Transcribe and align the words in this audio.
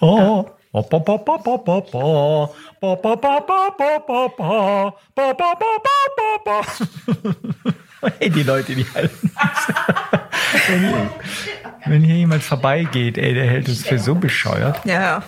Oh. 0.00 0.46
Hey, 8.18 8.30
die 8.30 8.42
Leute, 8.42 8.74
die 8.74 8.86
halten. 8.94 9.32
wenn, 10.68 10.80
hier, 10.80 11.10
wenn 11.86 12.02
hier 12.02 12.16
jemand 12.16 12.42
vorbeigeht, 12.42 13.16
ey, 13.18 13.34
der 13.34 13.46
hält 13.46 13.68
uns 13.68 13.86
für 13.86 13.98
so 13.98 14.14
bescheuert. 14.14 14.84
Ja. 14.84 15.22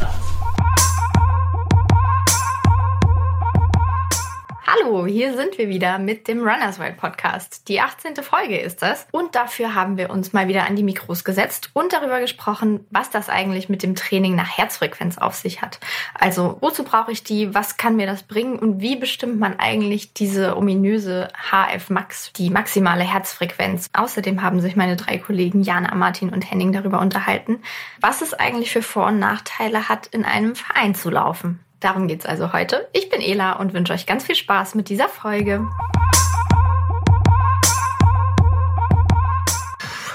Hallo, 4.88 5.06
hier 5.06 5.36
sind 5.36 5.58
wir 5.58 5.68
wieder 5.68 5.98
mit 5.98 6.28
dem 6.28 6.38
Runners 6.38 6.78
World 6.78 6.96
Podcast. 6.96 7.68
Die 7.68 7.78
18. 7.78 8.16
Folge 8.22 8.56
ist 8.56 8.80
das. 8.80 9.06
Und 9.10 9.34
dafür 9.34 9.74
haben 9.74 9.98
wir 9.98 10.08
uns 10.08 10.32
mal 10.32 10.48
wieder 10.48 10.66
an 10.66 10.76
die 10.76 10.82
Mikros 10.82 11.24
gesetzt 11.24 11.68
und 11.74 11.92
darüber 11.92 12.20
gesprochen, 12.20 12.86
was 12.90 13.10
das 13.10 13.28
eigentlich 13.28 13.68
mit 13.68 13.82
dem 13.82 13.94
Training 13.94 14.34
nach 14.34 14.56
Herzfrequenz 14.56 15.18
auf 15.18 15.34
sich 15.34 15.60
hat. 15.60 15.78
Also, 16.14 16.56
wozu 16.62 16.84
brauche 16.84 17.12
ich 17.12 17.22
die? 17.22 17.54
Was 17.54 17.76
kann 17.76 17.96
mir 17.96 18.06
das 18.06 18.22
bringen? 18.22 18.58
Und 18.58 18.80
wie 18.80 18.96
bestimmt 18.96 19.38
man 19.38 19.58
eigentlich 19.58 20.14
diese 20.14 20.56
ominöse 20.56 21.28
HF 21.34 21.90
Max, 21.90 22.32
die 22.32 22.48
maximale 22.48 23.04
Herzfrequenz? 23.04 23.88
Außerdem 23.92 24.40
haben 24.40 24.62
sich 24.62 24.74
meine 24.74 24.96
drei 24.96 25.18
Kollegen 25.18 25.60
Jana, 25.60 25.94
Martin 25.96 26.30
und 26.30 26.50
Henning 26.50 26.72
darüber 26.72 27.00
unterhalten, 27.00 27.60
was 28.00 28.22
es 28.22 28.32
eigentlich 28.32 28.70
für 28.70 28.80
Vor- 28.80 29.08
und 29.08 29.18
Nachteile 29.18 29.90
hat, 29.90 30.06
in 30.06 30.24
einem 30.24 30.54
Verein 30.54 30.94
zu 30.94 31.10
laufen. 31.10 31.60
Darum 31.80 32.08
geht's 32.08 32.26
also 32.26 32.52
heute. 32.52 32.88
Ich 32.92 33.08
bin 33.08 33.20
Ela 33.20 33.52
und 33.52 33.72
wünsche 33.72 33.92
euch 33.92 34.04
ganz 34.04 34.24
viel 34.24 34.34
Spaß 34.34 34.74
mit 34.74 34.88
dieser 34.88 35.08
Folge. 35.08 35.64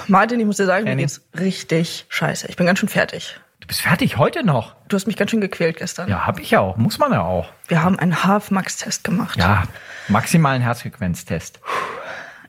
Martin, 0.08 0.42
ich 0.42 0.46
muss 0.46 0.58
dir 0.58 0.66
sagen, 0.66 0.84
mir 0.84 0.92
Annie. 0.92 1.06
geht's 1.06 1.22
richtig 1.40 2.06
scheiße. 2.10 2.48
Ich 2.50 2.58
bin 2.58 2.66
ganz 2.66 2.80
schön 2.80 2.90
fertig. 2.90 3.40
Du 3.62 3.68
bist 3.68 3.82
fertig 3.82 4.18
heute 4.18 4.46
noch? 4.46 4.76
Du 4.90 4.98
hast 4.98 5.08
mich 5.08 5.16
ganz 5.16 5.32
schön 5.32 5.40
gequält 5.40 5.78
gestern. 5.78 6.10
Ja, 6.10 6.28
hab 6.28 6.38
ich 6.38 6.52
ja 6.52 6.60
auch. 6.60 6.76
Muss 6.76 7.00
man 7.00 7.14
ja 7.14 7.22
auch. 7.22 7.48
Wir 7.70 7.82
haben 7.82 7.98
einen 7.98 8.14
HF-Max-Test 8.14 9.06
gemacht. 9.06 9.40
Ja, 9.40 9.64
maximalen 10.10 10.62
Herzfrequenztest. 10.62 11.62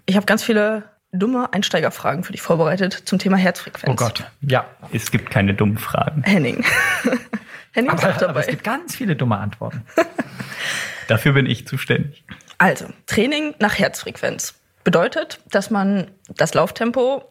Ich 0.07 0.17
habe 0.17 0.27
ganz 0.27 0.43
viele 0.43 0.91
dumme 1.13 1.53
Einsteigerfragen 1.53 2.25
für 2.25 2.33
dich 2.33 2.43
vorbereitet 2.43 3.03
zum 3.05 3.21
Thema 3.21 3.37
Herzfrequenz. 3.37 3.93
Oh 3.93 3.95
Gott. 3.95 4.25
Ja. 4.41 4.65
Es 4.93 5.13
gibt 5.13 5.31
keine 5.31 5.55
dummen 5.55 5.79
Fragen. 5.79 6.25
Henning. 6.25 6.65
Henning 7.75 7.93
ist 7.93 7.99
auch 8.01 8.05
Aber, 8.05 8.15
aber 8.15 8.27
dabei. 8.29 8.41
es 8.41 8.47
gibt 8.47 8.65
ganz 8.65 8.97
viele 8.97 9.15
dumme 9.17 9.37
Antworten. 9.39 9.85
Dafür 11.09 11.33
bin 11.33 11.47
ich 11.47 11.67
zuständig. 11.67 12.25
Also, 12.59 12.87
Training 13.07 13.55
nach 13.59 13.79
Herzfrequenz 13.79 14.55
bedeutet, 14.85 15.41
dass 15.51 15.71
man 15.71 16.11
das 16.37 16.55
Lauftempo 16.55 17.25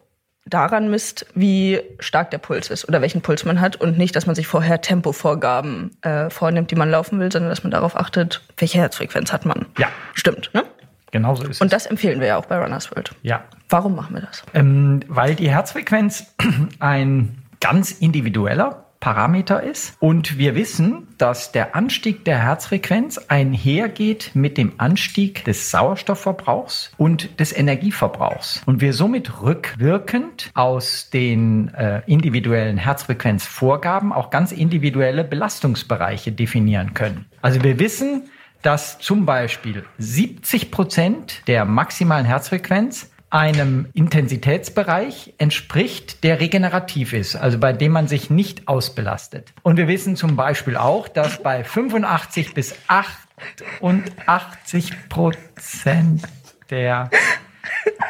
daran 0.46 0.90
misst, 0.90 1.26
wie 1.34 1.80
stark 2.00 2.30
der 2.30 2.38
Puls 2.38 2.68
ist 2.68 2.86
oder 2.86 3.00
welchen 3.00 3.22
Puls 3.22 3.44
man 3.46 3.60
hat 3.60 3.76
und 3.76 3.96
nicht, 3.96 4.14
dass 4.14 4.26
man 4.26 4.34
sich 4.34 4.46
vorher 4.46 4.80
Tempovorgaben 4.82 5.96
äh, 6.02 6.28
vornimmt, 6.28 6.70
die 6.70 6.76
man 6.76 6.90
laufen 6.90 7.18
will, 7.18 7.32
sondern 7.32 7.48
dass 7.50 7.62
man 7.64 7.70
darauf 7.70 7.96
achtet, 7.96 8.42
welche 8.58 8.78
Herzfrequenz 8.78 9.32
hat 9.32 9.46
man. 9.46 9.66
Ja. 9.78 9.88
Stimmt, 10.12 10.50
ne? 10.52 10.64
Genauso 11.12 11.44
ist 11.44 11.60
Und 11.62 11.68
es. 11.68 11.70
das 11.70 11.86
empfehlen 11.86 12.20
wir 12.20 12.26
ja 12.26 12.36
auch 12.36 12.46
bei 12.46 12.58
Runners 12.58 12.90
World. 12.90 13.12
ja. 13.22 13.44
Warum 13.70 13.96
machen 13.96 14.14
wir 14.14 14.20
das? 14.20 14.42
Ähm, 14.52 15.00
weil 15.08 15.34
die 15.34 15.48
Herzfrequenz 15.50 16.34
ein 16.80 17.42
ganz 17.60 17.90
individueller 17.92 18.83
Parameter 19.04 19.62
ist. 19.62 19.98
Und 20.00 20.38
wir 20.38 20.54
wissen, 20.54 21.08
dass 21.18 21.52
der 21.52 21.76
Anstieg 21.76 22.24
der 22.24 22.38
Herzfrequenz 22.38 23.18
einhergeht 23.28 24.30
mit 24.32 24.56
dem 24.56 24.72
Anstieg 24.78 25.44
des 25.44 25.70
Sauerstoffverbrauchs 25.70 26.90
und 26.96 27.38
des 27.38 27.54
Energieverbrauchs. 27.54 28.62
Und 28.64 28.80
wir 28.80 28.94
somit 28.94 29.42
rückwirkend 29.42 30.50
aus 30.54 31.10
den 31.10 31.68
äh, 31.74 32.00
individuellen 32.06 32.78
Herzfrequenzvorgaben 32.78 34.10
auch 34.10 34.30
ganz 34.30 34.52
individuelle 34.52 35.22
Belastungsbereiche 35.22 36.32
definieren 36.32 36.94
können. 36.94 37.26
Also 37.42 37.62
wir 37.62 37.78
wissen, 37.78 38.30
dass 38.62 38.98
zum 39.00 39.26
Beispiel 39.26 39.84
70 39.98 40.70
Prozent 40.70 41.42
der 41.46 41.66
maximalen 41.66 42.24
Herzfrequenz 42.24 43.10
einem 43.34 43.88
Intensitätsbereich 43.94 45.34
entspricht, 45.38 46.22
der 46.22 46.38
regenerativ 46.38 47.12
ist, 47.12 47.34
also 47.34 47.58
bei 47.58 47.72
dem 47.72 47.90
man 47.90 48.06
sich 48.06 48.30
nicht 48.30 48.68
ausbelastet. 48.68 49.52
Und 49.62 49.76
wir 49.76 49.88
wissen 49.88 50.14
zum 50.14 50.36
Beispiel 50.36 50.76
auch, 50.76 51.08
dass 51.08 51.42
bei 51.42 51.64
85 51.64 52.54
bis 52.54 52.76
88 52.86 55.08
Prozent 55.08 56.22
der 56.70 57.10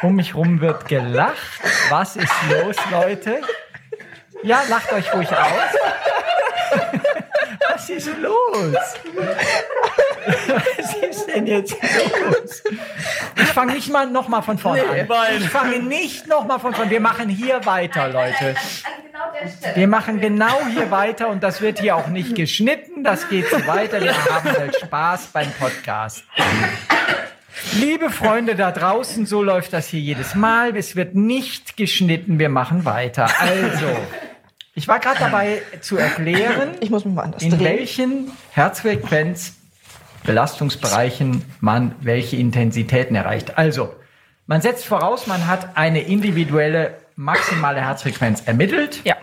um 0.03 0.15
mich 0.15 0.35
rum 0.35 0.61
wird 0.61 0.87
gelacht. 0.87 1.59
Was 1.89 2.17
ist 2.17 2.31
los, 2.47 2.75
Leute? 2.91 3.41
Ja, 4.43 4.61
lacht 4.69 4.93
euch 4.93 5.11
ruhig 5.11 5.31
aus. 5.31 5.39
Was 7.69 7.89
ist 7.89 8.11
los? 8.17 8.75
Was 10.55 10.95
ist 11.09 11.27
denn 11.27 11.47
jetzt 11.47 11.75
los? 11.81 12.63
Ich 13.37 13.47
fange 13.49 13.73
nicht 13.73 13.89
mal 13.91 14.07
noch 14.07 14.27
mal 14.27 14.41
von 14.41 14.57
vorne 14.57 14.83
an. 14.83 15.07
Ich 15.39 15.49
fange 15.49 15.79
nicht 15.79 16.27
noch 16.27 16.45
mal 16.45 16.59
von 16.59 16.73
vorne. 16.73 16.89
Wir 16.91 16.99
machen 17.01 17.29
hier 17.29 17.65
weiter, 17.65 18.07
Leute. 18.09 18.55
Wir 19.75 19.87
machen 19.87 20.19
genau 20.21 20.59
hier 20.73 20.91
weiter 20.91 21.29
und 21.29 21.41
das 21.43 21.61
wird 21.61 21.79
hier 21.79 21.95
auch 21.95 22.07
nicht 22.07 22.35
geschnitten. 22.35 23.03
Das 23.03 23.27
geht 23.29 23.49
so 23.49 23.65
weiter. 23.67 24.01
Wir 24.01 24.13
haben 24.13 24.49
halt 24.51 24.75
Spaß 24.75 25.27
beim 25.33 25.51
Podcast. 25.53 26.23
Liebe 27.73 28.09
Freunde 28.09 28.55
da 28.55 28.71
draußen, 28.71 29.25
so 29.25 29.41
läuft 29.41 29.73
das 29.73 29.87
hier 29.87 29.99
jedes 29.99 30.35
Mal. 30.35 30.75
Es 30.75 30.95
wird 30.95 31.15
nicht 31.15 31.77
geschnitten. 31.77 32.37
Wir 32.39 32.49
machen 32.49 32.85
weiter. 32.85 33.27
Also, 33.39 33.87
ich 34.73 34.87
war 34.87 34.99
gerade 34.99 35.19
dabei 35.19 35.61
zu 35.81 35.97
erklären, 35.97 36.71
Ich 36.81 36.89
muss 36.89 37.05
mich 37.05 37.13
mal 37.15 37.23
anders 37.23 37.41
in 37.41 37.51
drehen. 37.51 37.63
welchen 37.63 38.31
Herzfrequenz 38.51 39.53
Belastungsbereichen 40.25 41.43
man 41.61 41.95
welche 42.01 42.35
Intensitäten 42.35 43.15
erreicht. 43.15 43.57
Also, 43.57 43.95
man 44.47 44.61
setzt 44.61 44.85
voraus, 44.85 45.27
man 45.27 45.47
hat 45.47 45.75
eine 45.75 46.01
individuelle 46.01 46.95
maximale 47.15 47.81
Herzfrequenz 47.81 48.43
ermittelt. 48.45 49.01
Ja. 49.03 49.15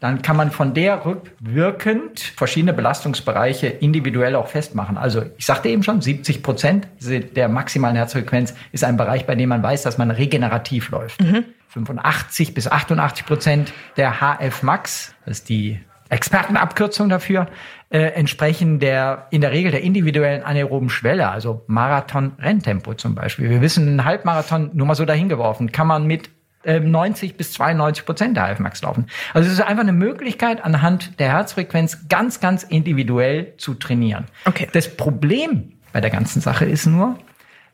Dann 0.00 0.22
kann 0.22 0.36
man 0.36 0.52
von 0.52 0.74
der 0.74 1.04
rückwirkend 1.04 2.20
verschiedene 2.20 2.72
Belastungsbereiche 2.72 3.66
individuell 3.66 4.36
auch 4.36 4.46
festmachen. 4.46 4.96
Also 4.96 5.24
ich 5.38 5.46
sagte 5.46 5.68
eben 5.70 5.82
schon, 5.82 6.00
70 6.00 6.42
Prozent 6.42 6.86
der 7.00 7.48
maximalen 7.48 7.96
Herzfrequenz 7.96 8.54
ist 8.70 8.84
ein 8.84 8.96
Bereich, 8.96 9.26
bei 9.26 9.34
dem 9.34 9.48
man 9.48 9.60
weiß, 9.60 9.82
dass 9.82 9.98
man 9.98 10.12
regenerativ 10.12 10.90
läuft. 10.90 11.20
85 11.68 12.54
bis 12.54 12.70
88 12.70 13.26
Prozent 13.26 13.72
der 13.96 14.20
HF 14.20 14.62
Max, 14.62 15.14
das 15.24 15.38
ist 15.38 15.48
die 15.48 15.80
Expertenabkürzung 16.10 17.08
dafür, 17.08 17.48
äh, 17.90 17.98
entsprechen 17.98 18.78
der 18.80 19.28
in 19.30 19.40
der 19.40 19.52
Regel 19.52 19.70
der 19.70 19.82
individuellen 19.82 20.42
anaeroben 20.42 20.90
Schwelle, 20.90 21.28
also 21.28 21.64
Marathon-Renntempo 21.68 22.94
zum 22.94 23.14
Beispiel. 23.14 23.48
Wir 23.48 23.60
wissen, 23.62 23.88
einen 23.88 24.04
Halbmarathon, 24.04 24.70
nur 24.74 24.86
mal 24.86 24.94
so 24.94 25.04
dahingeworfen, 25.04 25.72
kann 25.72 25.86
man 25.86 26.06
mit 26.06 26.30
ähm, 26.64 26.90
90 26.90 27.36
bis 27.36 27.52
92 27.54 28.04
Prozent 28.04 28.36
der 28.36 28.54
HF-Max 28.54 28.82
laufen. 28.82 29.06
Also 29.32 29.46
es 29.46 29.54
ist 29.54 29.60
einfach 29.60 29.82
eine 29.82 29.92
Möglichkeit, 29.92 30.62
anhand 30.64 31.18
der 31.18 31.30
Herzfrequenz 31.30 32.08
ganz, 32.08 32.40
ganz 32.40 32.62
individuell 32.62 33.54
zu 33.56 33.74
trainieren. 33.74 34.26
Okay. 34.44 34.68
Das 34.72 34.94
Problem 34.94 35.72
bei 35.92 36.00
der 36.00 36.10
ganzen 36.10 36.42
Sache 36.42 36.66
ist 36.66 36.86
nur, 36.86 37.18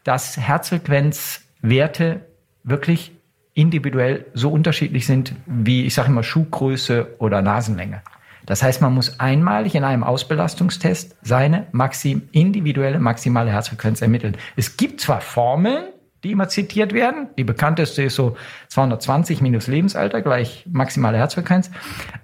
dass 0.04 0.36
Herzfrequenzwerte 0.36 2.20
wirklich 2.62 3.12
individuell 3.54 4.26
so 4.34 4.50
unterschiedlich 4.50 5.06
sind 5.06 5.34
wie, 5.46 5.86
ich 5.86 5.94
sage 5.94 6.08
immer, 6.08 6.22
Schuhgröße 6.22 7.16
oder 7.19 7.41
Nasenlänge. 7.41 8.02
Das 8.47 8.62
heißt, 8.62 8.81
man 8.81 8.94
muss 8.94 9.21
einmalig 9.21 9.75
in 9.75 9.84
einem 9.84 10.05
Ausbelastungstest 10.05 11.16
seine 11.22 11.66
maxim, 11.72 12.28
individuelle 12.32 12.99
maximale 12.99 13.50
Herzfrequenz 13.50 14.03
ermitteln. 14.03 14.37
Es 14.56 14.77
gibt 14.77 15.00
zwar 15.00 15.21
Formeln, 15.21 15.84
die 16.25 16.32
immer 16.32 16.49
zitiert 16.49 16.93
werden. 16.94 17.28
Die 17.37 17.44
bekannteste 17.44 18.03
ist 18.03 18.15
so 18.15 18.37
220 18.69 19.43
minus 19.43 19.66
Lebensalter 19.66 20.22
gleich 20.22 20.65
maximale 20.71 21.19
Herzfrequenz. 21.19 21.71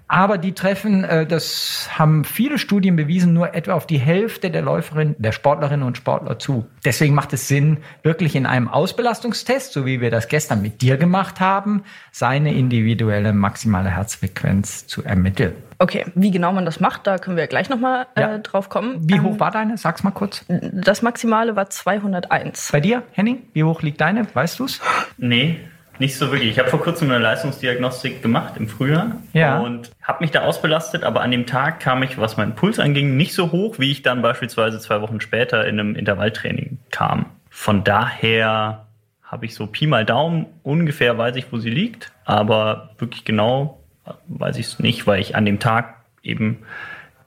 Aber 0.07 0.37
die 0.37 0.53
treffen, 0.53 1.03
äh, 1.03 1.25
das 1.25 1.87
haben 1.97 2.25
viele 2.25 2.57
Studien 2.57 2.95
bewiesen, 2.95 3.33
nur 3.33 3.53
etwa 3.53 3.73
auf 3.73 3.87
die 3.87 3.99
Hälfte 3.99 4.49
der 4.49 4.63
Läuferinnen, 4.63 5.15
der 5.19 5.31
Sportlerinnen 5.31 5.85
und 5.85 5.97
Sportler 5.97 6.39
zu. 6.39 6.65
Deswegen 6.83 7.13
macht 7.13 7.31
es 7.31 7.47
Sinn, 7.47 7.77
wirklich 8.03 8.35
in 8.35 8.45
einem 8.45 8.67
Ausbelastungstest, 8.67 9.71
so 9.71 9.85
wie 9.85 10.01
wir 10.01 10.09
das 10.09 10.27
gestern 10.27 10.61
mit 10.61 10.81
dir 10.81 10.97
gemacht 10.97 11.39
haben, 11.39 11.83
seine 12.11 12.53
individuelle 12.53 13.31
maximale 13.31 13.91
Herzfrequenz 13.91 14.87
zu 14.87 15.03
ermitteln. 15.03 15.53
Okay, 15.81 16.05
wie 16.13 16.29
genau 16.29 16.51
man 16.53 16.63
das 16.65 16.79
macht, 16.79 17.07
da 17.07 17.17
können 17.17 17.37
wir 17.37 17.47
gleich 17.47 17.67
nochmal 17.69 18.05
Ja. 18.15 18.35
äh, 18.35 18.39
drauf 18.39 18.69
kommen. 18.69 18.97
Wie 19.09 19.15
Ähm, 19.15 19.23
hoch 19.23 19.39
war 19.39 19.49
deine? 19.49 19.77
Sag's 19.77 20.03
mal 20.03 20.11
kurz. 20.11 20.45
Das 20.47 21.01
Maximale 21.01 21.55
war 21.55 21.71
201. 21.71 22.69
Bei 22.71 22.79
dir, 22.79 23.01
Henning, 23.13 23.39
wie 23.53 23.63
hoch 23.63 23.81
liegt 23.81 23.99
deine? 23.99 24.27
Weißt 24.31 24.59
du's? 24.59 24.79
Nee, 25.17 25.59
nicht 25.97 26.15
so 26.17 26.31
wirklich. 26.31 26.51
Ich 26.51 26.59
habe 26.59 26.69
vor 26.69 26.81
kurzem 26.81 27.09
eine 27.09 27.17
Leistungsdiagnostik 27.17 28.21
gemacht 28.21 28.53
im 28.57 28.67
Frühjahr 28.67 29.13
Ja. 29.33 29.57
und 29.59 29.91
habe 30.03 30.19
mich 30.23 30.29
da 30.29 30.41
ausbelastet, 30.41 31.03
aber 31.03 31.21
an 31.21 31.31
dem 31.31 31.47
Tag 31.47 31.79
kam 31.79 32.03
ich, 32.03 32.19
was 32.19 32.37
meinen 32.37 32.53
Puls 32.53 32.79
anging, 32.79 33.17
nicht 33.17 33.33
so 33.33 33.51
hoch, 33.51 33.79
wie 33.79 33.89
ich 33.91 34.03
dann 34.03 34.21
beispielsweise 34.21 34.79
zwei 34.79 35.01
Wochen 35.01 35.19
später 35.19 35.65
in 35.67 35.79
einem 35.79 35.95
Intervalltraining 35.95 36.77
kam. 36.91 37.25
Von 37.49 37.83
daher 37.83 38.85
habe 39.23 39.45
ich 39.45 39.55
so 39.55 39.65
Pi 39.65 39.87
mal 39.87 40.05
Daumen, 40.05 40.45
ungefähr 40.61 41.17
weiß 41.17 41.35
ich, 41.37 41.51
wo 41.51 41.57
sie 41.57 41.69
liegt, 41.71 42.11
aber 42.25 42.91
wirklich 42.99 43.25
genau 43.25 43.79
weiß 44.27 44.57
ich 44.57 44.67
es 44.67 44.79
nicht, 44.79 45.07
weil 45.07 45.19
ich 45.21 45.35
an 45.35 45.45
dem 45.45 45.59
Tag 45.59 45.95
eben 46.23 46.59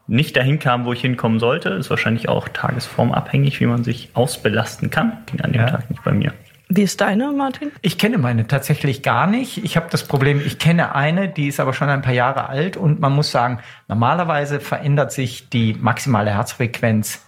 nicht 0.07 0.37
dahin 0.37 0.59
kam, 0.59 0.85
wo 0.85 0.93
ich 0.93 1.01
hinkommen 1.01 1.39
sollte. 1.39 1.71
Ist 1.71 1.91
wahrscheinlich 1.91 2.29
auch 2.29 2.49
tagesformabhängig, 2.49 3.61
wie 3.61 3.67
man 3.67 3.85
sich 3.85 4.11
ausbelasten 4.15 4.91
kann. 4.91 5.19
Ging 5.27 5.41
an 5.41 5.53
dem 5.53 5.63
Ja. 5.63 5.71
Tag 5.71 5.91
nicht 5.91 6.05
bei 6.05 6.13
mir. 6.13 6.33
Wie 6.69 6.83
ist 6.83 7.01
deine, 7.01 7.31
Martin? 7.33 7.71
Ich 7.83 7.99
kenne 7.99 8.19
meine 8.19 8.47
tatsächlich 8.47 9.03
gar 9.03 9.27
nicht. 9.27 9.63
Ich 9.65 9.77
habe 9.77 9.87
das 9.91 10.05
Problem, 10.09 10.41
ich 10.45 10.59
kenne 10.59 10.95
eine, 10.95 11.29
die 11.29 11.49
ist 11.49 11.61
aber 11.61 11.75
schon 11.75 11.89
ein 11.89 12.03
paar 12.03 12.15
Jahre 12.15 12.49
alt 12.49 12.77
und 12.77 13.01
man 13.01 13.13
muss 13.13 13.31
sagen, 13.31 13.61
normalerweise 13.87 14.61
verändert 14.61 15.13
sich 15.13 15.51
die 15.51 15.75
maximale 15.75 16.31
Herzfrequenz 16.31 17.25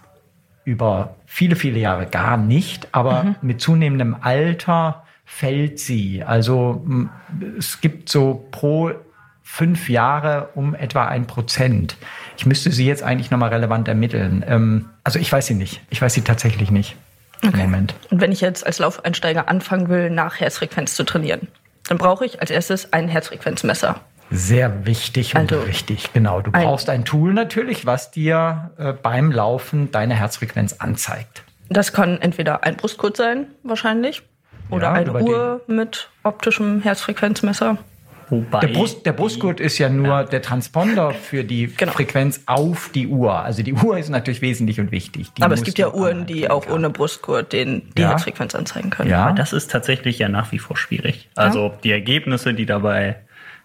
über 0.65 1.17
viele, 1.27 1.55
viele 1.55 1.79
Jahre 1.79 2.07
gar 2.07 2.37
nicht, 2.37 2.89
aber 2.93 3.37
mit 3.43 3.61
zunehmendem 3.61 4.17
Alter 4.21 5.05
fällt 5.25 5.79
sie. 5.79 6.25
Also 6.25 6.85
es 7.59 7.81
gibt 7.81 8.09
so 8.09 8.49
pro 8.51 8.93
fünf 9.49 9.89
Jahre 9.89 10.49
um 10.57 10.75
etwa 10.75 11.07
ein 11.07 11.27
Prozent. 11.29 11.97
Ich 12.37 12.47
müsste 12.47 12.73
sie 12.73 12.85
jetzt 12.85 13.05
eigentlich 13.05 13.31
nochmal 13.31 13.51
relevant 13.51 13.87
ermitteln. 13.87 14.45
Ähm, 14.47 14.91
also 15.05 15.21
ich 15.21 15.31
weiß 15.31 15.47
sie 15.47 15.55
nicht. 15.55 15.81
Ich 15.89 16.03
weiß 16.03 16.13
sie 16.15 16.23
tatsächlich 16.23 16.71
nicht 16.73 16.97
im 17.43 17.57
Moment. 17.57 17.95
Und 18.11 18.21
wenn 18.21 18.33
ich 18.33 18.41
jetzt 18.41 18.67
als 18.67 18.81
Laufeinsteiger 18.81 19.49
anfangen 19.49 19.89
will, 19.89 20.11
nach 20.11 20.41
Herzfrequenz 20.41 20.97
zu 20.97 21.05
trainieren, 21.05 21.47
dann 21.89 21.97
brauche 21.97 22.27
ich 22.27 22.41
als 22.41 22.51
erstes 22.51 22.93
ein 22.93 23.09
Herzfrequenzmesser. 23.09 24.01
Sehr 24.33 24.85
wichtig 24.85 25.37
und 25.37 25.53
Also 25.53 25.65
richtig, 25.65 26.13
genau. 26.13 26.41
Du 26.41 26.51
ein- 26.53 26.65
brauchst 26.65 26.91
ein 26.91 27.05
Tool 27.05 27.33
natürlich, 27.33 27.87
was 27.87 28.11
dir 28.11 28.73
äh, 28.77 28.93
beim 28.93 29.31
Laufen 29.31 29.93
deine 29.93 30.15
Herzfrequenz 30.15 30.73
anzeigt. 30.81 31.45
Das 31.69 31.93
kann 31.93 32.21
entweder 32.21 32.65
ein 32.65 32.77
Brustgurt 32.77 33.17
sein, 33.17 33.47
wahrscheinlich, 33.63 34.23
oder 34.71 34.89
Ja, 34.89 34.93
eine 34.95 35.13
Uhr 35.13 35.61
mit 35.69 36.11
optischem 36.25 36.83
Herzfrequenzmesser. 36.83 37.79
Wobei 38.29 38.61
Der, 38.61 38.69
Brust, 38.69 39.07
der 39.07 39.13
Brustgurt 39.13 39.61
ist 39.61 39.79
ja 39.79 39.89
nur 39.89 40.25
der 40.25 40.43
Transponder 40.43 41.13
für 41.13 41.45
die 41.45 41.67
Genau. 41.77 41.93
Frequenz 41.93 42.41
auf 42.47 42.91
die 42.95 43.07
Uhr. 43.07 43.33
Also 43.41 43.63
die 43.63 43.73
Uhr 43.73 43.99
ist 43.99 44.09
natürlich 44.09 44.43
wesentlich 44.43 44.81
und 44.81 44.91
wichtig. 44.91 45.33
Die 45.35 45.43
Aber 45.43 45.55
es 45.55 45.63
gibt 45.63 45.79
ja 45.79 45.93
Uhren, 45.93 46.27
die 46.27 46.51
auch 46.51 46.67
ja. 46.67 46.73
ohne 46.73 46.91
Brustgurt 46.91 47.53
den, 47.53 47.83
die 47.97 48.03
Ja. 48.03 48.11
Herzfrequenz 48.11 48.55
anzeigen 48.55 48.91
können. 48.91 49.11
Ja. 49.11 49.27
Aber 49.27 49.35
das 49.37 49.53
ist 49.53 49.71
tatsächlich 49.71 50.19
ja 50.19 50.29
nach 50.29 50.51
wie 50.53 50.59
vor 50.59 50.77
schwierig. 50.77 51.29
Also 51.37 51.73
die 51.85 51.93
Ergebnisse, 51.93 52.53
die 52.55 52.67
dabei 52.67 53.17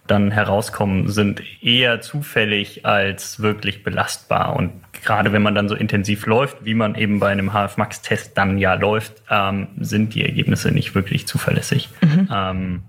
dann 0.08 0.32
herauskommen, 0.32 1.10
sind 1.10 1.42
eher 1.64 2.02
zufällig 2.02 2.86
als 2.86 3.40
wirklich 3.40 3.84
belastbar. 3.84 4.56
Und 4.56 4.72
gerade 5.04 5.32
wenn 5.32 5.42
man 5.42 5.56
dann 5.56 5.70
so 5.70 5.76
intensiv 5.76 6.26
läuft, 6.26 6.66
wie 6.66 6.74
man 6.74 6.96
eben 6.96 7.20
bei 7.20 7.30
einem 7.30 7.54
HF-Max-Test 7.54 8.38
dann 8.38 8.58
ja 8.58 8.74
läuft, 8.74 9.14
ähm, 9.30 9.68
sind 9.80 10.14
die 10.16 10.24
Ergebnisse 10.26 10.72
nicht 10.72 10.96
wirklich 10.96 11.28
zuverlässig. 11.28 11.90
Ähm, 12.32 12.84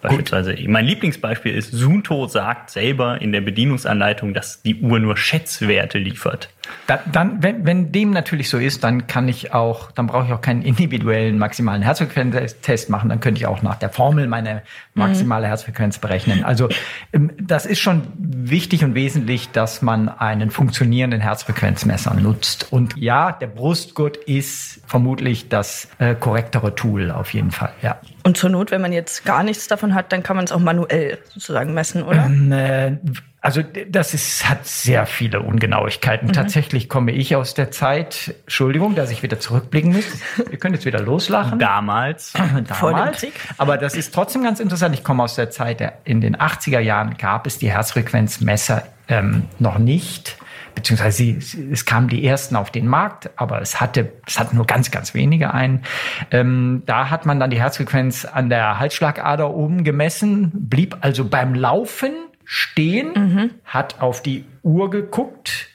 Beispielsweise, 0.00 0.56
mein 0.66 0.84
Lieblingsbeispiel 0.84 1.54
ist, 1.54 1.72
Sunto 1.72 2.26
sagt 2.26 2.70
selber 2.70 3.20
in 3.20 3.32
der 3.32 3.40
Bedienungsanleitung, 3.40 4.34
dass 4.34 4.62
die 4.62 4.76
Uhr 4.76 4.98
nur 4.98 5.16
Schätzwerte 5.16 5.98
liefert. 5.98 6.50
Da, 6.86 7.00
dann, 7.10 7.42
wenn, 7.42 7.66
wenn 7.66 7.92
dem 7.92 8.10
natürlich 8.10 8.48
so 8.50 8.58
ist, 8.58 8.84
dann 8.84 9.06
kann 9.06 9.28
ich 9.28 9.52
auch, 9.52 9.90
dann 9.92 10.06
brauche 10.06 10.26
ich 10.26 10.32
auch 10.32 10.40
keinen 10.40 10.62
individuellen 10.62 11.38
maximalen 11.38 11.82
Herzfrequenztest 11.82 12.90
machen. 12.90 13.08
Dann 13.08 13.20
könnte 13.20 13.40
ich 13.40 13.46
auch 13.46 13.62
nach 13.62 13.76
der 13.76 13.90
Formel 13.90 14.26
meine 14.26 14.62
maximale 14.94 15.46
Herzfrequenz 15.46 15.98
berechnen. 15.98 16.44
Also 16.44 16.68
ähm, 17.12 17.30
das 17.40 17.66
ist 17.66 17.78
schon 17.78 18.02
wichtig 18.16 18.84
und 18.84 18.94
wesentlich, 18.94 19.50
dass 19.50 19.82
man 19.82 20.08
einen 20.08 20.50
funktionierenden 20.50 21.20
Herzfrequenzmesser 21.20 22.14
nutzt. 22.14 22.68
Und 22.70 22.96
ja, 22.96 23.32
der 23.32 23.46
Brustgurt 23.46 24.16
ist 24.16 24.80
vermutlich 24.86 25.48
das 25.48 25.88
äh, 25.98 26.14
korrektere 26.14 26.74
Tool 26.74 27.10
auf 27.10 27.32
jeden 27.32 27.50
Fall. 27.50 27.72
Ja. 27.82 27.98
Und 28.24 28.36
zur 28.36 28.50
Not, 28.50 28.70
wenn 28.70 28.82
man 28.82 28.92
jetzt 28.92 29.24
gar 29.24 29.42
nichts 29.42 29.68
davon 29.68 29.94
hat, 29.94 29.97
dann 30.02 30.22
kann 30.22 30.36
man 30.36 30.44
es 30.44 30.52
auch 30.52 30.60
manuell 30.60 31.18
sozusagen 31.32 31.74
messen, 31.74 32.02
oder? 32.02 32.26
Ähm, 32.26 32.52
äh, 32.52 32.96
Also 33.40 33.62
das 33.62 34.14
ist, 34.14 34.48
hat 34.48 34.66
sehr 34.66 35.06
viele 35.06 35.40
Ungenauigkeiten. 35.40 36.32
Tatsächlich 36.32 36.88
komme 36.88 37.12
ich 37.12 37.36
aus 37.36 37.54
der 37.54 37.70
Zeit, 37.70 38.34
Entschuldigung, 38.42 38.94
dass 38.96 39.10
ich 39.10 39.22
wieder 39.22 39.38
zurückblicken 39.38 39.92
muss. 39.92 40.04
Wir 40.48 40.58
können 40.58 40.74
jetzt 40.74 40.86
wieder 40.86 41.00
loslachen. 41.00 41.58
Damals 41.58 42.30
Vor 42.32 42.90
dem 42.90 42.96
Damals. 42.96 43.20
Krieg. 43.20 43.32
Aber 43.56 43.78
das 43.78 43.94
ist 43.94 44.12
trotzdem 44.12 44.42
ganz 44.42 44.58
interessant. 44.60 44.94
Ich 44.94 45.04
komme 45.04 45.22
aus 45.22 45.36
der 45.36 45.50
Zeit, 45.50 45.80
der, 45.80 45.98
in 46.04 46.20
den 46.20 46.36
80er 46.36 46.80
Jahren 46.80 47.16
gab 47.16 47.46
es 47.46 47.58
die 47.58 47.70
Herzfrequenzmesser 47.70 48.82
ähm, 49.08 49.44
noch 49.58 49.78
nicht. 49.78 50.36
Beziehungsweise 50.78 51.16
sie, 51.16 51.38
es 51.72 51.84
kamen 51.84 52.06
die 52.06 52.24
ersten 52.24 52.54
auf 52.54 52.70
den 52.70 52.86
Markt, 52.86 53.30
aber 53.34 53.60
es 53.60 53.80
hatte, 53.80 54.12
es 54.28 54.38
hatten 54.38 54.54
nur 54.54 54.64
ganz, 54.64 54.92
ganz 54.92 55.12
wenige 55.12 55.52
einen. 55.52 55.82
Ähm, 56.30 56.84
da 56.86 57.10
hat 57.10 57.26
man 57.26 57.40
dann 57.40 57.50
die 57.50 57.58
Herzfrequenz 57.58 58.24
an 58.24 58.48
der 58.48 58.78
Halsschlagader 58.78 59.52
oben 59.52 59.82
gemessen, 59.82 60.52
blieb 60.54 60.96
also 61.00 61.24
beim 61.24 61.56
Laufen 61.56 62.12
stehen, 62.44 63.50
hat 63.64 64.00
auf 64.00 64.22
die 64.22 64.44
Uhr 64.62 64.88
geguckt, 64.88 65.66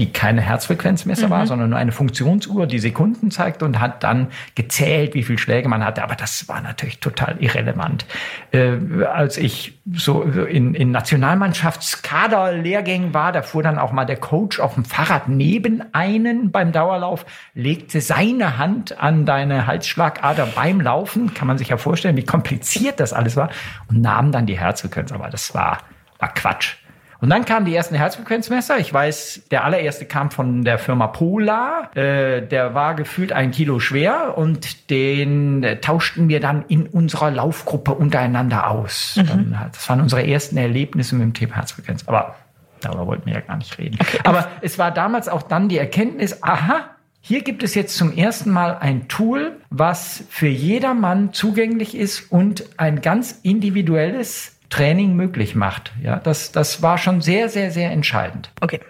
die 0.00 0.12
keine 0.12 0.40
Herzfrequenzmesser 0.40 1.28
war, 1.28 1.46
sondern 1.46 1.68
nur 1.70 1.78
eine 1.78 1.92
Funktionsuhr, 1.92 2.66
die 2.66 2.78
Sekunden 2.78 3.30
zeigt 3.30 3.62
und 3.62 3.80
hat 3.80 4.02
dann 4.02 4.28
gezählt, 4.54 5.12
wie 5.12 5.22
viele 5.22 5.36
Schläge 5.36 5.68
man 5.68 5.84
hatte. 5.84 6.02
Aber 6.02 6.14
das 6.14 6.48
war 6.48 6.62
natürlich 6.62 7.00
total 7.00 7.36
irrelevant. 7.38 8.06
Äh, 8.50 8.78
als 9.04 9.36
ich 9.36 9.78
so 9.92 10.22
in, 10.22 10.74
in 10.74 10.90
Nationalmannschaftskaderlehrgängen 10.90 13.12
war, 13.12 13.32
da 13.32 13.42
fuhr 13.42 13.62
dann 13.62 13.78
auch 13.78 13.92
mal 13.92 14.06
der 14.06 14.16
Coach 14.16 14.58
auf 14.58 14.72
dem 14.72 14.86
Fahrrad 14.86 15.28
neben 15.28 15.82
einen 15.92 16.50
beim 16.50 16.72
Dauerlauf, 16.72 17.26
legte 17.52 18.00
seine 18.00 18.56
Hand 18.56 18.98
an 18.98 19.26
deine 19.26 19.66
Halsschlagader 19.66 20.46
beim 20.46 20.80
Laufen. 20.80 21.34
Kann 21.34 21.46
man 21.46 21.58
sich 21.58 21.68
ja 21.68 21.76
vorstellen, 21.76 22.16
wie 22.16 22.24
kompliziert 22.24 23.00
das 23.00 23.12
alles 23.12 23.36
war 23.36 23.50
und 23.88 24.00
nahm 24.00 24.32
dann 24.32 24.46
die 24.46 24.58
Herzfrequenz. 24.58 25.12
Aber 25.12 25.28
das 25.28 25.54
war, 25.54 25.80
war 26.18 26.32
Quatsch. 26.32 26.76
Und 27.20 27.28
dann 27.30 27.44
kamen 27.44 27.66
die 27.66 27.74
ersten 27.74 27.94
Herzfrequenzmesser. 27.94 28.78
Ich 28.78 28.92
weiß, 28.92 29.42
der 29.50 29.64
allererste 29.64 30.06
kam 30.06 30.30
von 30.30 30.64
der 30.64 30.78
Firma 30.78 31.06
Polar. 31.08 31.94
Äh, 31.96 32.46
der 32.46 32.74
war 32.74 32.94
gefühlt 32.94 33.32
ein 33.32 33.50
Kilo 33.50 33.78
schwer 33.78 34.38
und 34.38 34.88
den 34.90 35.62
äh, 35.62 35.80
tauschten 35.80 36.28
wir 36.28 36.40
dann 36.40 36.64
in 36.68 36.86
unserer 36.86 37.30
Laufgruppe 37.30 37.92
untereinander 37.92 38.70
aus. 38.70 39.14
Dann, 39.26 39.58
hat- 39.60 39.74
das 39.76 39.88
waren 39.88 40.00
unsere 40.00 40.26
ersten 40.26 40.56
Erlebnisse 40.56 41.14
mit 41.14 41.24
dem 41.24 41.34
Thema 41.34 41.56
Herzfrequenz. 41.56 42.04
Aber 42.06 42.36
darüber 42.80 43.06
wollten 43.06 43.26
wir 43.26 43.34
ja 43.34 43.40
gar 43.40 43.56
nicht 43.58 43.76
reden. 43.78 43.98
Aber 44.24 44.48
es 44.62 44.78
war 44.78 44.90
damals 44.90 45.28
auch 45.28 45.42
dann 45.42 45.68
die 45.68 45.76
Erkenntnis, 45.78 46.42
aha, 46.42 46.86
hier 47.20 47.42
gibt 47.42 47.62
es 47.62 47.74
jetzt 47.74 47.96
zum 47.98 48.16
ersten 48.16 48.48
Mal 48.50 48.78
ein 48.80 49.06
Tool, 49.08 49.58
was 49.68 50.24
für 50.30 50.48
jedermann 50.48 51.34
zugänglich 51.34 51.94
ist 51.94 52.32
und 52.32 52.64
ein 52.78 53.02
ganz 53.02 53.40
individuelles 53.42 54.56
Training 54.70 55.14
möglich 55.16 55.54
macht. 55.54 55.92
Ja, 56.02 56.16
das, 56.16 56.52
das 56.52 56.80
war 56.82 56.96
schon 56.96 57.20
sehr, 57.20 57.48
sehr, 57.48 57.70
sehr 57.70 57.90
entscheidend. 57.90 58.50
Okay. 58.60 58.80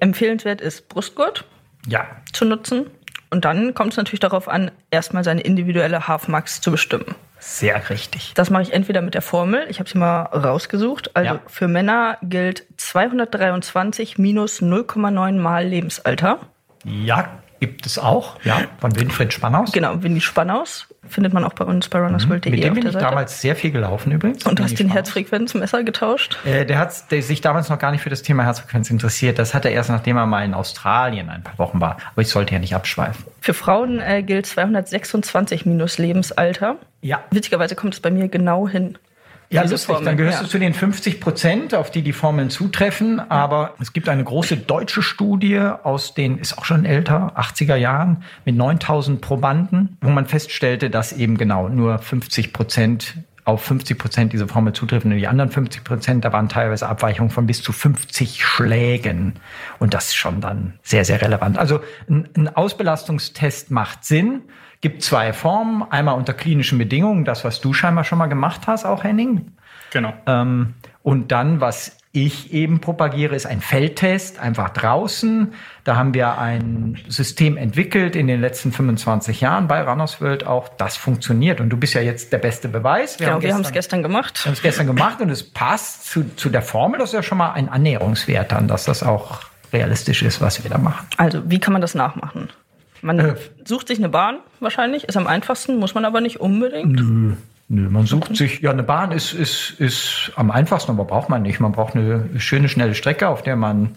Empfehlenswert 0.00 0.60
ist 0.60 0.88
Brustgurt 0.88 1.44
Ja, 1.86 2.06
zu 2.32 2.44
nutzen. 2.44 2.86
Und 3.30 3.44
dann 3.44 3.74
kommt 3.74 3.92
es 3.92 3.96
natürlich 3.96 4.20
darauf 4.20 4.48
an, 4.48 4.70
erstmal 4.92 5.24
seine 5.24 5.40
individuelle 5.40 6.06
Half-Max 6.06 6.60
zu 6.60 6.70
bestimmen. 6.70 7.16
sehr 7.40 7.90
richtig. 7.90 8.32
Das 8.34 8.48
mache 8.48 8.62
ich 8.62 8.72
entweder 8.72 9.02
mit 9.02 9.14
der 9.14 9.22
Formel, 9.22 9.66
ich 9.68 9.80
habe 9.80 9.90
sie 9.90 9.98
mal 9.98 10.22
rausgesucht. 10.22 11.16
Also 11.16 11.34
Ja. 11.34 11.40
für 11.48 11.66
Männer 11.66 12.16
gilt 12.22 12.64
223 12.76 14.18
minus 14.18 14.62
0,9 14.62 15.32
mal 15.40 15.66
Lebensalter. 15.66 16.38
Ja, 16.84 17.28
gibt 17.66 17.86
es 17.86 17.98
auch. 17.98 18.36
Ja, 18.44 18.62
von 18.78 18.94
Winfried 18.98 19.32
Spannaus. 19.32 19.72
Genau, 19.72 20.02
Winnie 20.02 20.20
Spannaus 20.20 20.86
findet 21.08 21.32
man 21.32 21.44
auch 21.44 21.52
bei 21.52 21.64
uns 21.64 21.88
bei 21.88 21.98
runnersworld.de 22.00 22.50
Mit 22.50 22.62
dem 22.64 22.70
auf 22.72 22.74
bin 22.78 22.86
ich 22.86 22.92
Seite. 22.92 23.04
damals 23.04 23.40
sehr 23.40 23.56
viel 23.56 23.70
gelaufen 23.70 24.12
übrigens. 24.12 24.44
Und 24.46 24.58
du 24.58 24.62
hast 24.62 24.72
den 24.72 24.76
Spannaus. 24.88 24.94
Herzfrequenzmesser 24.94 25.84
getauscht. 25.84 26.38
Äh, 26.44 26.64
der 26.66 26.78
hat 26.78 27.10
der 27.10 27.22
sich 27.22 27.40
damals 27.40 27.68
noch 27.68 27.78
gar 27.78 27.90
nicht 27.92 28.00
für 28.02 28.10
das 28.10 28.22
Thema 28.22 28.44
Herzfrequenz 28.44 28.90
interessiert. 28.90 29.38
Das 29.38 29.54
hat 29.54 29.64
er 29.64 29.72
erst, 29.72 29.90
nachdem 29.90 30.16
er 30.16 30.26
mal 30.26 30.44
in 30.44 30.54
Australien 30.54 31.28
ein 31.30 31.42
paar 31.42 31.58
Wochen 31.58 31.80
war. 31.80 31.96
Aber 32.12 32.22
ich 32.22 32.28
sollte 32.28 32.54
ja 32.54 32.58
nicht 32.58 32.74
abschweifen. 32.74 33.24
Für 33.40 33.54
Frauen 33.54 34.00
äh, 34.00 34.22
gilt 34.22 34.46
226 34.46 35.66
minus 35.66 35.98
Lebensalter. 35.98 36.76
Ja. 37.00 37.22
Witzigerweise 37.30 37.74
kommt 37.74 37.94
es 37.94 38.00
bei 38.00 38.10
mir 38.10 38.28
genau 38.28 38.68
hin. 38.68 38.98
Ja, 39.50 39.62
Diese 39.62 39.74
lustig. 39.74 39.86
Formel, 39.86 40.04
Dann 40.04 40.16
gehörst 40.16 40.38
ja. 40.38 40.44
du 40.44 40.48
zu 40.48 40.58
den 40.58 40.74
50 40.74 41.20
Prozent, 41.20 41.74
auf 41.74 41.90
die 41.90 42.02
die 42.02 42.12
Formeln 42.12 42.50
zutreffen. 42.50 43.20
Aber 43.20 43.74
es 43.80 43.92
gibt 43.92 44.08
eine 44.08 44.24
große 44.24 44.56
deutsche 44.56 45.02
Studie 45.02 45.58
aus 45.58 46.14
den, 46.14 46.38
ist 46.38 46.58
auch 46.58 46.64
schon 46.64 46.84
älter, 46.84 47.38
80er 47.38 47.76
Jahren, 47.76 48.24
mit 48.44 48.56
9000 48.56 49.20
Probanden, 49.20 49.96
wo 50.00 50.10
man 50.10 50.26
feststellte, 50.26 50.90
dass 50.90 51.12
eben 51.12 51.36
genau 51.36 51.68
nur 51.68 51.98
50 51.98 52.52
Prozent 52.52 53.16
auf 53.44 53.62
50 53.62 53.98
Prozent 53.98 54.32
diese 54.32 54.48
Formel 54.48 54.72
zutreffen. 54.72 55.12
Und 55.12 55.18
die 55.18 55.26
anderen 55.26 55.50
50 55.50 55.84
Prozent, 55.84 56.24
da 56.24 56.32
waren 56.32 56.48
teilweise 56.48 56.88
Abweichungen 56.88 57.30
von 57.30 57.46
bis 57.46 57.62
zu 57.62 57.72
50 57.72 58.44
Schlägen. 58.44 59.34
Und 59.78 59.92
das 59.92 60.06
ist 60.06 60.16
schon 60.16 60.40
dann 60.40 60.74
sehr, 60.82 61.04
sehr 61.04 61.20
relevant. 61.20 61.58
Also 61.58 61.80
ein, 62.08 62.28
ein 62.36 62.48
Ausbelastungstest 62.48 63.70
macht 63.70 64.04
Sinn. 64.04 64.42
Gibt 64.84 65.02
zwei 65.02 65.32
Formen. 65.32 65.82
Einmal 65.88 66.14
unter 66.14 66.34
klinischen 66.34 66.76
Bedingungen, 66.76 67.24
das, 67.24 67.42
was 67.42 67.62
du 67.62 67.72
scheinbar 67.72 68.04
schon 68.04 68.18
mal 68.18 68.26
gemacht 68.26 68.66
hast, 68.66 68.84
auch 68.84 69.02
Henning. 69.02 69.52
Genau. 69.92 70.12
Ähm, 70.26 70.74
und 71.02 71.32
dann, 71.32 71.62
was 71.62 71.96
ich 72.12 72.52
eben 72.52 72.82
propagiere, 72.82 73.34
ist 73.34 73.46
ein 73.46 73.62
Feldtest, 73.62 74.40
einfach 74.40 74.68
draußen. 74.68 75.54
Da 75.84 75.96
haben 75.96 76.12
wir 76.12 76.36
ein 76.36 76.98
System 77.08 77.56
entwickelt 77.56 78.14
in 78.14 78.26
den 78.26 78.42
letzten 78.42 78.72
25 78.72 79.40
Jahren 79.40 79.68
bei 79.68 79.80
Runners 79.80 80.20
World 80.20 80.46
auch. 80.46 80.68
Das 80.68 80.98
funktioniert. 80.98 81.62
Und 81.62 81.70
du 81.70 81.78
bist 81.78 81.94
ja 81.94 82.02
jetzt 82.02 82.34
der 82.34 82.38
beste 82.38 82.68
Beweis. 82.68 83.18
Wir 83.18 83.24
genau, 83.24 83.36
haben 83.36 83.42
wir 83.42 83.54
haben 83.54 83.62
es 83.62 83.72
gestern 83.72 84.02
gemacht. 84.02 84.44
Wir 84.44 84.50
haben 84.50 84.52
es 84.52 84.60
gestern 84.60 84.86
gemacht 84.86 85.22
und 85.22 85.30
es 85.30 85.50
passt 85.50 86.04
zu, 86.04 86.36
zu 86.36 86.50
der 86.50 86.60
Formel. 86.60 86.98
Das 86.98 87.08
ist 87.08 87.14
ja 87.14 87.22
schon 87.22 87.38
mal 87.38 87.52
ein 87.52 87.70
Annäherungswert 87.70 88.52
an, 88.52 88.68
dass 88.68 88.84
das 88.84 89.02
auch 89.02 89.40
realistisch 89.72 90.20
ist, 90.22 90.42
was 90.42 90.62
wir 90.62 90.70
da 90.70 90.76
machen. 90.76 91.06
Also, 91.16 91.40
wie 91.50 91.58
kann 91.58 91.72
man 91.72 91.80
das 91.80 91.94
nachmachen? 91.94 92.50
Man 93.04 93.18
äh, 93.18 93.34
sucht 93.66 93.88
sich 93.88 93.98
eine 93.98 94.08
Bahn 94.08 94.38
wahrscheinlich, 94.60 95.04
ist 95.04 95.18
am 95.18 95.26
einfachsten, 95.26 95.76
muss 95.76 95.94
man 95.94 96.06
aber 96.06 96.22
nicht 96.22 96.40
unbedingt. 96.40 96.92
Nö. 96.92 97.34
Nö, 97.68 97.88
man 97.90 98.06
sucht 98.06 98.34
sich, 98.34 98.60
ja, 98.60 98.70
eine 98.70 98.82
Bahn 98.82 99.12
ist, 99.12 99.32
ist, 99.32 99.74
ist 99.78 100.32
am 100.36 100.50
einfachsten, 100.50 100.92
aber 100.92 101.04
braucht 101.04 101.28
man 101.28 101.42
nicht. 101.42 101.60
Man 101.60 101.72
braucht 101.72 101.94
eine 101.96 102.28
schöne, 102.38 102.68
schnelle 102.68 102.94
Strecke, 102.94 103.28
auf 103.28 103.42
der 103.42 103.56
man 103.56 103.96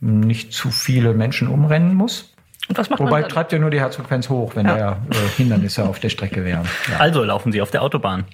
nicht 0.00 0.52
zu 0.52 0.70
viele 0.70 1.12
Menschen 1.12 1.48
umrennen 1.48 1.94
muss. 1.94 2.34
Und 2.68 2.78
was 2.78 2.88
macht 2.88 3.00
Wobei 3.00 3.20
man 3.20 3.28
treibt 3.28 3.52
ja 3.52 3.58
nur 3.58 3.70
die 3.70 3.80
Herzfrequenz 3.80 4.28
hoch, 4.28 4.56
wenn 4.56 4.66
ja. 4.66 4.76
da 4.76 4.92
äh, 5.10 5.28
Hindernisse 5.36 5.84
auf 5.84 5.98
der 5.98 6.08
Strecke 6.08 6.44
wären. 6.44 6.64
Ja. 6.90 6.96
Also 6.98 7.24
laufen 7.24 7.52
Sie 7.52 7.60
auf 7.60 7.70
der 7.70 7.82
Autobahn. 7.82 8.24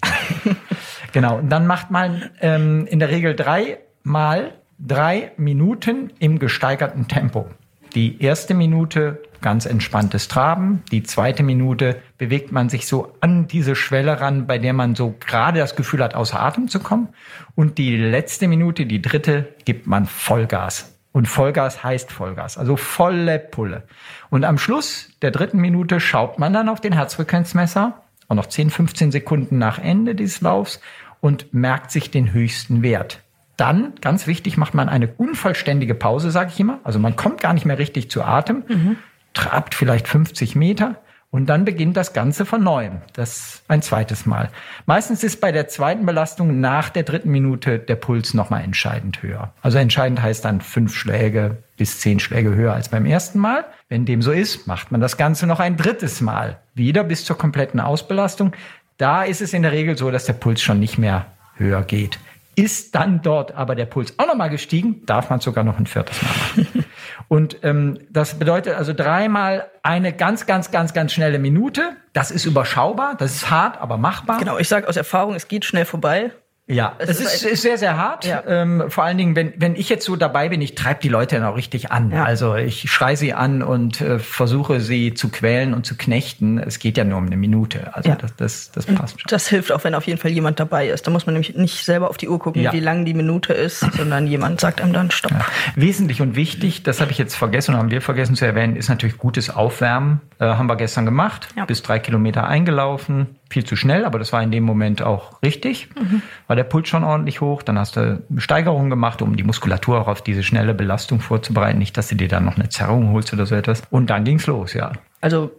genau. 1.12 1.38
Und 1.38 1.50
dann 1.50 1.66
macht 1.66 1.90
man 1.90 2.30
ähm, 2.40 2.86
in 2.86 2.98
der 2.98 3.10
Regel 3.10 3.34
dreimal 3.34 4.52
drei 4.78 5.32
Minuten 5.36 6.12
im 6.18 6.38
gesteigerten 6.38 7.08
Tempo. 7.08 7.46
Die 7.94 8.22
erste 8.22 8.54
Minute 8.54 9.20
ganz 9.42 9.66
entspanntes 9.66 10.28
Traben. 10.28 10.82
Die 10.90 11.02
zweite 11.02 11.42
Minute 11.42 12.00
bewegt 12.16 12.52
man 12.52 12.68
sich 12.68 12.86
so 12.86 13.14
an 13.20 13.46
diese 13.46 13.76
Schwelle 13.76 14.20
ran, 14.20 14.46
bei 14.46 14.58
der 14.58 14.72
man 14.72 14.94
so 14.94 15.14
gerade 15.20 15.58
das 15.58 15.76
Gefühl 15.76 16.02
hat, 16.02 16.14
außer 16.14 16.40
Atem 16.40 16.68
zu 16.68 16.80
kommen. 16.80 17.08
Und 17.54 17.76
die 17.76 17.96
letzte 17.96 18.48
Minute, 18.48 18.86
die 18.86 19.02
dritte, 19.02 19.54
gibt 19.64 19.86
man 19.86 20.06
Vollgas. 20.06 20.98
Und 21.12 21.26
Vollgas 21.28 21.84
heißt 21.84 22.10
Vollgas, 22.10 22.56
also 22.56 22.76
volle 22.76 23.38
Pulle. 23.38 23.82
Und 24.30 24.44
am 24.44 24.56
Schluss 24.56 25.10
der 25.20 25.30
dritten 25.30 25.58
Minute 25.58 26.00
schaut 26.00 26.38
man 26.38 26.54
dann 26.54 26.70
auf 26.70 26.80
den 26.80 26.94
Herzfrequenzmesser, 26.94 28.00
auch 28.28 28.34
noch 28.34 28.46
10, 28.46 28.70
15 28.70 29.12
Sekunden 29.12 29.58
nach 29.58 29.78
Ende 29.78 30.14
des 30.14 30.40
Laufs 30.40 30.80
und 31.20 31.52
merkt 31.52 31.90
sich 31.90 32.10
den 32.10 32.32
höchsten 32.32 32.82
Wert. 32.82 33.20
Dann, 33.58 33.92
ganz 34.00 34.26
wichtig, 34.26 34.56
macht 34.56 34.72
man 34.72 34.88
eine 34.88 35.08
unvollständige 35.08 35.94
Pause, 35.94 36.30
sage 36.30 36.50
ich 36.54 36.58
immer. 36.58 36.80
Also 36.82 36.98
man 36.98 37.16
kommt 37.16 37.42
gar 37.42 37.52
nicht 37.52 37.66
mehr 37.66 37.78
richtig 37.78 38.10
zu 38.10 38.22
Atem. 38.22 38.64
Mhm 38.66 38.96
trabt 39.34 39.74
vielleicht 39.74 40.08
50 40.08 40.56
Meter 40.56 40.96
und 41.32 41.46
dann 41.46 41.64
beginnt 41.64 41.96
das 41.96 42.12
Ganze 42.12 42.44
von 42.44 42.62
neuem. 42.62 43.00
Das 43.14 43.62
ein 43.66 43.80
zweites 43.80 44.26
Mal. 44.26 44.50
Meistens 44.84 45.24
ist 45.24 45.40
bei 45.40 45.50
der 45.50 45.66
zweiten 45.66 46.04
Belastung 46.04 46.60
nach 46.60 46.90
der 46.90 47.04
dritten 47.04 47.30
Minute 47.30 47.78
der 47.78 47.96
Puls 47.96 48.34
nochmal 48.34 48.62
entscheidend 48.62 49.22
höher. 49.22 49.50
Also 49.62 49.78
entscheidend 49.78 50.20
heißt 50.20 50.44
dann 50.44 50.60
fünf 50.60 50.94
Schläge 50.94 51.56
bis 51.78 52.00
zehn 52.00 52.20
Schläge 52.20 52.54
höher 52.54 52.74
als 52.74 52.90
beim 52.90 53.06
ersten 53.06 53.38
Mal. 53.38 53.64
Wenn 53.88 54.04
dem 54.04 54.20
so 54.20 54.30
ist, 54.30 54.66
macht 54.66 54.92
man 54.92 55.00
das 55.00 55.16
Ganze 55.16 55.46
noch 55.46 55.58
ein 55.58 55.78
drittes 55.78 56.20
Mal. 56.20 56.58
Wieder 56.74 57.02
bis 57.02 57.24
zur 57.24 57.38
kompletten 57.38 57.80
Ausbelastung. 57.80 58.52
Da 58.98 59.22
ist 59.22 59.40
es 59.40 59.54
in 59.54 59.62
der 59.62 59.72
Regel 59.72 59.96
so, 59.96 60.10
dass 60.10 60.26
der 60.26 60.34
Puls 60.34 60.60
schon 60.60 60.80
nicht 60.80 60.98
mehr 60.98 61.26
höher 61.56 61.82
geht. 61.82 62.18
Ist 62.56 62.94
dann 62.94 63.22
dort 63.22 63.52
aber 63.52 63.74
der 63.74 63.86
Puls 63.86 64.18
auch 64.18 64.26
nochmal 64.26 64.50
gestiegen, 64.50 65.06
darf 65.06 65.30
man 65.30 65.40
sogar 65.40 65.64
noch 65.64 65.78
ein 65.78 65.86
viertes 65.86 66.20
Mal 66.20 66.28
machen. 66.28 66.84
Und 67.32 67.60
ähm, 67.62 67.98
das 68.10 68.38
bedeutet 68.38 68.74
also 68.74 68.92
dreimal 68.92 69.70
eine 69.82 70.12
ganz, 70.12 70.44
ganz, 70.44 70.70
ganz, 70.70 70.92
ganz 70.92 71.14
schnelle 71.14 71.38
Minute. 71.38 71.96
Das 72.12 72.30
ist 72.30 72.44
überschaubar, 72.44 73.14
das 73.16 73.34
ist 73.34 73.50
hart, 73.50 73.80
aber 73.80 73.96
machbar. 73.96 74.38
Genau, 74.38 74.58
ich 74.58 74.68
sage 74.68 74.86
aus 74.86 74.98
Erfahrung, 74.98 75.34
es 75.34 75.48
geht 75.48 75.64
schnell 75.64 75.86
vorbei. 75.86 76.32
Ja, 76.72 76.94
es, 76.98 77.10
es 77.10 77.20
ist, 77.20 77.44
ist, 77.44 77.62
sehr, 77.62 77.78
sehr 77.78 77.96
hart. 77.96 78.24
Ja. 78.24 78.42
Ähm, 78.46 78.84
vor 78.88 79.04
allen 79.04 79.18
Dingen, 79.18 79.36
wenn, 79.36 79.52
wenn 79.56 79.76
ich 79.76 79.88
jetzt 79.88 80.04
so 80.04 80.16
dabei 80.16 80.48
bin, 80.48 80.60
ich 80.60 80.74
treibe 80.74 81.00
die 81.02 81.08
Leute 81.08 81.36
dann 81.36 81.44
auch 81.44 81.56
richtig 81.56 81.92
an. 81.92 82.10
Ja. 82.10 82.24
Also 82.24 82.56
ich 82.56 82.90
schreie 82.90 83.16
sie 83.16 83.34
an 83.34 83.62
und 83.62 84.00
äh, 84.00 84.18
versuche 84.18 84.80
sie 84.80 85.14
zu 85.14 85.28
quälen 85.28 85.74
und 85.74 85.86
zu 85.86 85.96
knechten. 85.96 86.58
Es 86.58 86.78
geht 86.78 86.96
ja 86.96 87.04
nur 87.04 87.18
um 87.18 87.26
eine 87.26 87.36
Minute. 87.36 87.94
Also 87.94 88.10
ja. 88.10 88.16
das, 88.16 88.36
das, 88.36 88.72
das 88.72 88.86
passt 88.86 89.20
schon. 89.20 89.28
Das 89.28 89.48
hilft 89.48 89.72
auch, 89.72 89.84
wenn 89.84 89.94
auf 89.94 90.06
jeden 90.06 90.18
Fall 90.18 90.30
jemand 90.30 90.58
dabei 90.60 90.88
ist. 90.88 91.06
Da 91.06 91.10
muss 91.10 91.26
man 91.26 91.34
nämlich 91.34 91.54
nicht 91.54 91.84
selber 91.84 92.08
auf 92.08 92.16
die 92.16 92.28
Uhr 92.28 92.38
gucken, 92.38 92.66
wie 92.72 92.80
lang 92.80 93.04
die 93.04 93.14
Minute 93.14 93.52
ist, 93.52 93.80
sondern 93.80 94.26
jemand 94.26 94.60
sagt 94.60 94.80
einem 94.80 94.92
dann 94.92 95.10
Stopp. 95.10 95.32
Wesentlich 95.76 96.20
und 96.22 96.36
wichtig, 96.36 96.82
das 96.82 97.00
habe 97.00 97.10
ich 97.10 97.18
jetzt 97.18 97.34
vergessen, 97.34 97.76
haben 97.76 97.90
wir 97.90 98.00
vergessen 98.00 98.34
zu 98.34 98.46
erwähnen, 98.46 98.76
ist 98.76 98.88
natürlich 98.88 99.18
gutes 99.18 99.50
Aufwärmen. 99.50 100.20
Äh, 100.38 100.46
haben 100.46 100.66
wir 100.66 100.76
gestern 100.76 101.04
gemacht, 101.04 101.48
bis 101.66 101.82
drei 101.82 101.98
Kilometer 101.98 102.46
eingelaufen 102.46 103.36
viel 103.52 103.64
zu 103.64 103.76
schnell, 103.76 104.04
aber 104.04 104.18
das 104.18 104.32
war 104.32 104.42
in 104.42 104.50
dem 104.50 104.64
Moment 104.64 105.02
auch 105.02 105.42
richtig. 105.42 105.88
Mhm. 105.94 106.22
War 106.46 106.56
der 106.56 106.64
Puls 106.64 106.88
schon 106.88 107.04
ordentlich 107.04 107.40
hoch. 107.40 107.62
Dann 107.62 107.78
hast 107.78 107.96
du 107.96 108.22
Steigerungen 108.38 108.90
gemacht, 108.90 109.22
um 109.22 109.36
die 109.36 109.44
Muskulatur 109.44 110.00
auch 110.00 110.08
auf 110.08 110.22
diese 110.22 110.42
schnelle 110.42 110.74
Belastung 110.74 111.20
vorzubereiten. 111.20 111.78
Nicht, 111.78 111.96
dass 111.96 112.08
du 112.08 112.16
dir 112.16 112.28
dann 112.28 112.44
noch 112.44 112.56
eine 112.56 112.68
Zerrung 112.68 113.12
holst 113.12 113.32
oder 113.32 113.46
so 113.46 113.54
etwas. 113.54 113.82
Und 113.90 114.10
dann 114.10 114.24
ging's 114.24 114.46
los, 114.46 114.74
ja. 114.74 114.92
Also 115.20 115.52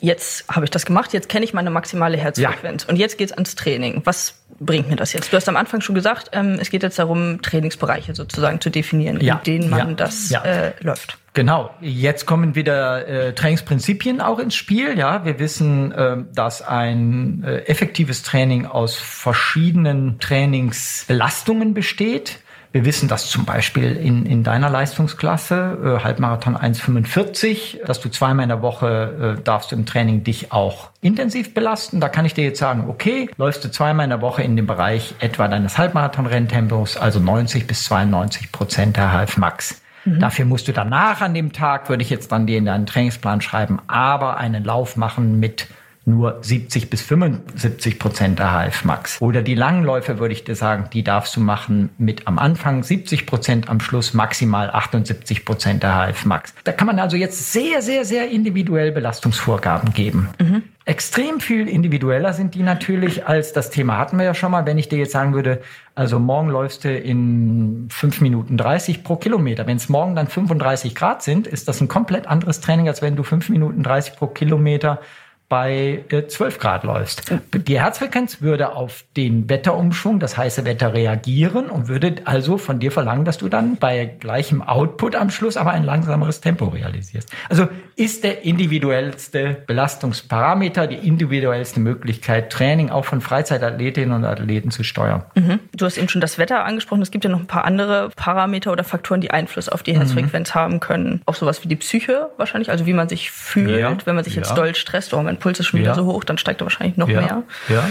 jetzt 0.00 0.48
habe 0.48 0.64
ich 0.64 0.70
das 0.70 0.84
gemacht, 0.84 1.12
jetzt 1.12 1.28
kenne 1.28 1.44
ich 1.44 1.54
meine 1.54 1.70
maximale 1.70 2.16
Herzfrequenz 2.16 2.84
ja. 2.84 2.88
und 2.90 2.96
jetzt 2.96 3.16
geht's 3.18 3.32
ans 3.32 3.54
Training. 3.54 4.02
Was 4.04 4.42
bringt 4.60 4.88
mir 4.88 4.96
das 4.96 5.12
jetzt? 5.12 5.32
Du 5.32 5.36
hast 5.36 5.48
am 5.48 5.56
Anfang 5.56 5.80
schon 5.80 5.94
gesagt, 5.94 6.30
ähm, 6.32 6.58
es 6.60 6.70
geht 6.70 6.82
jetzt 6.82 6.98
darum, 6.98 7.40
Trainingsbereiche 7.42 8.14
sozusagen 8.14 8.60
zu 8.60 8.70
definieren, 8.70 9.20
ja. 9.20 9.36
in 9.36 9.42
denen 9.44 9.70
man 9.70 9.90
ja. 9.90 9.94
das 9.94 10.30
äh, 10.32 10.72
läuft. 10.80 11.18
Genau, 11.34 11.70
jetzt 11.80 12.26
kommen 12.26 12.54
wieder 12.54 13.06
äh, 13.06 13.32
Trainingsprinzipien 13.32 14.20
auch 14.20 14.40
ins 14.40 14.56
Spiel. 14.56 14.98
Ja, 14.98 15.24
wir 15.24 15.38
wissen, 15.38 15.92
äh, 15.92 16.16
dass 16.34 16.62
ein 16.62 17.44
äh, 17.44 17.58
effektives 17.66 18.22
Training 18.22 18.66
aus 18.66 18.96
verschiedenen 18.96 20.18
Trainingsbelastungen 20.18 21.74
besteht. 21.74 22.40
Wir 22.70 22.84
wissen, 22.84 23.08
dass 23.08 23.30
zum 23.30 23.46
Beispiel 23.46 23.96
in, 23.96 24.26
in 24.26 24.44
deiner 24.44 24.68
Leistungsklasse, 24.68 25.98
äh, 26.00 26.04
Halbmarathon 26.04 26.54
1,45, 26.54 27.84
dass 27.86 28.00
du 28.00 28.10
zweimal 28.10 28.42
in 28.42 28.50
der 28.50 28.60
Woche 28.60 29.36
äh, 29.38 29.42
darfst 29.42 29.72
du 29.72 29.76
im 29.76 29.86
Training 29.86 30.22
dich 30.22 30.52
auch 30.52 30.90
intensiv 31.00 31.54
belasten. 31.54 32.00
Da 32.00 32.10
kann 32.10 32.26
ich 32.26 32.34
dir 32.34 32.44
jetzt 32.44 32.58
sagen, 32.58 32.84
okay, 32.88 33.30
läufst 33.38 33.64
du 33.64 33.70
zweimal 33.70 34.04
in 34.04 34.10
der 34.10 34.20
Woche 34.20 34.42
in 34.42 34.54
dem 34.54 34.66
Bereich 34.66 35.14
etwa 35.18 35.48
deines 35.48 35.78
Halbmarathon-Renntempos, 35.78 36.98
also 36.98 37.20
90 37.20 37.66
bis 37.66 37.84
92 37.84 38.52
Prozent 38.52 38.98
der 38.98 39.12
Half 39.12 39.38
Max. 39.38 39.80
Mhm. 40.04 40.20
Dafür 40.20 40.44
musst 40.44 40.68
du 40.68 40.72
danach 40.72 41.22
an 41.22 41.32
dem 41.32 41.52
Tag, 41.52 41.88
würde 41.88 42.02
ich 42.02 42.10
jetzt 42.10 42.32
dann 42.32 42.46
dir 42.46 42.58
in 42.58 42.66
deinen 42.66 42.84
Trainingsplan 42.84 43.40
schreiben, 43.40 43.78
aber 43.86 44.36
einen 44.36 44.62
Lauf 44.62 44.96
machen 44.96 45.40
mit 45.40 45.68
nur 46.08 46.38
70 46.40 46.90
bis 46.90 47.02
75 47.02 47.98
Prozent 47.98 48.38
der 48.38 48.52
HF 48.52 48.84
Max. 48.84 49.20
Oder 49.20 49.42
die 49.42 49.54
Langläufe 49.54 50.18
würde 50.18 50.32
ich 50.32 50.44
dir 50.44 50.54
sagen, 50.54 50.88
die 50.92 51.04
darfst 51.04 51.36
du 51.36 51.40
machen 51.40 51.90
mit 51.98 52.26
am 52.26 52.38
Anfang 52.38 52.82
70 52.82 53.26
Prozent, 53.26 53.68
am 53.68 53.80
Schluss 53.80 54.14
maximal 54.14 54.70
78 54.70 55.44
Prozent 55.44 55.82
der 55.82 55.94
HF 55.94 56.24
Max. 56.24 56.54
Da 56.64 56.72
kann 56.72 56.86
man 56.86 56.98
also 56.98 57.16
jetzt 57.16 57.52
sehr, 57.52 57.82
sehr, 57.82 58.04
sehr 58.04 58.30
individuell 58.30 58.90
Belastungsvorgaben 58.90 59.92
geben. 59.92 60.30
Mhm. 60.40 60.62
Extrem 60.86 61.40
viel 61.40 61.68
individueller 61.68 62.32
sind 62.32 62.54
die 62.54 62.62
natürlich 62.62 63.26
als 63.26 63.52
das 63.52 63.68
Thema 63.68 63.98
hatten 63.98 64.16
wir 64.16 64.24
ja 64.24 64.32
schon 64.32 64.50
mal. 64.50 64.64
Wenn 64.64 64.78
ich 64.78 64.88
dir 64.88 64.98
jetzt 64.98 65.12
sagen 65.12 65.34
würde, 65.34 65.60
also 65.94 66.18
morgen 66.18 66.48
läufst 66.48 66.84
du 66.84 66.96
in 66.96 67.88
5 67.90 68.22
Minuten 68.22 68.56
30 68.56 69.04
pro 69.04 69.16
Kilometer. 69.16 69.66
Wenn 69.66 69.76
es 69.76 69.90
morgen 69.90 70.16
dann 70.16 70.28
35 70.28 70.94
Grad 70.94 71.22
sind, 71.22 71.46
ist 71.46 71.68
das 71.68 71.82
ein 71.82 71.88
komplett 71.88 72.26
anderes 72.26 72.60
Training, 72.60 72.88
als 72.88 73.02
wenn 73.02 73.16
du 73.16 73.22
5 73.22 73.50
Minuten 73.50 73.82
30 73.82 74.16
pro 74.16 74.28
Kilometer 74.28 75.00
bei 75.48 76.04
12 76.10 76.56
äh, 76.56 76.58
Grad 76.58 76.84
läufst. 76.84 77.32
Die 77.54 77.80
Herzfrequenz 77.80 78.42
würde 78.42 78.74
auf 78.74 79.04
den 79.16 79.48
Wetterumschwung, 79.48 80.20
das 80.20 80.36
heiße 80.36 80.66
Wetter 80.66 80.92
reagieren 80.92 81.70
und 81.70 81.88
würde 81.88 82.16
also 82.24 82.58
von 82.58 82.80
dir 82.80 82.92
verlangen, 82.92 83.24
dass 83.24 83.38
du 83.38 83.48
dann 83.48 83.76
bei 83.76 84.04
gleichem 84.04 84.60
Output 84.60 85.16
am 85.16 85.30
Schluss 85.30 85.56
aber 85.56 85.70
ein 85.70 85.84
langsameres 85.84 86.40
Tempo 86.42 86.66
realisierst. 86.66 87.32
Also 87.48 87.68
ist 87.96 88.24
der 88.24 88.44
individuellste 88.44 89.56
Belastungsparameter, 89.66 90.86
die 90.86 90.96
individuellste 90.96 91.80
Möglichkeit, 91.80 92.52
Training 92.52 92.90
auch 92.90 93.06
von 93.06 93.20
Freizeitathletinnen 93.20 94.14
und 94.14 94.24
Athleten 94.24 94.70
zu 94.70 94.84
steuern. 94.84 95.24
Mhm. 95.34 95.60
Du 95.74 95.86
hast 95.86 95.96
eben 95.96 96.08
schon 96.08 96.20
das 96.20 96.38
Wetter 96.38 96.64
angesprochen. 96.64 97.00
Es 97.00 97.10
gibt 97.10 97.24
ja 97.24 97.30
noch 97.30 97.40
ein 97.40 97.46
paar 97.46 97.64
andere 97.64 98.10
Parameter 98.14 98.70
oder 98.70 98.84
Faktoren, 98.84 99.20
die 99.22 99.30
Einfluss 99.30 99.68
auf 99.68 99.82
die 99.82 99.92
mhm. 99.92 99.98
Herzfrequenz 99.98 100.50
mhm. 100.50 100.58
haben 100.58 100.80
können. 100.80 101.22
Auch 101.24 101.34
sowas 101.34 101.64
wie 101.64 101.68
die 101.68 101.76
Psyche 101.76 102.28
wahrscheinlich, 102.36 102.70
also 102.70 102.84
wie 102.84 102.92
man 102.92 103.08
sich 103.08 103.30
fühlt, 103.30 103.80
ja. 103.80 103.96
wenn 104.04 104.14
man 104.14 104.24
sich 104.24 104.36
jetzt 104.36 104.56
doll 104.56 104.74
stresst. 104.74 105.14
Oh, 105.14 105.22
Puls 105.38 105.60
ist 105.60 105.66
schon 105.66 105.80
wieder 105.80 105.94
so 105.94 106.04
hoch, 106.04 106.24
dann 106.24 106.38
steigt 106.38 106.60
er 106.60 106.66
wahrscheinlich 106.66 106.96
noch 106.96 107.08
ja. 107.08 107.20
mehr. 107.20 107.42
Ja. 107.68 107.90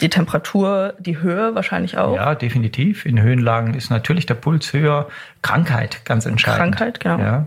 Die 0.00 0.08
Temperatur, 0.08 0.94
die 0.98 1.20
Höhe 1.20 1.54
wahrscheinlich 1.54 1.98
auch. 1.98 2.16
Ja, 2.16 2.34
definitiv. 2.34 3.06
In 3.06 3.20
Höhenlagen 3.20 3.74
ist 3.74 3.90
natürlich 3.90 4.26
der 4.26 4.34
Puls 4.34 4.72
höher. 4.72 5.08
Krankheit 5.42 6.04
ganz 6.04 6.26
entscheidend. 6.26 6.76
Krankheit, 6.76 7.00
genau. 7.00 7.18
Ja. 7.18 7.46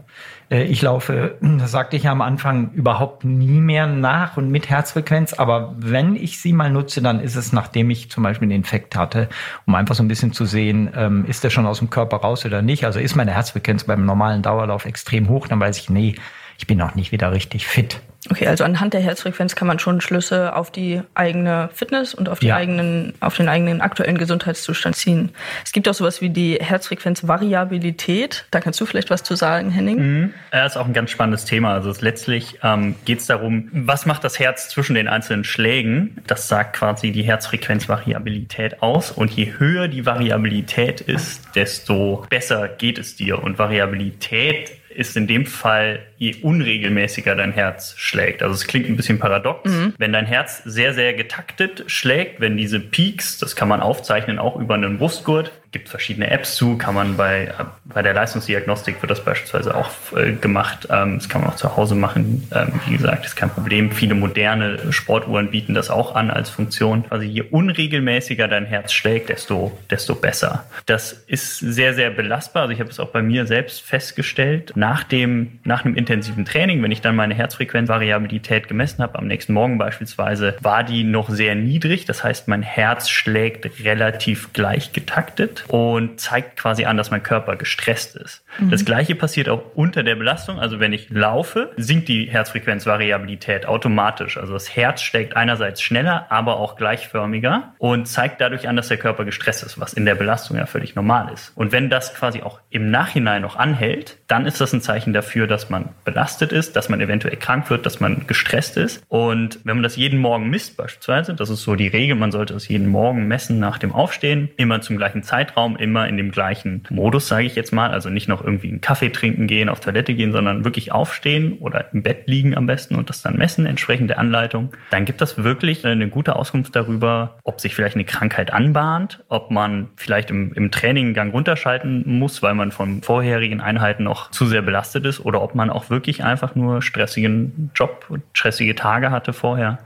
Äh, 0.50 0.64
ich 0.64 0.82
laufe, 0.82 1.36
das 1.42 1.72
sagte 1.72 1.98
ich 1.98 2.04
ja 2.04 2.12
am 2.12 2.22
Anfang, 2.22 2.72
überhaupt 2.72 3.26
nie 3.26 3.60
mehr 3.60 3.88
nach 3.88 4.38
und 4.38 4.50
mit 4.50 4.70
Herzfrequenz. 4.70 5.34
Aber 5.34 5.76
wenn 5.78 6.16
ich 6.16 6.40
sie 6.40 6.54
mal 6.54 6.70
nutze, 6.70 7.02
dann 7.02 7.20
ist 7.20 7.36
es, 7.36 7.54
nachdem 7.54 7.90
ich 7.90 8.10
zum 8.12 8.24
Beispiel 8.24 8.46
einen 8.46 8.58
Infekt 8.58 8.96
hatte, 8.96 9.30
um 9.66 9.76
einfach 9.76 9.96
so 9.96 10.04
ein 10.04 10.08
bisschen 10.08 10.34
zu 10.34 10.46
sehen, 10.46 10.90
ähm, 10.96 11.26
ist 11.26 11.44
der 11.44 11.50
schon 11.50 11.66
aus 11.66 11.80
dem 11.80 11.90
Körper 11.90 12.18
raus 12.18 12.46
oder 12.46 12.62
nicht. 12.62 12.86
Also 12.86 13.00
ist 13.00 13.16
meine 13.16 13.32
Herzfrequenz 13.32 13.84
beim 13.84 14.06
normalen 14.06 14.42
Dauerlauf 14.42 14.86
extrem 14.86 15.30
hoch, 15.30 15.48
dann 15.48 15.60
weiß 15.60 15.78
ich, 15.78 15.90
nee, 15.90 16.16
ich 16.58 16.68
bin 16.68 16.78
noch 16.78 16.96
nicht 16.96 17.12
wieder 17.12 17.32
richtig 17.32 17.68
fit. 17.68 18.02
Okay, 18.30 18.48
also 18.48 18.64
anhand 18.64 18.94
der 18.94 19.02
Herzfrequenz 19.02 19.56
kann 19.56 19.68
man 19.68 19.80
schon 19.80 20.02
Schlüsse 20.02 20.56
auf 20.56 20.72
die 20.72 21.02
eigene 21.14 21.70
Fitness 21.74 22.14
und 22.14 22.30
auf, 22.30 22.40
die 22.40 22.48
Ja. 22.48 22.56
eigenen, 22.58 23.14
auf 23.20 23.36
den 23.38 23.48
eigenen 23.50 23.82
aktuellen 23.82 24.18
Gesundheitszustand 24.18 24.96
ziehen. 24.96 25.32
Es 25.64 25.72
gibt 25.72 25.88
auch 25.88 25.94
sowas 25.94 26.22
wie 26.22 26.30
die 26.30 26.56
Herzfrequenzvariabilität. 26.62 28.46
Da 28.52 28.60
kannst 28.60 28.80
du 28.82 28.86
vielleicht 28.86 29.10
was 29.10 29.24
zu 29.24 29.36
sagen, 29.36 29.72
Henning. 29.72 30.34
Ja, 30.52 30.66
ist 30.66 30.78
auch 30.78 30.86
ein 30.86 30.94
ganz 30.94 31.12
spannendes 31.12 31.46
Thema. 31.46 31.74
Also 31.74 31.94
letztlich 32.00 32.60
ähm, 32.64 32.96
geht 33.06 33.20
es 33.20 33.28
darum, 33.28 33.70
was 33.72 34.06
macht 34.06 34.24
das 34.24 34.40
Herz 34.40 34.70
zwischen 34.70 34.96
den 34.96 35.08
einzelnen 35.08 35.44
Schlägen? 35.44 36.18
Das 36.28 36.48
sagt 36.48 36.76
quasi 36.76 37.12
die 37.12 37.24
Herzfrequenzvariabilität 37.24 38.82
aus. 38.82 39.12
Und 39.12 39.32
je 39.32 39.54
höher 39.58 39.88
die 39.88 40.06
Variabilität 40.06 41.02
ist, 41.02 41.56
desto 41.56 42.26
besser 42.30 42.68
geht 42.68 42.98
es 42.98 43.16
dir. 43.16 43.42
Und 43.42 43.60
Variabilität 43.60 44.72
ist 44.90 45.16
in 45.16 45.28
dem 45.28 45.46
Fall, 45.46 46.00
je 46.18 46.36
unregelmäßiger 46.42 47.36
dein 47.36 47.52
Herz 47.52 47.94
schlägt. 47.98 48.42
Also 48.42 48.56
es 48.56 48.68
klingt 48.68 48.90
ein 48.90 48.96
bisschen 48.96 49.20
paradox. 49.20 49.70
Wenn 49.98 50.14
dein 50.14 50.26
Herz 50.26 50.64
sehr, 50.66 50.94
sehr 50.94 51.14
getaktet 51.14 51.84
schlägt, 51.88 52.40
wenn 52.40 52.58
diese 52.58 52.80
Peaks, 52.80 53.38
das 53.38 53.56
kann 53.56 53.68
man 53.68 53.82
aufzeichnen, 53.82 54.40
auch 54.40 54.56
über 54.56 54.76
einen 54.76 54.98
Brustgurt, 54.98 55.52
gibt 55.72 55.90
verschiedene 55.90 56.30
Apps 56.32 56.56
zu, 56.56 56.78
kann 56.78 56.96
man 56.96 57.18
bei, 57.18 57.46
äh, 57.46 57.52
bei 57.86 58.02
der 58.02 58.14
Leistungsdiagnostik 58.14 59.02
wird 59.02 59.12
das 59.12 59.24
beispielsweise 59.24 59.76
auch 59.76 59.90
äh, 60.16 60.34
gemacht. 60.34 60.88
Ähm, 60.90 61.18
das 61.18 61.28
kann 61.28 61.42
man 61.42 61.52
auch 61.52 61.56
zu 61.56 61.76
Hause 61.76 61.96
machen. 61.96 62.48
Ähm, 62.54 62.80
wie 62.88 62.98
gesagt, 62.98 63.26
ist 63.26 63.36
kein 63.36 63.50
Problem. 63.50 63.92
Viele 63.92 64.16
moderne 64.16 64.92
Sportuhren 64.92 65.52
bieten 65.52 65.74
das 65.74 65.90
auch 65.90 66.16
an 66.16 66.32
als 66.32 66.50
Funktion. 66.50 67.06
Also 67.10 67.26
je 67.26 67.42
unregelmäßiger 67.42 68.48
dein 68.48 68.66
Herz 68.66 68.94
schlägt, 68.94 69.30
desto, 69.30 69.78
desto 69.90 70.16
besser. 70.16 70.66
Das 70.86 71.12
ist 71.12 71.60
sehr, 71.60 71.94
sehr 71.94 72.12
belastbar. 72.12 72.64
Also 72.64 72.74
ich 72.74 72.80
habe 72.80 72.90
es 72.90 73.00
auch 73.00 73.10
bei 73.10 73.22
mir 73.22 73.46
selbst 73.46 73.82
festgestellt. 73.82 74.72
Nach 74.76 75.04
dem, 75.04 75.60
nach 75.64 75.84
einem 75.84 75.96
intensiven 76.08 76.46
Training, 76.46 76.82
wenn 76.82 76.92
ich 76.92 77.02
dann 77.02 77.18
meine 77.18 77.34
Herzfrequenzvariabilität 77.34 78.70
gemessen 78.70 79.04
habe, 79.04 79.20
am 79.20 79.28
nächsten 79.28 79.52
Morgen 79.52 79.78
beispielsweise, 79.78 80.56
war 80.62 80.86
die 80.86 81.04
noch 81.04 81.30
sehr 81.30 81.54
niedrig. 81.54 82.06
Das 82.06 82.24
heißt, 82.24 82.48
mein 82.48 82.62
Herz 82.62 83.10
schlägt 83.10 83.84
relativ 83.84 84.54
gleich 84.54 84.94
getaktet 84.94 85.66
und 85.68 86.22
zeigt 86.22 86.56
quasi 86.56 86.86
an, 86.86 86.96
dass 86.96 87.12
mein 87.12 87.24
Körper 87.24 87.58
gestresst 87.58 88.16
ist. 88.16 88.44
Das 88.72 88.86
gleiche 88.86 89.16
passiert 89.16 89.50
auch 89.50 89.76
unter 89.76 90.04
der 90.04 90.16
Belastung. 90.16 90.60
Also 90.60 90.80
wenn 90.80 90.94
ich 90.94 91.10
laufe, 91.10 91.72
sinkt 91.76 92.08
die 92.08 92.30
Herzfrequenzvariabilität 92.30 93.66
automatisch. 93.66 94.38
Also 94.38 94.54
das 94.54 94.76
Herz 94.76 95.02
schlägt 95.02 95.36
einerseits 95.36 95.82
schneller, 95.82 96.28
aber 96.30 96.58
auch 96.58 96.78
gleichförmiger 96.78 97.74
und 97.78 98.08
zeigt 98.08 98.40
dadurch 98.40 98.70
an, 98.70 98.78
dass 98.78 98.88
der 98.88 98.98
Körper 98.98 99.26
gestresst 99.26 99.64
ist, 99.64 99.80
was 99.80 99.94
in 99.94 100.06
der 100.06 100.16
Belastung 100.16 100.58
ja 100.58 100.66
völlig 100.66 100.96
normal 100.96 101.32
ist. 101.34 101.52
Und 101.56 101.72
wenn 101.74 101.90
das 101.90 102.16
quasi 102.16 102.42
auch 102.42 102.62
im 102.70 102.90
Nachhinein 102.90 103.42
noch 103.42 103.58
anhält, 103.58 104.18
dann 104.28 104.46
ist 104.46 104.62
das 104.62 104.72
ein 104.74 104.82
Zeichen 104.82 105.12
dafür, 105.14 105.48
dass 105.48 105.70
man 105.70 105.90
belastet 106.04 106.52
ist, 106.52 106.76
dass 106.76 106.90
man 106.90 107.02
eventuell 107.02 107.36
krank 107.38 107.70
wird, 107.70 107.86
dass 107.86 108.00
man 108.00 108.26
gestresst 108.28 108.78
ist. 108.78 109.04
Und 109.08 109.60
wenn 109.64 109.78
man 109.78 109.84
das 109.84 109.96
jeden 109.96 110.20
Morgen 110.20 110.50
misst 110.50 110.78
beispielsweise, 110.78 111.34
das 111.34 111.50
ist 111.50 111.64
so 111.64 111.76
die 111.76 111.88
Regel, 111.88 112.16
man 112.16 112.32
sollte 112.32 112.54
es 112.54 112.68
jeden 112.68 112.88
Morgen 112.88 113.28
messen 113.28 113.60
nach 113.60 113.78
dem 113.78 113.92
Aufstehen, 113.92 114.50
immer 114.58 114.82
zum 114.82 114.98
gleichen 114.98 115.24
Zeitraum, 115.24 115.76
immer 115.76 116.08
in 116.08 116.18
dem 116.18 116.32
gleichen 116.32 116.84
Modus, 116.90 117.28
sage 117.28 117.46
ich 117.46 117.56
jetzt 117.56 117.74
mal. 117.74 117.92
Also 117.92 118.10
nicht 118.10 118.28
noch 118.28 118.44
irgendwie 118.44 118.70
einen 118.70 118.82
Kaffee 118.82 119.10
trinken 119.10 119.48
gehen, 119.48 119.70
auf 119.70 119.80
Toilette 119.80 120.14
gehen, 120.14 120.32
sondern 120.32 120.64
wirklich 120.64 120.92
aufstehen 120.92 121.58
oder 121.60 121.86
im 121.94 122.04
Bett 122.04 122.24
liegen 122.28 122.56
am 122.56 122.66
besten 122.66 122.96
und 122.96 123.10
das 123.10 123.22
dann 123.22 123.38
messen, 123.38 123.66
entsprechend 123.66 124.10
der 124.10 124.20
Anleitung. 124.20 124.72
Dann 124.90 125.06
gibt 125.06 125.22
das 125.22 125.44
wirklich 125.44 125.86
eine 125.86 126.08
gute 126.10 126.36
Auskunft 126.36 126.76
darüber, 126.76 127.40
ob 127.44 127.60
sich 127.62 127.76
vielleicht 127.76 127.96
eine 127.96 128.06
Krankheit 128.06 128.54
anbahnt, 128.54 129.24
ob 129.30 129.52
man 129.52 129.90
vielleicht 129.96 130.30
im, 130.30 130.54
im 130.54 130.72
Training 130.72 131.08
einen 131.08 131.14
Gang 131.14 131.34
runterschalten 131.34 132.04
muss, 132.06 132.42
weil 132.42 132.54
man 132.54 132.72
von 132.72 133.02
vorherigen 133.02 133.62
Einheiten 133.62 134.04
noch 134.04 134.32
zu 134.32 134.46
sehr 134.46 134.62
belastet 134.62 135.06
ist 135.06 135.24
oder 135.24 135.42
ob 135.42 135.56
man 135.56 135.70
auch 135.70 135.87
wirklich 135.90 136.24
einfach 136.24 136.56
nur 136.56 136.82
stressigen 136.82 137.72
Job 137.76 138.06
und 138.10 138.24
stressige 138.34 138.76
Tage 138.76 139.12
hatte 139.12 139.34
vorher. 139.34 139.80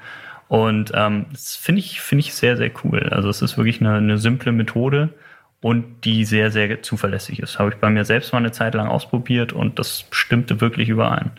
Und 0.47 0.91
ähm, 0.93 1.27
das 1.31 1.55
finde 1.55 1.79
ich, 1.79 2.01
finde 2.01 2.25
ich 2.25 2.33
sehr, 2.33 2.57
sehr 2.57 2.71
cool. 2.83 3.09
Also 3.11 3.29
es 3.29 3.41
ist 3.41 3.57
wirklich 3.57 3.79
eine, 3.79 3.95
eine 3.95 4.17
simple 4.17 4.51
Methode 4.51 5.09
und 5.61 6.03
die 6.03 6.25
sehr, 6.25 6.51
sehr 6.51 6.81
zuverlässig 6.81 7.39
ist. 7.39 7.59
Habe 7.59 7.69
ich 7.69 7.75
bei 7.75 7.89
mir 7.89 8.03
selbst 8.03 8.33
mal 8.33 8.39
eine 8.39 8.51
Zeit 8.51 8.73
lang 8.73 8.87
ausprobiert 8.87 9.53
und 9.53 9.79
das 9.79 10.05
stimmte 10.11 10.59
wirklich 10.59 10.89
überein. 10.89 11.31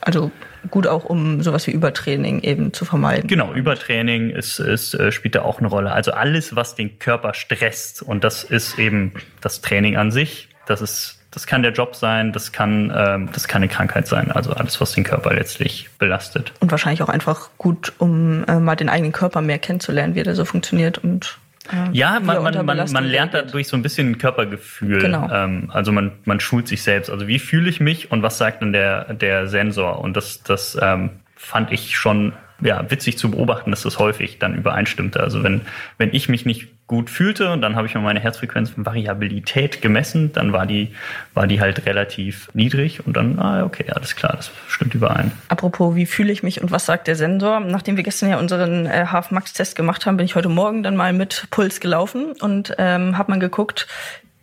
Also 0.00 0.32
gut 0.70 0.86
auch, 0.86 1.04
um 1.04 1.42
sowas 1.42 1.66
wie 1.66 1.70
Übertraining 1.72 2.40
eben 2.40 2.72
zu 2.72 2.84
vermeiden. 2.84 3.28
Genau, 3.28 3.52
Übertraining 3.52 4.30
ist, 4.30 4.58
ist, 4.58 4.94
äh, 4.94 5.12
spielt 5.12 5.36
da 5.36 5.42
auch 5.42 5.58
eine 5.58 5.68
Rolle. 5.68 5.92
Also 5.92 6.12
alles, 6.12 6.56
was 6.56 6.74
den 6.74 6.98
Körper 6.98 7.34
stresst 7.34 8.02
und 8.02 8.24
das 8.24 8.44
ist 8.44 8.78
eben 8.78 9.12
das 9.40 9.60
Training 9.60 9.96
an 9.96 10.10
sich. 10.10 10.48
Das 10.66 10.80
ist, 10.80 11.21
das 11.32 11.46
kann 11.46 11.62
der 11.62 11.72
Job 11.72 11.96
sein, 11.96 12.32
das 12.32 12.52
kann, 12.52 12.92
ähm, 12.94 13.28
das 13.32 13.48
kann 13.48 13.62
eine 13.62 13.68
Krankheit 13.68 14.06
sein. 14.06 14.30
Also 14.30 14.52
alles, 14.52 14.80
was 14.80 14.92
den 14.92 15.02
Körper 15.02 15.32
letztlich 15.32 15.88
belastet. 15.98 16.52
Und 16.60 16.70
wahrscheinlich 16.70 17.02
auch 17.02 17.08
einfach 17.08 17.48
gut, 17.56 17.94
um 17.98 18.44
äh, 18.44 18.60
mal 18.60 18.76
den 18.76 18.90
eigenen 18.90 19.12
Körper 19.12 19.40
mehr 19.40 19.58
kennenzulernen, 19.58 20.14
wie 20.14 20.22
der 20.22 20.34
so 20.34 20.44
funktioniert 20.44 20.98
und 20.98 21.38
äh, 21.72 21.90
Ja, 21.92 22.14
er 22.14 22.20
man, 22.20 22.42
man, 22.42 22.66
man, 22.66 22.92
man 22.92 23.04
lernt 23.04 23.32
dadurch 23.32 23.66
so 23.66 23.76
ein 23.76 23.82
bisschen 23.82 24.18
Körpergefühl. 24.18 25.00
Genau. 25.00 25.28
Ähm, 25.32 25.70
also 25.72 25.90
man, 25.90 26.12
man 26.26 26.38
schult 26.38 26.68
sich 26.68 26.82
selbst. 26.82 27.08
Also 27.08 27.26
wie 27.26 27.38
fühle 27.38 27.70
ich 27.70 27.80
mich 27.80 28.12
und 28.12 28.22
was 28.22 28.36
sagt 28.36 28.60
dann 28.60 28.74
der, 28.74 29.14
der 29.14 29.46
Sensor? 29.46 30.00
Und 30.00 30.18
das, 30.18 30.42
das 30.42 30.78
ähm, 30.80 31.10
fand 31.34 31.72
ich 31.72 31.96
schon 31.96 32.34
ja, 32.62 32.90
witzig 32.90 33.18
zu 33.18 33.30
beobachten, 33.30 33.70
dass 33.70 33.82
das 33.82 33.98
häufig 33.98 34.38
dann 34.38 34.54
übereinstimmte. 34.54 35.20
Also 35.20 35.42
wenn, 35.42 35.62
wenn 35.98 36.12
ich 36.12 36.28
mich 36.28 36.46
nicht 36.46 36.68
gut 36.92 37.08
fühlte 37.08 37.56
dann 37.58 37.74
habe 37.74 37.86
ich 37.86 37.94
mal 37.94 38.02
meine 38.02 38.20
Herzfrequenzvariabilität 38.20 39.80
gemessen, 39.80 40.30
dann 40.34 40.52
war 40.52 40.66
die, 40.66 40.94
war 41.32 41.46
die 41.46 41.58
halt 41.58 41.86
relativ 41.86 42.50
niedrig 42.52 43.06
und 43.06 43.16
dann, 43.16 43.38
ah, 43.38 43.64
okay, 43.64 43.86
alles 43.90 44.14
klar, 44.14 44.34
das 44.36 44.50
stimmt 44.68 44.94
überein. 44.94 45.32
Apropos, 45.48 45.94
wie 45.94 46.04
fühle 46.04 46.32
ich 46.32 46.42
mich 46.42 46.60
und 46.60 46.70
was 46.70 46.84
sagt 46.84 47.06
der 47.06 47.16
Sensor? 47.16 47.60
Nachdem 47.60 47.96
wir 47.96 48.04
gestern 48.04 48.28
ja 48.28 48.38
unseren 48.38 48.84
äh, 48.84 49.06
Half-Max-Test 49.06 49.74
gemacht 49.74 50.04
haben, 50.04 50.18
bin 50.18 50.26
ich 50.26 50.34
heute 50.34 50.50
Morgen 50.50 50.82
dann 50.82 50.94
mal 50.94 51.14
mit 51.14 51.46
Puls 51.50 51.80
gelaufen 51.80 52.32
und 52.40 52.74
ähm, 52.76 53.16
habe 53.16 53.30
mal 53.30 53.38
geguckt, 53.38 53.86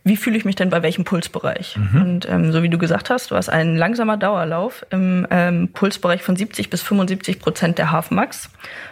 wie 0.02 0.16
fühle 0.16 0.36
ich 0.38 0.44
mich 0.44 0.56
denn 0.56 0.70
bei 0.70 0.82
welchem 0.82 1.04
Pulsbereich? 1.04 1.76
Und 1.94 2.26
ähm, 2.28 2.52
so 2.52 2.62
wie 2.62 2.68
du 2.70 2.78
gesagt 2.78 3.10
hast, 3.10 3.30
du 3.30 3.36
hast 3.36 3.48
ein 3.50 3.76
langsamer 3.76 4.16
Dauerlauf 4.16 4.86
im 4.90 5.26
ähm, 5.30 5.68
Pulsbereich 5.72 6.22
von 6.22 6.36
70 6.36 6.70
bis 6.70 6.80
75 6.82 7.38
Prozent 7.38 7.76
der 7.78 7.92
Half-Max, 7.92 8.48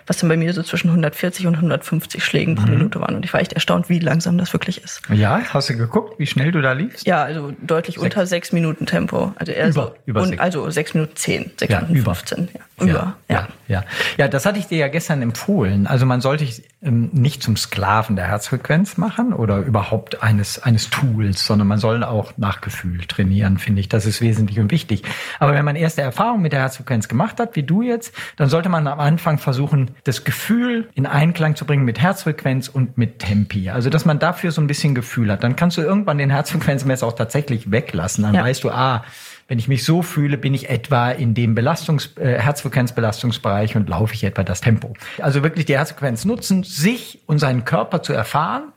was 0.07 0.19
dann 0.19 0.29
bei 0.29 0.37
mir 0.37 0.53
so 0.53 0.63
zwischen 0.63 0.89
140 0.89 1.47
und 1.47 1.55
150 1.57 2.23
Schlägen 2.23 2.57
pro 2.57 2.67
Minute 2.67 3.01
waren. 3.01 3.15
Und 3.17 3.25
ich 3.25 3.33
war 3.33 3.41
echt 3.41 3.55
erstaunt, 3.55 3.89
wie 3.89 3.99
langsam 4.01 4.37
das 4.37 4.53
wirklich 4.53 4.85
ist. 4.85 5.01
Ja, 5.13 5.41
hast 5.53 5.71
du 5.71 5.77
geguckt, 5.77 6.19
wie 6.19 6.27
schnell 6.27 6.53
du 6.53 6.61
da 6.61 6.73
liefst? 6.73 7.07
Ja, 7.07 7.23
also 7.25 7.53
deutlich 7.63 7.99
unter 7.99 8.27
sechs 8.27 8.53
Minuten 8.53 8.85
Tempo. 8.85 9.33
Also 9.37 9.53
eher 9.53 9.69
Über- 9.69 9.73
so, 9.73 9.95
über 10.05 10.21
und, 10.23 10.29
sechs. 10.29 10.43
also 10.43 10.69
sechs 10.71 10.93
Minuten 10.95 11.17
zehn, 11.17 11.51
sechs 11.59 11.73
Ja, 11.73 11.81
Minuten 11.81 11.97
über. 12.01 12.15
15. 12.15 12.49
Ja, 12.53 12.85
über, 12.87 13.17
ja, 13.29 13.49
ja. 13.67 13.83
Ja, 14.19 14.29
das 14.29 14.45
hatte 14.47 14.59
ich 14.59 14.67
dir 14.67 14.79
ja 14.79 14.89
gestern 14.89 15.23
empfohlen. 15.23 15.87
Also 15.87 16.05
man 16.07 16.21
sollte 16.21 16.45
ähm, 16.45 16.53
nicht 16.81 17.43
zum 17.43 17.57
Sklaven 17.57 18.15
der 18.15 18.27
Herzfrequenz 18.29 18.99
machen 18.99 19.33
oder 19.33 19.59
überhaupt 19.59 20.23
eines, 20.23 20.63
eines 20.63 20.91
Tools, 20.91 21.45
sondern 21.45 21.67
man 21.67 21.79
soll 21.79 22.05
auch 22.05 22.35
nach 22.37 22.61
Gefühl 22.61 23.01
trainieren, 23.07 23.59
finde 23.59 23.81
ich. 23.81 23.89
Das 23.89 24.07
ist 24.07 24.21
wesentlich 24.21 24.61
und 24.61 24.71
wichtig. 24.71 25.03
Aber 25.41 25.55
wenn 25.55 25.65
man 25.65 25.75
erste 25.75 26.03
Erfahrung 26.03 26.41
mit 26.41 26.53
der 26.53 26.61
Herzfrequenz 26.61 27.09
gemacht 27.09 27.41
hat, 27.41 27.57
wie 27.57 27.65
du 27.65 27.83
jetzt, 27.83 28.15
dann 28.37 28.49
sollte 28.49 28.69
man 28.69 28.87
am 28.87 29.01
Anfang 29.01 29.39
versuchen, 29.39 29.91
das 30.05 30.23
Gefühl 30.23 30.89
in 30.95 31.07
Einklang 31.07 31.57
zu 31.57 31.65
bringen 31.65 31.85
mit 31.85 31.99
Herzfrequenz 32.01 32.69
und 32.69 32.97
mit 32.97 33.19
Tempi. 33.19 33.71
Also, 33.71 33.91
dass 33.91 34.05
man 34.05 34.21
dafür 34.21 34.53
so 34.53 34.61
ein 34.61 34.69
bisschen 34.69 34.95
Gefühl 34.95 35.33
hat. 35.33 35.43
Dann 35.43 35.57
kannst 35.57 35.79
du 35.79 35.83
irgendwann 35.83 36.19
den 36.19 36.31
Herzfrequenzmesser 36.31 37.09
auch 37.09 37.15
tatsächlich 37.15 37.73
weglassen. 37.73 38.23
Dann 38.23 38.35
Ja. 38.35 38.45
weißt 38.45 38.63
du, 38.63 38.71
ah, 38.71 39.05
wenn 39.49 39.59
ich 39.59 39.67
mich 39.67 39.83
so 39.85 40.03
fühle, 40.03 40.37
bin 40.37 40.53
ich 40.53 40.69
etwa 40.69 41.11
in 41.11 41.33
dem 41.33 41.55
Belastungs 41.55 42.17
äh, 42.17 42.39
Herzfrequenzbelastungsbereich 42.39 43.77
und 43.77 43.89
laufe 43.89 44.13
ich 44.15 44.23
etwa 44.23 44.45
das 44.45 44.61
Tempo. 44.61 44.93
Also 45.21 45.43
wirklich 45.43 45.65
die 45.65 45.77
Herzfrequenz 45.77 46.27
nutzen, 46.27 46.63
sich 46.63 47.21
und 47.27 47.39
seinen 47.39 47.65
Körper 47.65 48.03
zu 48.03 48.13
erfahren, 48.13 48.73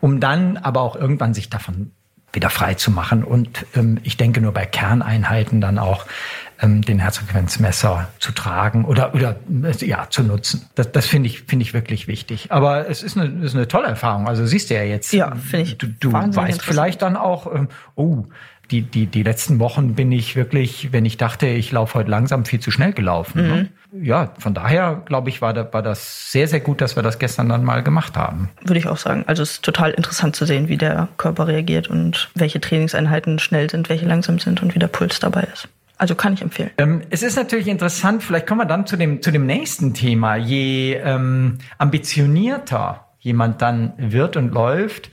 um 0.00 0.20
dann 0.20 0.56
aber 0.56 0.80
auch 0.80 0.96
irgendwann 0.96 1.34
sich 1.34 1.50
davon 1.50 1.92
wieder 2.32 2.50
frei 2.50 2.74
zu 2.74 2.90
machen. 2.90 3.22
Und 3.22 3.66
ähm, 3.76 3.98
ich 4.02 4.16
denke 4.16 4.40
nur 4.40 4.52
bei 4.52 4.64
Kerneinheiten 4.64 5.60
dann 5.60 5.78
auch 5.78 6.06
ähm, 6.60 6.82
den 6.82 6.98
Herzfrequenzmesser 6.98 8.08
zu 8.18 8.32
tragen 8.32 8.84
oder, 8.86 9.14
oder 9.14 9.36
äh, 9.62 9.86
ja, 9.86 10.08
zu 10.08 10.22
nutzen. 10.22 10.68
Das, 10.74 10.90
das 10.90 11.06
finde 11.06 11.28
ich, 11.28 11.42
finde 11.42 11.64
ich 11.64 11.74
wirklich 11.74 12.08
wichtig. 12.08 12.50
Aber 12.50 12.88
es 12.88 13.02
ist 13.02 13.16
eine, 13.16 13.44
ist 13.44 13.54
eine 13.54 13.68
tolle 13.68 13.88
Erfahrung. 13.88 14.26
Also 14.26 14.46
siehst 14.46 14.70
du 14.70 14.74
ja 14.74 14.82
jetzt, 14.82 15.12
Ja, 15.12 15.34
finde 15.34 15.66
ich 15.66 15.78
du, 15.78 15.86
du 15.86 16.12
weißt 16.12 16.62
vielleicht 16.62 17.02
dann 17.02 17.16
auch, 17.16 17.52
ähm, 17.54 17.68
oh, 17.94 18.24
die, 18.70 18.82
die, 18.82 19.06
die 19.06 19.22
letzten 19.22 19.58
Wochen 19.58 19.94
bin 19.94 20.10
ich 20.12 20.36
wirklich, 20.36 20.92
wenn 20.92 21.04
ich 21.04 21.16
dachte, 21.16 21.46
ich 21.46 21.70
laufe 21.72 21.94
heute 21.94 22.10
langsam, 22.10 22.44
viel 22.44 22.60
zu 22.60 22.70
schnell 22.70 22.92
gelaufen. 22.92 23.42
Ne? 23.42 23.68
Ja, 24.02 24.32
von 24.38 24.54
daher, 24.54 25.02
glaube 25.04 25.28
ich, 25.28 25.40
war, 25.42 25.52
da, 25.52 25.72
war 25.72 25.82
das 25.82 26.32
sehr, 26.32 26.48
sehr 26.48 26.60
gut, 26.60 26.80
dass 26.80 26.96
wir 26.96 27.02
das 27.02 27.18
gestern 27.18 27.48
dann 27.48 27.64
mal 27.64 27.82
gemacht 27.82 28.16
haben. 28.16 28.50
Würde 28.62 28.78
ich 28.78 28.88
auch 28.88 28.96
sagen. 28.96 29.24
Also 29.26 29.42
es 29.42 29.52
ist 29.52 29.64
total 29.64 29.92
interessant 29.92 30.34
zu 30.34 30.46
sehen, 30.46 30.68
wie 30.68 30.76
der 30.76 31.08
Körper 31.16 31.46
reagiert 31.46 31.88
und 31.88 32.30
welche 32.34 32.60
Trainingseinheiten 32.60 33.38
schnell 33.38 33.70
sind, 33.70 33.88
welche 33.88 34.06
langsam 34.06 34.38
sind 34.38 34.62
und 34.62 34.74
wie 34.74 34.78
der 34.78 34.88
Puls 34.88 35.20
dabei 35.20 35.46
ist. 35.52 35.68
Also 35.96 36.14
kann 36.14 36.34
ich 36.34 36.42
empfehlen. 36.42 36.70
Ähm, 36.78 37.02
es 37.10 37.22
ist 37.22 37.36
natürlich 37.36 37.68
interessant, 37.68 38.22
vielleicht 38.22 38.46
kommen 38.46 38.62
wir 38.62 38.66
dann 38.66 38.86
zu 38.86 38.96
dem, 38.96 39.22
zu 39.22 39.30
dem 39.30 39.46
nächsten 39.46 39.94
Thema. 39.94 40.36
Je 40.36 40.94
ähm, 40.94 41.58
ambitionierter 41.78 43.06
jemand 43.20 43.62
dann 43.62 43.94
wird 43.96 44.36
und 44.36 44.52
läuft, 44.52 45.10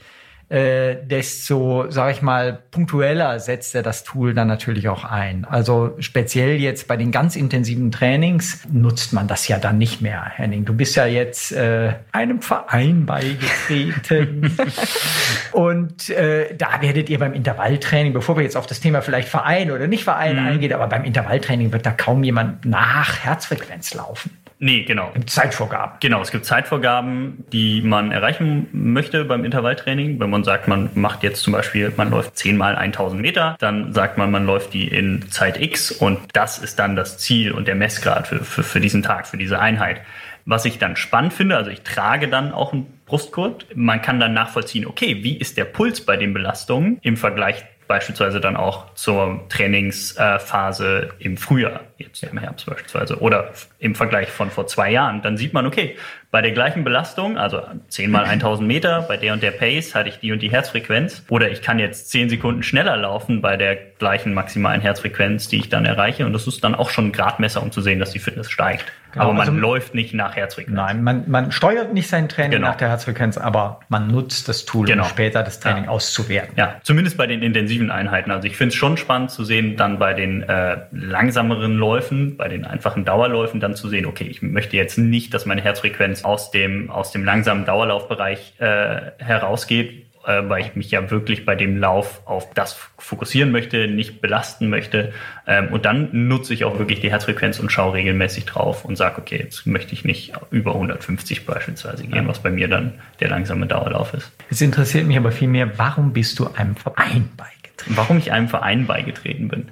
äh, 0.52 0.96
desto, 1.06 1.90
sage 1.90 2.12
ich 2.12 2.20
mal, 2.20 2.58
punktueller 2.70 3.40
setzt 3.40 3.74
er 3.74 3.82
das 3.82 4.04
Tool 4.04 4.34
dann 4.34 4.48
natürlich 4.48 4.86
auch 4.90 5.02
ein. 5.02 5.46
Also 5.46 5.94
speziell 5.98 6.60
jetzt 6.60 6.86
bei 6.88 6.98
den 6.98 7.10
ganz 7.10 7.36
intensiven 7.36 7.90
Trainings 7.90 8.60
nutzt 8.70 9.14
man 9.14 9.28
das 9.28 9.48
ja 9.48 9.58
dann 9.58 9.78
nicht 9.78 10.02
mehr, 10.02 10.22
Henning. 10.36 10.66
Du 10.66 10.74
bist 10.74 10.94
ja 10.94 11.06
jetzt 11.06 11.52
äh, 11.52 11.94
einem 12.12 12.42
Verein 12.42 13.06
beigetreten 13.06 14.54
und 15.52 16.10
äh, 16.10 16.54
da 16.54 16.82
werdet 16.82 17.08
ihr 17.08 17.18
beim 17.18 17.32
Intervalltraining, 17.32 18.12
bevor 18.12 18.36
wir 18.36 18.42
jetzt 18.42 18.58
auf 18.58 18.66
das 18.66 18.80
Thema 18.80 19.00
vielleicht 19.00 19.28
Verein 19.28 19.70
oder 19.70 19.86
nicht 19.86 20.04
Verein 20.04 20.38
mhm. 20.38 20.48
eingehen, 20.48 20.74
aber 20.74 20.86
beim 20.86 21.04
Intervalltraining 21.04 21.72
wird 21.72 21.86
da 21.86 21.92
kaum 21.92 22.22
jemand 22.24 22.66
nach 22.66 23.20
Herzfrequenz 23.20 23.94
laufen. 23.94 24.41
Nee, 24.64 24.84
genau. 24.84 25.08
Es 25.08 25.14
gibt 25.14 25.30
Zeitvorgaben. 25.30 25.96
Genau, 25.98 26.22
es 26.22 26.30
gibt 26.30 26.44
Zeitvorgaben, 26.44 27.44
die 27.52 27.82
man 27.82 28.12
erreichen 28.12 28.68
möchte 28.70 29.24
beim 29.24 29.44
Intervalltraining. 29.44 30.20
Wenn 30.20 30.30
man 30.30 30.44
sagt, 30.44 30.68
man 30.68 30.88
macht 30.94 31.24
jetzt 31.24 31.42
zum 31.42 31.52
Beispiel, 31.52 31.92
man 31.96 32.10
läuft 32.10 32.38
10 32.38 32.56
mal 32.56 32.76
1000 32.76 33.20
Meter, 33.20 33.56
dann 33.58 33.92
sagt 33.92 34.18
man, 34.18 34.30
man 34.30 34.46
läuft 34.46 34.72
die 34.72 34.86
in 34.86 35.28
Zeit 35.32 35.60
X 35.60 35.90
und 35.90 36.20
das 36.32 36.58
ist 36.58 36.78
dann 36.78 36.94
das 36.94 37.18
Ziel 37.18 37.50
und 37.50 37.66
der 37.66 37.74
Messgrad 37.74 38.28
für, 38.28 38.44
für, 38.44 38.62
für 38.62 38.78
diesen 38.78 39.02
Tag, 39.02 39.26
für 39.26 39.36
diese 39.36 39.58
Einheit. 39.58 40.00
Was 40.44 40.64
ich 40.64 40.78
dann 40.78 40.94
spannend 40.94 41.32
finde, 41.32 41.56
also 41.56 41.72
ich 41.72 41.82
trage 41.82 42.28
dann 42.28 42.52
auch 42.52 42.72
einen 42.72 42.86
Brustgurt. 43.04 43.66
Man 43.74 44.00
kann 44.00 44.20
dann 44.20 44.32
nachvollziehen, 44.32 44.86
okay, 44.86 45.24
wie 45.24 45.36
ist 45.36 45.56
der 45.56 45.64
Puls 45.64 46.02
bei 46.02 46.16
den 46.16 46.32
Belastungen 46.32 46.98
im 47.02 47.16
Vergleich 47.16 47.64
beispielsweise 47.88 48.40
dann 48.40 48.56
auch 48.56 48.94
zur 48.94 49.40
Trainingsphase 49.48 51.10
im 51.18 51.36
Frühjahr, 51.36 51.80
jetzt 51.98 52.22
im 52.22 52.38
Herbst 52.38 52.66
beispielsweise, 52.66 53.20
oder 53.20 53.50
im 53.78 53.94
Vergleich 53.94 54.30
von 54.30 54.50
vor 54.50 54.66
zwei 54.66 54.90
Jahren, 54.90 55.22
dann 55.22 55.36
sieht 55.36 55.52
man, 55.52 55.66
okay, 55.66 55.96
bei 56.32 56.40
der 56.40 56.52
gleichen 56.52 56.82
Belastung, 56.82 57.36
also 57.36 57.60
10 57.88 58.10
mal 58.10 58.24
1000 58.24 58.66
Meter, 58.66 59.02
bei 59.02 59.18
der 59.18 59.34
und 59.34 59.42
der 59.42 59.50
Pace 59.50 59.94
hatte 59.94 60.08
ich 60.08 60.18
die 60.18 60.32
und 60.32 60.40
die 60.40 60.50
Herzfrequenz, 60.50 61.24
oder 61.28 61.50
ich 61.50 61.60
kann 61.60 61.78
jetzt 61.78 62.10
10 62.10 62.30
Sekunden 62.30 62.62
schneller 62.62 62.96
laufen 62.96 63.42
bei 63.42 63.58
der 63.58 63.76
gleichen 63.76 64.32
maximalen 64.32 64.80
Herzfrequenz, 64.80 65.48
die 65.48 65.58
ich 65.58 65.68
dann 65.68 65.84
erreiche, 65.84 66.24
und 66.24 66.32
das 66.32 66.46
ist 66.46 66.64
dann 66.64 66.74
auch 66.74 66.88
schon 66.88 67.08
ein 67.08 67.12
Gradmesser, 67.12 67.62
um 67.62 67.70
zu 67.70 67.82
sehen, 67.82 67.98
dass 67.98 68.12
die 68.12 68.18
Fitness 68.18 68.50
steigt. 68.50 68.86
Genau, 69.12 69.26
aber 69.26 69.34
man 69.34 69.48
also, 69.48 69.60
läuft 69.60 69.94
nicht 69.94 70.14
nach 70.14 70.36
Herzfrequenz. 70.36 70.74
Nein, 70.74 71.02
man, 71.02 71.24
man 71.26 71.52
steuert 71.52 71.92
nicht 71.92 72.08
sein 72.08 72.30
Training 72.30 72.52
genau. 72.52 72.68
nach 72.68 72.76
der 72.76 72.88
Herzfrequenz, 72.88 73.36
aber 73.36 73.80
man 73.90 74.08
nutzt 74.08 74.48
das 74.48 74.64
Tool, 74.64 74.86
genau. 74.86 75.02
um 75.02 75.08
später 75.08 75.42
das 75.42 75.60
Training 75.60 75.84
ja. 75.84 75.90
auszuwerten. 75.90 76.54
Ja, 76.56 76.76
zumindest 76.82 77.18
bei 77.18 77.26
den 77.26 77.42
intensiven 77.42 77.90
Einheiten. 77.90 78.30
Also 78.30 78.48
ich 78.48 78.56
finde 78.56 78.70
es 78.70 78.74
schon 78.74 78.96
spannend 78.96 79.30
zu 79.30 79.44
sehen, 79.44 79.76
dann 79.76 79.98
bei 79.98 80.14
den 80.14 80.42
äh, 80.44 80.78
langsameren 80.92 81.76
Läufen, 81.76 82.38
bei 82.38 82.48
den 82.48 82.64
einfachen 82.64 83.04
Dauerläufen 83.04 83.60
dann 83.60 83.76
zu 83.76 83.90
sehen, 83.90 84.06
okay, 84.06 84.24
ich 84.24 84.40
möchte 84.40 84.78
jetzt 84.78 84.96
nicht, 84.96 85.34
dass 85.34 85.44
meine 85.44 85.60
Herzfrequenz 85.60 86.21
aus 86.24 86.50
dem, 86.50 86.90
aus 86.90 87.12
dem 87.12 87.24
langsamen 87.24 87.64
Dauerlaufbereich 87.64 88.54
äh, 88.58 89.12
herausgeht, 89.18 90.06
äh, 90.26 90.42
weil 90.48 90.62
ich 90.64 90.76
mich 90.76 90.90
ja 90.90 91.10
wirklich 91.10 91.44
bei 91.44 91.54
dem 91.54 91.78
Lauf 91.78 92.22
auf 92.26 92.52
das 92.54 92.78
fokussieren 92.98 93.50
möchte, 93.50 93.88
nicht 93.88 94.20
belasten 94.20 94.68
möchte. 94.68 95.12
Ähm, 95.46 95.68
und 95.72 95.84
dann 95.84 96.08
nutze 96.28 96.54
ich 96.54 96.64
auch 96.64 96.78
wirklich 96.78 97.00
die 97.00 97.10
Herzfrequenz 97.10 97.58
und 97.58 97.72
schaue 97.72 97.94
regelmäßig 97.94 98.44
drauf 98.44 98.84
und 98.84 98.96
sage, 98.96 99.18
okay, 99.18 99.38
jetzt 99.42 99.66
möchte 99.66 99.92
ich 99.94 100.04
nicht 100.04 100.32
über 100.50 100.74
150 100.74 101.44
beispielsweise 101.44 102.06
gehen, 102.06 102.28
was 102.28 102.40
bei 102.40 102.50
mir 102.50 102.68
dann 102.68 102.94
der 103.20 103.28
langsame 103.30 103.66
Dauerlauf 103.66 104.14
ist. 104.14 104.30
Es 104.50 104.60
interessiert 104.60 105.06
mich 105.06 105.16
aber 105.16 105.32
vielmehr, 105.32 105.78
warum 105.78 106.12
bist 106.12 106.38
du 106.38 106.48
einem 106.54 106.76
Verein 106.76 107.28
beigetreten? 107.36 107.96
Warum 107.96 108.18
ich 108.18 108.30
einem 108.30 108.48
Verein 108.48 108.86
beigetreten 108.86 109.48
bin 109.48 109.68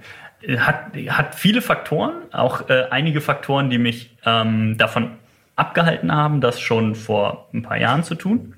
hat, 0.58 0.96
hat 1.08 1.34
viele 1.34 1.62
Faktoren, 1.62 2.14
auch 2.32 2.68
äh, 2.68 2.84
einige 2.90 3.20
Faktoren, 3.20 3.70
die 3.70 3.78
mich 3.78 4.16
ähm, 4.24 4.76
davon 4.78 5.12
abgehalten 5.61 6.12
haben, 6.12 6.40
das 6.40 6.61
schon 6.61 6.94
vor 6.94 7.49
ein 7.55 7.62
paar 7.62 7.77
Jahren 7.77 8.03
zu 8.03 8.14
tun. 8.14 8.55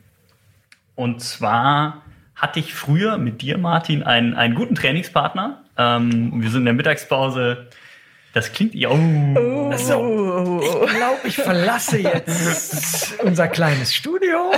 Und 0.95 1.21
zwar 1.21 2.03
hatte 2.35 2.61
ich 2.61 2.75
früher 2.75 3.19
mit 3.19 3.43
dir, 3.43 3.59
Martin, 3.59 4.03
einen, 4.03 4.35
einen 4.35 4.55
guten 4.55 4.75
Trainingspartner. 4.75 5.63
Ähm, 5.77 6.43
wir 6.43 6.51
sind 6.51 6.61
in 6.61 6.65
der 6.67 6.75
Mittagspause. 6.75 7.69
Das 8.35 8.53
klingt 8.53 8.75
ja. 8.75 8.89
Oh. 8.89 9.69
Also, 9.71 10.61
ich 10.63 10.97
glaube, 10.97 11.19
ich 11.25 11.37
verlasse 11.37 11.99
jetzt 11.99 13.21
unser 13.25 13.49
kleines 13.49 13.95
Studio. 13.95 14.53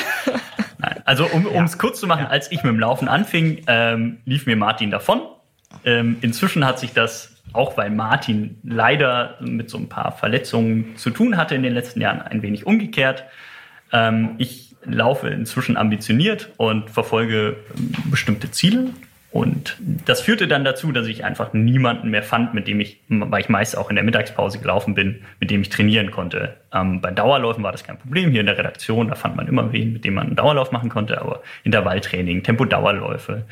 Nein, 0.78 1.02
also 1.04 1.26
um 1.26 1.46
es 1.64 1.72
ja. 1.72 1.78
kurz 1.78 1.98
zu 1.98 2.06
machen, 2.06 2.26
als 2.26 2.52
ich 2.52 2.62
mit 2.62 2.72
dem 2.72 2.78
Laufen 2.78 3.08
anfing, 3.08 3.62
ähm, 3.66 4.18
lief 4.24 4.46
mir 4.46 4.56
Martin 4.56 4.90
davon. 4.90 5.22
Ähm, 5.84 6.18
inzwischen 6.20 6.64
hat 6.64 6.78
sich 6.78 6.92
das, 6.92 7.33
auch 7.54 7.76
weil 7.76 7.90
Martin 7.90 8.58
leider 8.62 9.38
mit 9.40 9.70
so 9.70 9.78
ein 9.78 9.88
paar 9.88 10.12
Verletzungen 10.12 10.96
zu 10.96 11.10
tun 11.10 11.36
hatte 11.36 11.54
in 11.54 11.62
den 11.62 11.72
letzten 11.72 12.00
Jahren, 12.00 12.20
ein 12.20 12.42
wenig 12.42 12.66
umgekehrt. 12.66 13.24
Ähm, 13.92 14.34
ich 14.38 14.76
laufe 14.84 15.28
inzwischen 15.28 15.76
ambitioniert 15.76 16.50
und 16.58 16.90
verfolge 16.90 17.56
bestimmte 18.10 18.50
Ziele. 18.50 18.90
Und 19.34 19.76
das 20.06 20.20
führte 20.20 20.46
dann 20.46 20.62
dazu, 20.62 20.92
dass 20.92 21.08
ich 21.08 21.24
einfach 21.24 21.52
niemanden 21.52 22.08
mehr 22.08 22.22
fand, 22.22 22.54
mit 22.54 22.68
dem 22.68 22.78
ich, 22.78 23.00
weil 23.08 23.40
ich 23.40 23.48
meist 23.48 23.76
auch 23.76 23.90
in 23.90 23.96
der 23.96 24.04
Mittagspause 24.04 24.60
gelaufen 24.60 24.94
bin, 24.94 25.24
mit 25.40 25.50
dem 25.50 25.60
ich 25.60 25.70
trainieren 25.70 26.12
konnte. 26.12 26.54
Ähm, 26.72 27.00
bei 27.00 27.10
Dauerläufen 27.10 27.64
war 27.64 27.72
das 27.72 27.82
kein 27.82 27.98
Problem. 27.98 28.30
Hier 28.30 28.42
in 28.42 28.46
der 28.46 28.56
Redaktion, 28.56 29.08
da 29.08 29.16
fand 29.16 29.34
man 29.34 29.48
immer 29.48 29.72
wen, 29.72 29.92
mit 29.92 30.04
dem 30.04 30.14
man 30.14 30.28
einen 30.28 30.36
Dauerlauf 30.36 30.70
machen 30.70 30.88
konnte. 30.88 31.20
Aber 31.20 31.42
Intervalltraining, 31.64 32.44
Tempo-Dauerläufe, 32.44 33.42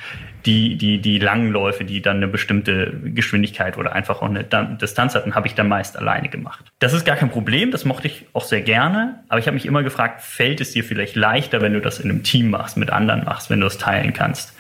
die, 0.47 0.77
die, 0.77 1.01
die 1.01 1.19
langen 1.19 1.51
Läufe, 1.51 1.85
die 1.85 2.01
dann 2.01 2.19
eine 2.19 2.29
bestimmte 2.29 2.93
Geschwindigkeit 3.03 3.77
oder 3.77 3.93
einfach 3.93 4.23
auch 4.23 4.31
eine 4.31 4.45
Distanz 4.81 5.17
hatten, 5.17 5.35
habe 5.35 5.49
ich 5.49 5.57
dann 5.57 5.67
meist 5.67 5.99
alleine 5.99 6.29
gemacht. 6.29 6.65
Das 6.79 6.93
ist 6.93 7.05
gar 7.05 7.17
kein 7.17 7.31
Problem. 7.31 7.73
Das 7.73 7.85
mochte 7.85 8.07
ich 8.07 8.27
auch 8.35 8.45
sehr 8.45 8.61
gerne. 8.61 9.19
Aber 9.29 9.41
ich 9.41 9.49
habe 9.49 9.57
mich 9.57 9.67
immer 9.67 9.83
gefragt, 9.83 10.23
fällt 10.23 10.61
es 10.61 10.71
dir 10.71 10.85
vielleicht 10.85 11.17
leichter, 11.17 11.61
wenn 11.61 11.73
du 11.73 11.81
das 11.81 11.99
in 11.99 12.09
einem 12.09 12.23
Team 12.23 12.51
machst, 12.51 12.77
mit 12.77 12.91
anderen 12.91 13.25
machst, 13.25 13.51
wenn 13.51 13.59
du 13.59 13.67
es 13.67 13.79
teilen 13.79 14.13
kannst? 14.13 14.55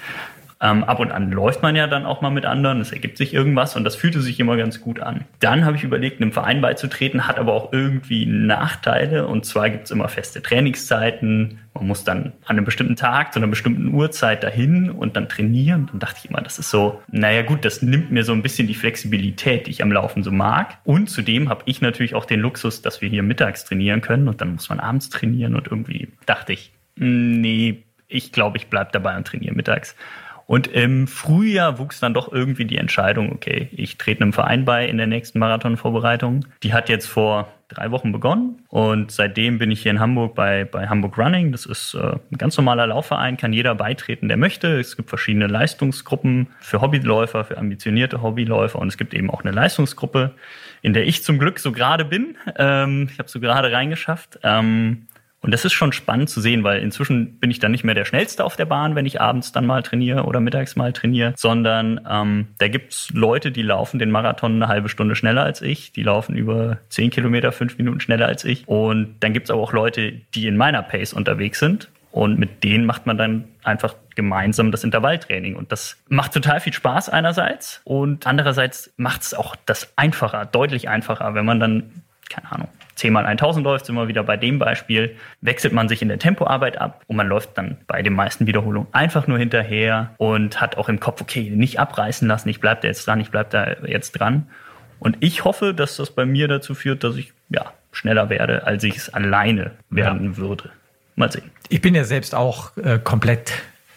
Ähm, 0.62 0.85
ab 0.85 1.01
und 1.01 1.11
an 1.11 1.33
läuft 1.33 1.61
man 1.62 1.75
ja 1.75 1.88
dann 1.88 2.07
auch 2.07 2.20
mal 2.20 2.31
mit 2.31 2.46
anderen, 2.46 2.81
es 2.81 2.92
ergibt 2.92 3.18
sich 3.18 3.35
irgendwas 3.35 3.75
und 3.75 3.83
das 3.83 3.96
fühlte 3.96 4.20
sich 4.20 4.38
immer 4.38 4.57
ganz 4.57 4.81
gut 4.81 5.01
an. 5.01 5.25
Dann 5.40 5.64
habe 5.64 5.77
ich 5.77 5.83
überlegt, 5.83 6.22
einem 6.22 6.31
Verein 6.31 6.61
beizutreten, 6.61 7.27
hat 7.27 7.40
aber 7.40 7.53
auch 7.53 7.72
irgendwie 7.72 8.27
Nachteile. 8.27 9.27
Und 9.27 9.44
zwar 9.44 9.70
gibt 9.70 9.87
es 9.87 9.90
immer 9.90 10.09
feste 10.09 10.40
Trainingszeiten. 10.40 11.59
Man 11.75 11.87
muss 11.88 12.05
dann 12.05 12.27
an 12.44 12.57
einem 12.57 12.64
bestimmten 12.64 12.94
Tag 12.94 13.33
zu 13.33 13.40
einer 13.40 13.48
bestimmten 13.48 13.92
Uhrzeit 13.92 14.44
dahin 14.44 14.88
und 14.88 15.16
dann 15.16 15.29
trainieren. 15.29 15.88
Dann 15.90 15.98
dachte 15.98 16.20
ich 16.22 16.31
immer, 16.31 16.40
das 16.40 16.61
ist 16.61 16.70
so, 16.70 17.03
naja 17.11 17.42
gut, 17.42 17.64
das 17.64 17.83
nimmt 17.83 18.12
mir 18.12 18.22
so 18.22 18.33
ein 18.33 18.42
bisschen 18.42 18.68
die 18.68 18.75
Flexibilität, 18.75 19.66
die 19.66 19.72
ich 19.72 19.83
am 19.83 19.90
Laufen 19.90 20.22
so 20.22 20.31
mag. 20.31 20.79
Und 20.85 21.11
zudem 21.11 21.48
habe 21.48 21.62
ich 21.64 21.81
natürlich 21.81 22.14
auch 22.14 22.25
den 22.25 22.38
Luxus, 22.38 22.83
dass 22.83 23.01
wir 23.01 23.09
hier 23.09 23.25
mittags 23.25 23.64
trainieren 23.64 24.01
können 24.01 24.29
und 24.29 24.40
dann 24.40 24.53
muss 24.53 24.68
man 24.68 24.79
abends 24.79 25.11
trainieren 25.11 25.57
und 25.57 25.66
irgendwie 25.66 26.09
dachte 26.25 26.53
ich, 26.53 26.72
nee, 26.94 27.83
ich 28.07 28.31
glaube, 28.31 28.59
ich 28.59 28.68
bleibe 28.68 28.90
dabei 28.92 29.16
und 29.16 29.27
trainiere 29.27 29.55
mittags. 29.57 29.96
Und 30.53 30.67
im 30.67 31.07
Frühjahr 31.07 31.79
wuchs 31.79 31.99
dann 31.99 32.12
doch 32.12 32.31
irgendwie 32.31 32.67
die 32.67 32.77
Entscheidung, 32.77 33.33
okay, 33.33 33.71
ich 33.73 33.97
trete 33.97 34.21
einem 34.21 34.35
Verein 34.35 34.67
bei 34.67 34.87
in 34.87 34.99
der 34.99 35.07
nächsten 35.07 35.38
Marathonvorbereitung. 35.38 36.45
Die 36.62 36.75
hat 36.75 36.91
jetzt 36.91 37.07
vor 37.07 37.51
drei 37.69 37.91
Wochen 37.91 38.12
begonnen 38.12 38.62
und 38.69 39.11
seitdem 39.11 39.57
bin 39.57 39.71
ich 39.71 39.81
hier 39.81 39.93
in 39.93 39.99
Hamburg 39.99 40.35
bei, 40.35 40.67
bei 40.67 40.88
Hamburg 40.88 41.17
Running. 41.17 41.53
Das 41.53 41.65
ist 41.65 41.95
äh, 41.95 42.17
ein 42.31 42.37
ganz 42.37 42.55
normaler 42.59 42.87
Laufverein, 42.87 43.38
kann 43.38 43.55
jeder 43.55 43.75
beitreten, 43.75 44.29
der 44.29 44.37
möchte. 44.37 44.79
Es 44.79 44.95
gibt 44.95 45.09
verschiedene 45.09 45.47
Leistungsgruppen 45.47 46.49
für 46.61 46.83
Hobbyläufer, 46.83 47.45
für 47.45 47.57
ambitionierte 47.57 48.21
Hobbyläufer 48.21 48.79
und 48.79 48.88
es 48.88 48.99
gibt 48.99 49.15
eben 49.15 49.31
auch 49.31 49.45
eine 49.45 49.53
Leistungsgruppe, 49.53 50.33
in 50.83 50.93
der 50.93 51.07
ich 51.07 51.25
zum 51.25 51.38
Glück 51.38 51.61
so 51.61 51.73
gerade 51.73 52.05
bin. 52.05 52.37
Ähm, 52.59 53.09
ich 53.11 53.19
habe 53.19 53.31
so 53.31 53.41
gerade 53.41 53.73
reingeschafft. 53.73 54.38
Ähm, 54.43 55.07
und 55.42 55.52
das 55.52 55.64
ist 55.64 55.72
schon 55.72 55.92
spannend 55.92 56.31
zu 56.31 56.40
sehen, 56.40 56.62
weil 56.62 56.81
inzwischen 56.81 57.38
bin 57.40 57.50
ich 57.50 57.59
dann 57.59 57.72
nicht 57.72 57.83
mehr 57.83 57.96
der 57.96 58.05
Schnellste 58.05 58.44
auf 58.44 58.55
der 58.55 58.64
Bahn, 58.64 58.94
wenn 58.94 59.07
ich 59.07 59.20
abends 59.20 59.50
dann 59.50 59.66
mal 59.66 59.83
trainiere 59.83 60.22
oder 60.24 60.38
mittags 60.40 60.76
mal 60.76 60.92
trainiere, 60.92 61.35
sondern 61.37 62.00
ähm, 62.09 62.46
da 62.59 62.68
gibt's 62.68 63.11
Leute, 63.12 63.50
die 63.50 63.62
laufen 63.62 63.98
den 63.98 64.12
Marathon 64.12 64.55
eine 64.55 64.68
halbe 64.68 64.88
Stunde 64.88 65.16
schneller 65.16 65.42
als 65.42 65.61
ich, 65.61 65.92
die 65.92 66.05
laufen 66.05 66.37
über 66.37 66.78
zehn 66.88 67.11
Kilometer 67.11 67.50
fünf 67.50 67.76
Minuten 67.76 67.98
schneller 67.98 68.26
als 68.26 68.44
ich. 68.44 68.68
Und 68.68 69.16
dann 69.20 69.33
gibt's 69.33 69.50
aber 69.50 69.61
auch 69.61 69.72
Leute, 69.72 70.12
die 70.35 70.46
in 70.46 70.57
meiner 70.57 70.83
Pace 70.83 71.12
unterwegs 71.12 71.59
sind. 71.59 71.90
Und 72.12 72.38
mit 72.38 72.62
denen 72.62 72.85
macht 72.85 73.07
man 73.07 73.16
dann 73.16 73.46
einfach 73.64 73.94
gemeinsam 74.14 74.70
das 74.70 74.85
Intervalltraining. 74.85 75.57
Und 75.57 75.72
das 75.72 75.96
macht 76.09 76.35
total 76.35 76.61
viel 76.61 76.74
Spaß 76.74 77.09
einerseits. 77.09 77.81
Und 77.85 78.26
andererseits 78.26 78.92
macht 78.96 79.22
es 79.22 79.35
auch 79.35 79.57
das 79.66 79.94
einfacher, 79.96 80.44
deutlich 80.44 80.90
einfacher, 80.90 81.35
wenn 81.35 81.46
man 81.46 81.59
dann, 81.59 82.02
keine 82.28 82.52
Ahnung, 82.52 82.68
10 82.96 83.12
mal 83.12 83.24
1000 83.24 83.64
läuft, 83.64 83.87
sind 83.87 83.94
wir 83.94 84.09
wieder 84.09 84.22
bei 84.22 84.37
dem 84.37 84.59
Beispiel, 84.59 85.16
wechselt 85.40 85.72
man 85.72 85.88
sich 85.88 86.02
in 86.02 86.09
der 86.09 86.18
Tempoarbeit 86.18 86.78
ab 86.78 87.02
und 87.07 87.16
man 87.16 87.28
läuft 87.28 87.57
dann 87.57 87.78
bei 87.87 88.02
den 88.02 88.12
meisten 88.12 88.46
Wiederholungen 88.46 88.88
einfach 88.92 89.26
nur 89.26 89.38
hinterher 89.38 90.14
und 90.18 90.61
hat 90.61 90.76
auch 90.76 90.88
im 90.88 91.00
Kopf, 91.00 91.20
okay, 91.20 91.50
nicht 91.50 91.78
abreißen 91.78 92.28
lassen, 92.28 92.48
ich 92.48 92.61
bleib 92.61 92.83
da 92.83 92.88
jetzt 92.88 93.07
dran, 93.07 93.20
ich 93.20 93.31
bleib 93.31 93.50
da 93.50 93.76
jetzt 93.87 94.12
dran. 94.12 94.46
Und 94.98 95.16
ich 95.20 95.44
hoffe, 95.44 95.74
dass 95.74 95.96
das 95.96 96.11
bei 96.11 96.24
mir 96.24 96.46
dazu 96.46 96.74
führt, 96.74 97.02
dass 97.02 97.16
ich 97.16 97.33
ja 97.48 97.72
schneller 97.90 98.31
werde, 98.31 98.66
als 98.66 98.85
ich 98.85 98.96
es 98.96 99.12
alleine 99.12 99.72
werden 99.90 100.33
ja. 100.33 100.37
würde. 100.37 100.70
Mal 101.16 101.31
sehen. 101.31 101.50
Ich 101.68 101.81
bin 101.81 101.94
ja 101.94 102.05
selbst 102.05 102.35
auch 102.35 102.76
äh, 102.76 102.98
komplett 103.02 103.52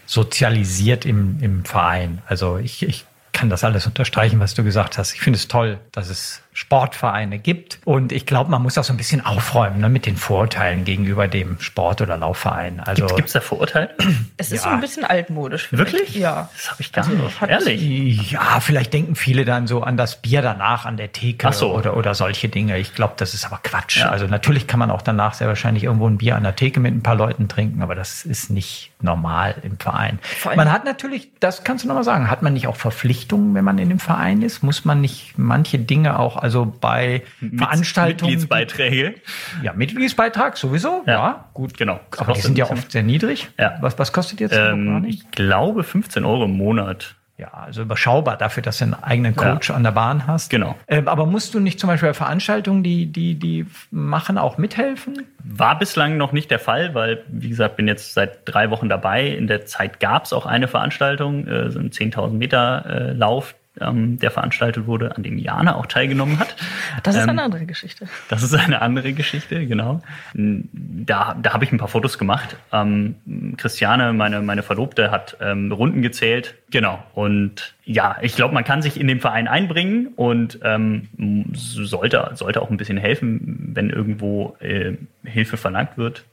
sozialisiert 0.06 1.06
im, 1.06 1.38
im 1.42 1.64
Verein. 1.64 2.22
Also 2.28 2.58
ich, 2.58 2.84
ich 2.84 3.06
kann 3.34 3.50
das 3.50 3.64
alles 3.64 3.86
unterstreichen, 3.86 4.40
was 4.40 4.54
du 4.54 4.64
gesagt 4.64 4.98
hast. 4.98 5.14
Ich 5.14 5.22
finde 5.22 5.38
es 5.38 5.48
toll, 5.48 5.78
dass 5.92 6.10
es 6.10 6.42
Sportvereine 6.56 7.38
gibt. 7.38 7.80
Und 7.86 8.12
ich 8.14 8.26
glaube, 8.26 8.50
man 8.50 8.62
muss 8.64 8.78
auch 8.78 8.84
so 8.86 8.94
ein 8.94 8.98
bisschen 8.98 9.24
aufräumen 9.26 9.82
ne, 9.82 9.90
mit 9.90 10.06
den 10.06 10.16
Vorurteilen 10.18 10.86
gegenüber 10.86 11.28
dem 11.28 11.60
Sport- 11.60 12.02
oder 12.02 12.18
Laufverein. 12.18 12.80
Also 12.80 13.08
Gibt 13.08 13.28
es 13.28 13.34
da 13.34 13.42
Vorurteile? 13.42 13.90
Es 14.38 14.52
ist 14.52 14.64
Ja. 14.64 14.70
so 14.72 14.76
ein 14.76 14.82
bisschen 14.82 15.04
altmodisch. 15.04 15.68
finde 15.68 15.86
Wirklich? 15.86 16.10
Ich. 16.10 16.16
Ja. 16.16 16.50
Das 16.56 16.72
habe 16.72 16.82
ich 16.82 16.92
gar 16.92 17.06
Also, 17.06 17.16
nicht. 17.18 17.42
Ehrlich? 17.42 18.32
Ja, 18.32 18.60
vielleicht 18.62 18.94
denken 18.94 19.16
viele 19.16 19.44
dann 19.46 19.68
so 19.68 19.82
an 19.84 19.98
das 19.98 20.22
Bier 20.22 20.42
danach 20.42 20.86
an 20.86 20.98
der 20.98 21.12
Theke 21.12 21.48
Ach 21.48 21.54
so. 21.54 21.74
oder, 21.76 21.96
oder 21.98 22.16
solche 22.16 22.48
Dinge. 22.50 22.78
Ich 22.80 22.94
glaube, 22.96 23.14
das 23.18 23.34
ist 23.34 23.46
aber 23.46 23.60
Quatsch. 23.62 23.98
Ja. 23.98 24.10
Also 24.10 24.26
natürlich 24.28 24.66
kann 24.68 24.80
man 24.80 24.92
auch 24.92 25.02
danach 25.02 25.34
sehr 25.34 25.48
wahrscheinlich 25.48 25.84
irgendwo 25.84 26.08
ein 26.08 26.18
Bier 26.18 26.36
an 26.38 26.44
der 26.44 26.56
Theke 26.56 26.80
mit 26.80 26.94
ein 26.96 27.04
paar 27.04 27.16
Leuten 27.16 27.48
trinken, 27.48 27.82
aber 27.82 27.96
das 27.96 28.24
ist 28.26 28.50
nicht 28.50 28.92
normal 29.02 29.56
im 29.62 29.78
Verein. 29.78 30.20
Man 30.56 30.72
hat 30.72 30.86
natürlich, 30.86 31.30
das 31.40 31.64
kannst 31.64 31.84
du 31.84 31.88
nochmal 31.90 32.04
sagen, 32.04 32.30
hat 32.30 32.42
man 32.42 32.54
nicht 32.54 32.68
auch 32.68 32.76
Verpflichtungen, 32.78 33.54
wenn 33.56 33.64
man 33.66 33.78
in 33.78 33.90
dem 33.90 34.00
Verein 34.00 34.42
ist? 34.42 34.64
Muss 34.64 34.86
man 34.86 35.02
nicht 35.02 35.38
manche 35.38 35.78
Dinge 35.80 36.18
auch, 36.18 36.38
also 36.46 36.72
bei 36.80 37.24
Veranstaltungen. 37.58 38.32
Mitgliedsbeiträge. 38.34 39.16
Ja, 39.64 39.74
Mitgliedsbeitrag 39.74 40.58
sowieso. 40.58 41.02
Ja, 41.08 41.14
Ja. 41.14 41.46
gut. 41.54 41.76
Genau. 41.76 42.00
Aber 42.18 42.34
die 42.34 42.42
sind 42.42 42.56
ja 42.58 42.70
oft 42.70 42.92
sehr 42.92 43.02
niedrig. 43.02 43.50
Ja. 43.60 43.78
Was, 43.82 43.98
was 43.98 44.14
kostet 44.14 44.40
jetzt? 44.40 44.56
Ähm, 44.56 45.04
ich 45.08 45.32
glaube 45.32 45.84
15 45.84 46.24
Euro 46.24 46.46
im 46.46 46.52
Monat. 46.56 47.16
Ja, 47.38 47.48
also 47.52 47.82
überschaubar 47.82 48.38
dafür, 48.38 48.64
dass 48.64 48.78
du 48.78 48.86
einen 48.86 48.94
eigenen 48.94 49.36
Coach 49.36 49.70
an 49.72 49.84
der 49.84 49.92
Bahn 49.92 50.26
hast. 50.26 50.50
Genau. 50.50 50.76
Ähm, 50.88 51.08
aber 51.10 51.26
musst 51.26 51.54
du 51.54 51.60
nicht 51.60 51.80
zum 51.82 51.88
Beispiel 51.90 52.10
bei 52.10 52.14
Veranstaltungen, 52.14 52.82
die, 52.82 53.08
die, 53.08 53.36
die 53.36 53.66
machen, 53.92 54.38
auch 54.38 54.58
mithelfen? 54.58 55.24
War 55.44 55.78
bislang 55.78 56.16
noch 56.16 56.32
nicht 56.32 56.50
der 56.50 56.60
Fall, 56.60 56.94
weil, 56.94 57.24
wie 57.28 57.50
gesagt, 57.50 57.76
bin 57.76 57.88
jetzt 57.90 58.14
seit 58.14 58.40
drei 58.46 58.70
Wochen 58.70 58.88
dabei. 58.88 59.28
In 59.28 59.48
der 59.48 59.66
Zeit 59.66 60.00
gab 60.00 60.24
es 60.26 60.32
auch 60.32 60.46
eine 60.46 60.70
Veranstaltung, 60.70 61.46
äh, 61.48 61.72
so 61.72 61.80
ein 61.80 61.90
10.000 61.90 62.30
Meter 62.30 62.86
äh, 62.86 63.12
Lauf, 63.14 63.56
ähm, 63.82 64.20
der 64.20 64.32
veranstaltet 64.32 64.88
wurde, 64.88 65.16
an 65.16 65.24
dem 65.24 65.38
Jana 65.38 65.76
auch 65.76 65.86
teilgenommen 65.86 66.40
hat. 66.40 66.56
Das 67.04 67.16
ist 67.16 67.24
Ähm, 67.24 67.30
eine 67.30 67.44
andere 67.44 67.66
Geschichte. 67.66 68.08
Das 68.30 68.44
ist 68.44 68.54
eine 68.54 68.82
andere 68.82 69.14
Geschichte, 69.14 69.66
genau. 69.68 70.02
Da, 70.34 71.36
da 71.42 71.54
habe 71.54 71.64
ich 71.66 71.72
ein 71.72 71.78
paar 71.78 71.88
Fotos 71.88 72.18
gemacht. 72.18 72.56
Ähm, 72.72 73.16
Christiane, 73.58 74.14
meine, 74.14 74.42
meine 74.42 74.64
Verlobte, 74.64 75.12
hat 75.12 75.38
ähm, 75.42 75.72
Runden 75.72 76.02
gezählt. 76.02 76.56
Genau. 76.72 77.04
Und 77.14 77.76
ja, 77.84 78.18
ich 78.22 78.36
glaube, 78.36 78.54
man 78.54 78.64
kann 78.64 78.82
sich 78.82 79.00
in 79.00 79.08
den 79.08 79.20
Verein 79.20 79.48
einbringen 79.48 80.08
und 80.16 80.60
ähm, 80.64 81.08
sollte, 81.54 82.32
sollte 82.34 82.62
auch 82.62 82.70
ein 82.70 82.78
bisschen 82.78 82.98
helfen, 82.98 83.72
wenn 83.74 83.90
irgendwo 83.90 84.56
äh, 84.60 84.94
Hilfe 85.24 85.58
verlangt 85.58 85.98
wird. 85.98 86.24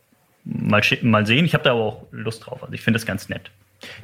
Mal, 0.44 0.82
mal 1.02 1.26
sehen. 1.26 1.44
Ich 1.44 1.54
habe 1.54 1.64
da 1.64 1.72
aber 1.72 1.82
auch 1.82 2.06
Lust 2.10 2.46
drauf. 2.46 2.62
Also 2.62 2.74
ich 2.74 2.80
finde 2.82 2.98
das 2.98 3.06
ganz 3.06 3.28
nett. 3.28 3.50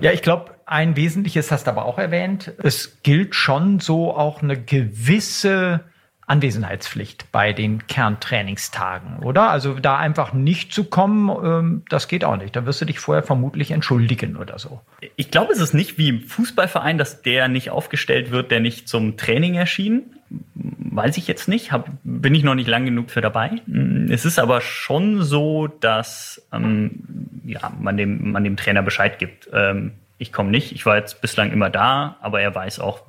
Ja, 0.00 0.12
ich 0.12 0.22
glaube, 0.22 0.54
ein 0.66 0.96
wesentliches 0.96 1.50
hast 1.50 1.66
du 1.66 1.70
aber 1.70 1.84
auch 1.84 1.98
erwähnt. 1.98 2.52
Es 2.62 3.02
gilt 3.02 3.34
schon 3.34 3.80
so 3.80 4.14
auch 4.14 4.42
eine 4.42 4.60
gewisse 4.60 5.80
Anwesenheitspflicht 6.28 7.32
bei 7.32 7.54
den 7.54 7.86
Kerntrainingstagen, 7.86 9.20
oder? 9.20 9.48
Also 9.48 9.74
da 9.74 9.96
einfach 9.96 10.34
nicht 10.34 10.74
zu 10.74 10.84
kommen, 10.84 11.30
ähm, 11.42 11.82
das 11.88 12.06
geht 12.06 12.22
auch 12.22 12.36
nicht. 12.36 12.54
Da 12.54 12.66
wirst 12.66 12.82
du 12.82 12.84
dich 12.84 13.00
vorher 13.00 13.22
vermutlich 13.22 13.70
entschuldigen 13.70 14.36
oder 14.36 14.58
so. 14.58 14.80
Ich 15.16 15.30
glaube, 15.30 15.52
es 15.52 15.58
ist 15.58 15.72
nicht 15.72 15.96
wie 15.96 16.10
im 16.10 16.20
Fußballverein, 16.20 16.98
dass 16.98 17.22
der 17.22 17.48
nicht 17.48 17.70
aufgestellt 17.70 18.30
wird, 18.30 18.50
der 18.50 18.60
nicht 18.60 18.88
zum 18.88 19.16
Training 19.16 19.54
erschien. 19.54 20.02
Weiß 20.54 21.16
ich 21.16 21.26
jetzt 21.28 21.48
nicht, 21.48 21.72
hab, 21.72 21.88
bin 22.04 22.34
ich 22.34 22.44
noch 22.44 22.54
nicht 22.54 22.68
lang 22.68 22.84
genug 22.84 23.10
für 23.10 23.22
dabei. 23.22 23.62
Es 24.10 24.26
ist 24.26 24.38
aber 24.38 24.60
schon 24.60 25.22
so, 25.22 25.66
dass 25.66 26.46
ähm, 26.52 26.90
ja, 27.48 27.72
man, 27.80 27.96
dem, 27.96 28.32
man 28.32 28.44
dem 28.44 28.56
Trainer 28.56 28.82
Bescheid 28.82 29.18
gibt. 29.18 29.48
Ähm, 29.52 29.92
ich 30.18 30.32
komme 30.32 30.50
nicht, 30.50 30.72
ich 30.72 30.84
war 30.84 30.96
jetzt 30.96 31.20
bislang 31.20 31.52
immer 31.52 31.70
da, 31.70 32.16
aber 32.20 32.40
er 32.40 32.52
weiß 32.52 32.80
auch 32.80 33.02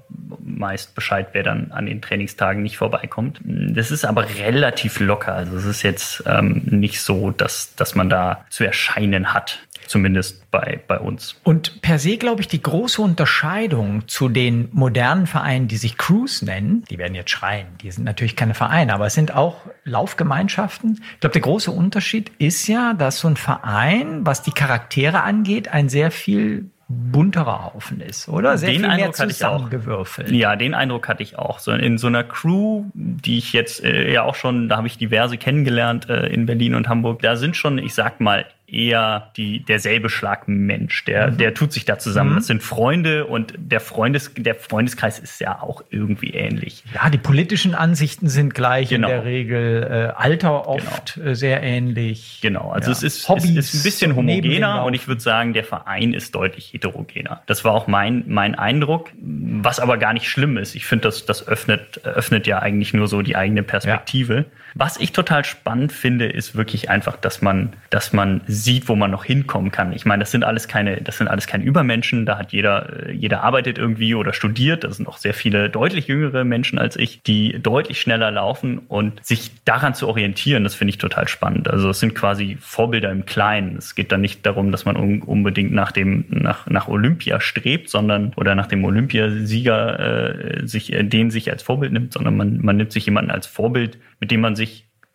meist 0.44 0.94
Bescheid, 0.94 1.30
wer 1.32 1.42
dann 1.42 1.72
an 1.72 1.88
den 1.88 2.02
Trainingstagen 2.02 2.62
nicht 2.62 2.78
vorbeikommt. 2.78 3.40
Das 3.44 3.90
ist 3.90 4.06
aber 4.06 4.28
relativ 4.38 5.00
locker. 5.00 5.34
Also 5.34 5.58
es 5.58 5.66
ist 5.66 5.82
jetzt 5.82 6.24
ähm, 6.28 6.62
nicht 6.66 7.02
so, 7.02 7.32
dass, 7.32 7.76
dass 7.76 7.96
man 7.96 8.10
da 8.10 8.46
zu 8.50 8.64
erscheinen 8.64 9.34
hat. 9.34 9.60
Zumindest 9.90 10.52
bei, 10.52 10.82
bei 10.88 11.00
uns. 11.00 11.36
Und 11.44 11.82
per 11.82 11.98
se, 11.98 12.18
glaube 12.18 12.42
ich, 12.42 12.48
die 12.48 12.62
große 12.62 13.02
Unterscheidung 13.02 14.08
zu 14.08 14.30
den 14.30 14.70
modernen 14.72 15.26
Vereinen, 15.26 15.68
die 15.68 15.78
sich 15.78 15.98
Crews 15.98 16.44
nennen, 16.44 16.84
die 16.92 17.00
werden 17.00 17.16
jetzt 17.16 17.32
schreien, 17.32 17.66
die 17.82 17.90
sind 17.90 18.04
natürlich 18.04 18.36
keine 18.36 18.54
Vereine, 18.54 18.94
aber 18.94 19.08
es 19.08 19.16
sind 19.16 19.34
auch 19.34 19.62
Laufgemeinschaften. 19.86 21.02
Ich 21.16 21.20
glaube, 21.22 21.34
der 21.34 21.42
große 21.42 21.72
Unterschied 21.72 22.32
ist 22.38 22.68
ja, 22.68 22.94
dass 22.94 23.18
so 23.18 23.30
ein 23.30 23.36
Verein, 23.36 24.28
was 24.28 24.44
die 24.44 24.52
Charaktere 24.52 25.24
angeht, 25.24 25.70
ein 25.70 25.90
sehr 25.90 26.12
viel 26.12 26.70
bunterer 26.88 27.66
Haufen 27.74 28.00
ist, 28.02 28.30
oder? 28.30 28.58
Sehr 28.60 28.70
Den 28.70 28.82
viel 28.82 28.88
mehr 28.88 28.98
Eindruck 28.98 29.20
hatte 29.20 29.32
ich 29.32 29.44
auch. 29.46 29.58
zusammengewürfelt. 29.58 30.32
Ja, 30.32 30.56
den 30.56 30.74
Eindruck 30.76 31.08
hatte 31.08 31.24
ich 31.24 31.38
auch. 31.38 31.58
So 31.60 31.72
in 31.72 31.98
so 31.98 32.08
einer 32.08 32.24
Crew, 32.24 32.86
die 32.94 33.38
ich 33.38 33.54
jetzt 33.54 33.84
äh, 33.84 34.12
ja 34.12 34.24
auch 34.24 34.36
schon, 34.36 34.70
da 34.70 34.78
habe 34.78 34.88
ich 34.88 34.98
diverse 34.98 35.38
kennengelernt 35.38 36.10
äh, 36.10 36.28
in 36.28 36.46
Berlin 36.46 36.76
und 36.76 36.90
Hamburg. 36.90 37.22
Da 37.22 37.36
sind 37.36 37.56
schon, 37.56 37.78
ich 37.78 37.94
sag 37.94 38.20
mal, 38.20 38.46
eher 38.74 39.32
die 39.38 39.60
derselbe 39.64 40.10
Schlag 40.10 40.48
Mensch. 40.48 41.06
Der 41.06 41.32
der 41.32 41.54
tut 41.54 41.72
sich 41.74 41.86
da 41.86 41.98
zusammen. 42.00 42.36
Das 42.36 42.48
sind 42.48 42.64
Freunde 42.64 43.26
und 43.26 43.54
der 43.58 43.80
Freundes 43.80 44.32
der 44.38 44.56
Freundeskreis 44.56 45.20
ist 45.20 45.40
ja 45.42 45.62
auch 45.62 45.84
irgendwie 45.90 46.32
ähnlich. 46.32 46.84
Ja, 46.94 47.10
die 47.10 47.18
politischen 47.18 47.76
Ansichten 47.76 48.30
sind 48.30 48.54
gleich 48.54 48.90
Genau. 48.90 49.08
in 49.08 49.14
der 49.14 49.26
Regel, 49.26 49.84
äh, 49.84 50.22
Alter 50.22 50.68
oft 50.68 51.18
äh, 51.18 51.36
sehr 51.36 51.62
ähnlich. 51.64 52.40
Genau, 52.42 52.70
also 52.72 52.88
Ja. 52.90 52.92
es 52.98 53.04
ist, 53.04 53.28
Hobbys 53.30 53.56
es 53.58 53.74
ist 53.74 53.82
ein 53.82 53.84
bisschen 53.84 54.16
homogener 54.16 54.84
und 54.86 54.94
ich 54.94 55.08
würde 55.08 55.22
sagen, 55.22 55.54
der 55.54 55.64
Verein 55.64 56.14
ist 56.14 56.36
deutlich 56.36 56.74
heterogener. 56.74 57.42
Das 57.46 57.64
war 57.66 57.74
auch 57.74 57.88
mein, 57.88 58.24
mein 58.28 58.56
Eindruck, 58.56 59.12
was 59.22 59.80
aber 59.80 59.98
gar 59.98 60.14
nicht 60.14 60.28
schlimm 60.30 60.58
ist. 60.58 60.76
Ich 60.76 60.86
finde, 60.86 61.04
das, 61.04 61.26
das 61.26 61.48
öffnet, 61.48 62.02
öffnet 62.06 62.48
ja 62.48 62.60
eigentlich 62.60 62.94
nur 62.94 63.08
so 63.08 63.22
die 63.22 63.36
eigene 63.36 63.64
Perspektive. 63.64 64.46
Was 64.76 64.98
ich 64.98 65.12
total 65.12 65.46
spannend 65.46 65.92
finde, 65.92 66.28
ist 66.28 66.56
wirklich 66.56 66.90
einfach, 66.90 67.18
dass 67.18 67.42
man, 67.42 67.74
dass 67.90 68.14
man 68.14 68.42
sieht, 68.48 68.88
wo 68.90 68.96
man 68.96 69.12
noch 69.12 69.26
hinkommen 69.26 69.72
kann. 69.72 69.94
Ich 69.94 70.06
meine, 70.06 70.22
das 70.22 70.32
sind 70.32 70.44
alles 70.44 70.68
keine, 70.68 71.02
das 71.02 71.18
sind 71.18 71.28
alles 71.28 71.48
keine 71.48 71.64
Übermenschen. 71.64 72.26
Da 72.26 72.38
hat 72.38 72.52
jeder, 72.52 73.08
äh, 73.08 73.12
jeder 73.12 73.44
arbeitet 73.44 73.78
irgendwie 73.78 74.16
oder 74.16 74.34
studiert. 74.34 74.84
Das 74.84 74.98
sind 74.98 75.08
auch 75.08 75.18
sehr 75.18 75.34
viele 75.34 75.70
deutlich 75.70 76.08
jüngere 76.08 76.44
Menschen 76.44 76.80
als 76.80 76.96
ich, 76.96 77.22
die 77.24 77.60
deutlich 77.62 78.02
schneller 78.02 78.32
laufen 78.32 78.80
und 78.80 79.26
sich 79.26 79.52
daran 79.66 79.94
zu 79.94 80.08
orientieren, 80.08 80.64
das 80.64 80.76
finde 80.76 80.90
ich 80.90 80.98
total 80.98 81.28
spannend. 81.28 81.68
Also 81.70 81.90
es 81.90 82.00
sind 82.00 82.16
quasi 82.16 82.58
Vorbilder 82.60 83.12
im 83.12 83.26
Kleinen. 83.26 83.78
Es 83.78 83.96
geht 83.96 84.12
dann 84.12 84.22
nicht 84.22 84.46
darum, 84.46 84.72
dass 84.72 84.86
man 84.86 84.96
un 84.96 85.22
unbedingt 85.22 85.72
nach 85.72 85.92
dem, 85.92 86.26
nach, 86.30 86.68
nach 86.68 86.88
Olympia 86.88 87.40
strebt, 87.40 87.90
sondern 87.90 88.34
oder 88.36 88.56
nach 88.56 88.68
dem 88.68 88.84
Olympiasieger 88.84 90.60
äh, 90.60 90.68
sich, 90.68 90.94
äh, 90.94 91.04
den 91.04 91.32
sich 91.32 91.52
als 91.52 91.64
Vorbild 91.64 91.94
nimmt, 91.94 92.14
sondern 92.14 92.38
man, 92.38 92.60
man 92.62 92.78
nimmt 92.78 92.92
sich 92.92 93.06
jemanden 93.06 93.32
als 93.32 93.48
Vorbild, 93.48 93.98
mit 94.20 94.32
dem 94.32 94.42
man 94.42 94.56
sich 94.56 94.59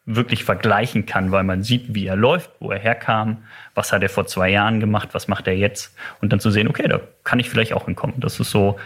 wirklich 0.07 0.45
vergleichen 0.45 1.07
kann, 1.07 1.31
weil 1.33 1.45
man 1.45 1.62
sieht, 1.62 1.95
wie 1.95 2.07
er 2.07 2.17
läuft, 2.17 2.51
wo 2.61 2.71
er 2.71 2.79
herkam, 2.79 3.38
was 3.75 3.93
hat 3.93 4.03
er 4.03 4.11
vor 4.11 4.27
zwei 4.27 4.51
Jahren 4.51 4.79
gemacht, 4.81 5.11
was 5.12 5.29
macht 5.29 5.47
er 5.47 5.57
jetzt 5.57 5.95
und 6.21 6.33
dann 6.33 6.40
zu 6.40 6.51
sehen, 6.51 6.69
okay, 6.69 6.87
da 6.88 7.01
kann 7.25 7.38
ich 7.38 7.49
vielleicht 7.49 7.73
auch 7.73 7.87
hinkommen. 7.87 8.17
Das 8.19 8.38
ist 8.38 8.51
so 8.51 8.77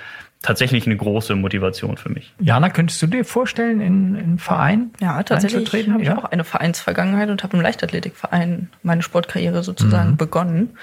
tatsächlich 0.42 0.86
eine 0.86 0.96
große 0.96 1.34
Motivation 1.34 1.96
für 1.96 2.10
mich. 2.10 2.32
Jana, 2.38 2.70
könntest 2.70 3.02
du 3.02 3.08
dir 3.08 3.24
vorstellen, 3.24 3.80
in, 3.80 4.14
in 4.14 4.22
einen 4.22 4.38
Verein 4.38 4.92
Ja, 5.00 5.20
tatsächlich 5.24 5.88
habe 5.90 6.02
ich 6.02 6.08
Ja? 6.08 6.18
auch 6.18 6.24
eine 6.26 6.44
Vereinsvergangenheit 6.44 7.28
und 7.30 7.42
habe 7.42 7.56
im 7.56 7.62
Leichtathletikverein 7.62 8.70
meine 8.84 9.02
Sportkarriere 9.02 9.64
sozusagen 9.64 10.16
begonnen. 10.16 10.76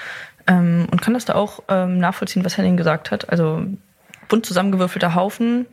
Ähm, 0.48 0.88
und 0.92 1.02
kann 1.02 1.14
das 1.14 1.26
da 1.26 1.36
auch 1.36 1.64
ähm, 1.70 1.98
nachvollziehen, 1.98 2.44
was 2.44 2.58
Henning 2.58 2.76
gesagt 2.76 3.12
hat. 3.12 3.30
Also 3.30 3.66
bunt 4.28 4.46
zusammengewürfelter 4.46 5.16
Haufen. 5.16 5.66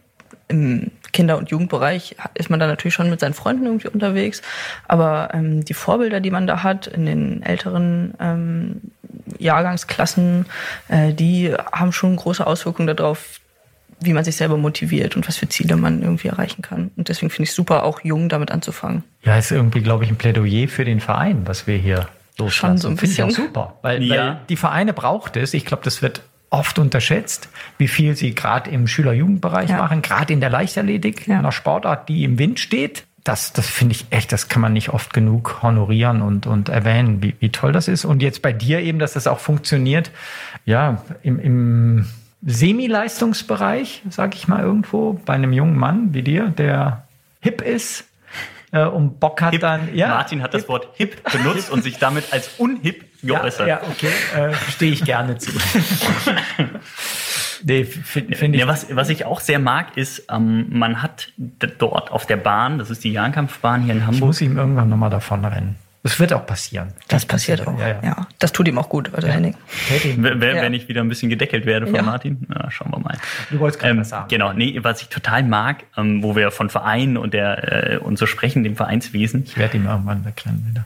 Im 0.48 0.90
Kinder- 1.12 1.36
und 1.38 1.50
Jugendbereich 1.50 2.16
ist 2.34 2.48
man 2.50 2.58
da 2.60 2.66
natürlich 2.66 2.94
schon 2.94 3.10
mit 3.10 3.20
seinen 3.20 3.34
Freunden 3.34 3.66
irgendwie 3.66 3.88
unterwegs. 3.88 4.42
Aber 4.88 5.30
ähm, 5.34 5.64
die 5.64 5.74
Vorbilder, 5.74 6.20
die 6.20 6.30
man 6.30 6.46
da 6.46 6.62
hat 6.62 6.86
in 6.86 7.06
den 7.06 7.42
älteren 7.42 8.14
ähm, 8.20 8.80
Jahrgangsklassen, 9.38 10.46
äh, 10.88 11.12
die 11.12 11.52
haben 11.72 11.92
schon 11.92 12.16
große 12.16 12.46
Auswirkungen 12.46 12.94
darauf, 12.96 13.40
wie 14.00 14.12
man 14.14 14.24
sich 14.24 14.36
selber 14.36 14.56
motiviert 14.56 15.14
und 15.16 15.28
was 15.28 15.36
für 15.36 15.48
Ziele 15.48 15.76
man 15.76 16.02
irgendwie 16.02 16.28
erreichen 16.28 16.62
kann. 16.62 16.90
Und 16.96 17.08
deswegen 17.08 17.30
finde 17.30 17.44
ich 17.44 17.52
super, 17.54 17.84
auch 17.84 18.00
jung 18.02 18.28
damit 18.28 18.50
anzufangen. 18.50 19.04
Ja, 19.22 19.36
ist 19.38 19.52
irgendwie, 19.52 19.80
glaube 19.80 20.04
ich, 20.04 20.10
ein 20.10 20.16
Plädoyer 20.16 20.66
für 20.68 20.84
den 20.84 21.00
Verein, 21.00 21.42
was 21.46 21.66
wir 21.66 21.76
hier 21.76 22.08
loslassen. 22.38 22.52
Schon 22.52 22.78
so 22.78 22.88
ein 22.88 22.96
Finde 22.98 23.12
ich 23.12 23.22
auch 23.22 23.26
bisschen. 23.28 23.44
super, 23.46 23.76
weil, 23.82 24.02
Ja. 24.02 24.16
weil 24.16 24.36
die 24.48 24.56
Vereine 24.56 24.92
braucht 24.92 25.36
es. 25.36 25.54
Ich 25.54 25.64
glaube, 25.64 25.84
das 25.84 26.02
wird 26.02 26.22
oft 26.52 26.78
unterschätzt, 26.78 27.48
wie 27.78 27.88
viel 27.88 28.14
sie 28.16 28.34
gerade 28.34 28.70
im 28.70 28.86
Schüler-Jugendbereich 28.86 29.70
Ja. 29.70 29.78
machen, 29.78 30.02
gerade 30.02 30.32
in 30.32 30.40
der 30.40 30.50
Leichtathletik, 30.50 31.26
Ja. 31.26 31.38
einer 31.38 31.52
Sportart, 31.52 32.08
die 32.08 32.24
im 32.24 32.38
Wind 32.38 32.60
steht. 32.60 33.04
Das, 33.24 33.52
das 33.52 33.68
finde 33.68 33.94
ich 33.94 34.06
echt, 34.10 34.32
das 34.32 34.48
kann 34.48 34.60
man 34.60 34.72
nicht 34.72 34.88
oft 34.90 35.14
genug 35.14 35.62
honorieren 35.62 36.22
und, 36.22 36.46
und 36.46 36.68
erwähnen, 36.68 37.22
wie, 37.22 37.34
wie 37.38 37.50
toll 37.50 37.70
das 37.72 37.86
ist. 37.88 38.04
Und 38.04 38.20
jetzt 38.20 38.42
bei 38.42 38.52
dir 38.52 38.80
eben, 38.80 38.98
dass 38.98 39.12
das 39.12 39.26
auch 39.28 39.38
funktioniert, 39.38 40.10
ja, 40.64 41.02
im, 41.22 41.38
im 41.38 42.06
Semi-Leistungsbereich, 42.44 44.02
sag 44.10 44.34
ich 44.34 44.48
mal 44.48 44.60
irgendwo, 44.62 45.14
bei 45.24 45.34
einem 45.34 45.52
jungen 45.52 45.76
Mann 45.76 46.12
wie 46.14 46.22
dir, 46.22 46.48
der 46.48 47.04
hip 47.40 47.62
ist 47.62 48.04
äh, 48.72 48.84
und 48.84 49.20
Bock 49.20 49.40
hat 49.40 49.52
Hip. 49.52 49.60
dann. 49.60 49.94
Ja, 49.94 50.08
Martin 50.08 50.42
hat 50.42 50.54
das 50.54 50.68
Wort 50.68 50.88
hip 50.94 51.22
benutzt 51.30 51.70
und 51.70 51.82
sich 51.82 51.98
damit 51.98 52.32
als 52.32 52.50
unhip 52.58 53.04
ja, 53.22 53.38
geäußert. 53.38 53.68
ja, 53.68 53.80
okay, 53.88 54.10
äh, 54.36 54.54
stehe 54.70 54.92
ich 54.92 55.04
gerne 55.04 55.38
zu. 55.38 55.52
Nee, 57.64 57.84
finde 57.84 58.36
find 58.36 58.54
ich. 58.54 58.60
Ja, 58.60 58.66
was, 58.66 58.94
was 58.94 59.08
ich 59.08 59.24
auch 59.24 59.40
sehr 59.40 59.58
mag, 59.58 59.96
ist, 59.96 60.26
ähm, 60.30 60.66
man 60.70 61.00
hat 61.00 61.32
dort 61.78 62.10
auf 62.10 62.26
der 62.26 62.36
Bahn, 62.36 62.78
das 62.78 62.90
ist 62.90 63.04
die 63.04 63.12
Jahnkampfbahn 63.12 63.82
hier 63.82 63.94
in 63.94 64.00
ich 64.00 64.06
Hamburg, 64.06 64.26
muss 64.26 64.40
ihm 64.40 64.56
irgendwann 64.56 64.88
nochmal 64.88 65.10
davon 65.10 65.44
rennen. 65.44 65.76
Das 66.04 66.18
wird 66.18 66.32
auch 66.32 66.44
passieren. 66.44 66.88
Das 67.06 67.24
passiert 67.24 67.64
auch. 67.66 67.78
Ja, 67.78 67.88
ja. 67.88 68.00
Ja, 68.02 68.26
das 68.40 68.50
tut 68.50 68.66
ihm 68.66 68.76
auch 68.78 68.88
gut, 68.88 69.14
also 69.14 69.28
Henning. 69.28 69.54
W- 69.88 70.40
w- 70.40 70.46
Ja. 70.56 70.62
wenn 70.62 70.74
ich 70.74 70.88
wieder 70.88 71.00
ein 71.00 71.08
bisschen 71.08 71.30
gedeckelt 71.30 71.64
werde 71.64 71.86
von 71.86 71.94
Ja. 71.94 72.02
Martin. 72.02 72.44
Ja, 72.52 72.70
schauen 72.72 72.90
wir 72.90 72.98
mal. 72.98 73.16
Du 73.50 73.60
wolltest 73.60 73.78
gerade 73.80 73.92
Ähm, 73.92 74.00
was 74.00 74.08
sagen. 74.08 74.26
genau, 74.28 74.52
nee, 74.52 74.78
was 74.82 75.00
ich 75.02 75.08
total 75.08 75.44
mag, 75.44 75.84
ähm, 75.96 76.22
wo 76.24 76.34
wir 76.34 76.50
von 76.50 76.70
Vereinen 76.70 77.16
und 77.16 77.34
der 77.34 77.92
äh, 77.92 77.96
und 77.98 78.18
so 78.18 78.26
sprechen, 78.26 78.64
dem 78.64 78.74
Vereinswesen, 78.74 79.44
Ich 79.46 79.56
werde 79.56 79.76
ihm 79.76 79.86
irgendwann 79.86 80.24
wegrennen 80.24 80.66
wieder. 80.68 80.84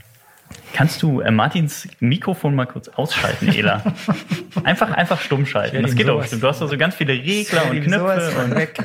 Kannst 0.73 1.03
du 1.03 1.21
äh, 1.21 1.31
Martins 1.31 1.89
Mikrofon 2.01 2.55
mal 2.55 2.67
kurz 2.67 2.89
ausschalten, 2.89 3.49
Ela? 3.49 3.83
einfach, 4.65 4.91
einfach 4.93 5.21
stumm 5.21 5.47
schalten. 5.47 5.83
Das 5.83 5.95
geht 5.95 6.07
doch 6.07 6.15
sowas- 6.15 6.25
bestimmt. 6.25 6.43
Du 6.43 6.49
hast 6.49 6.61
doch 6.61 6.69
so 6.69 6.77
ganz 6.77 6.95
viele 6.95 7.13
Regler 7.15 7.71
und 7.71 7.81
Knöpfe. 7.83 8.33
Und, 8.45 8.55
weg. 8.55 8.79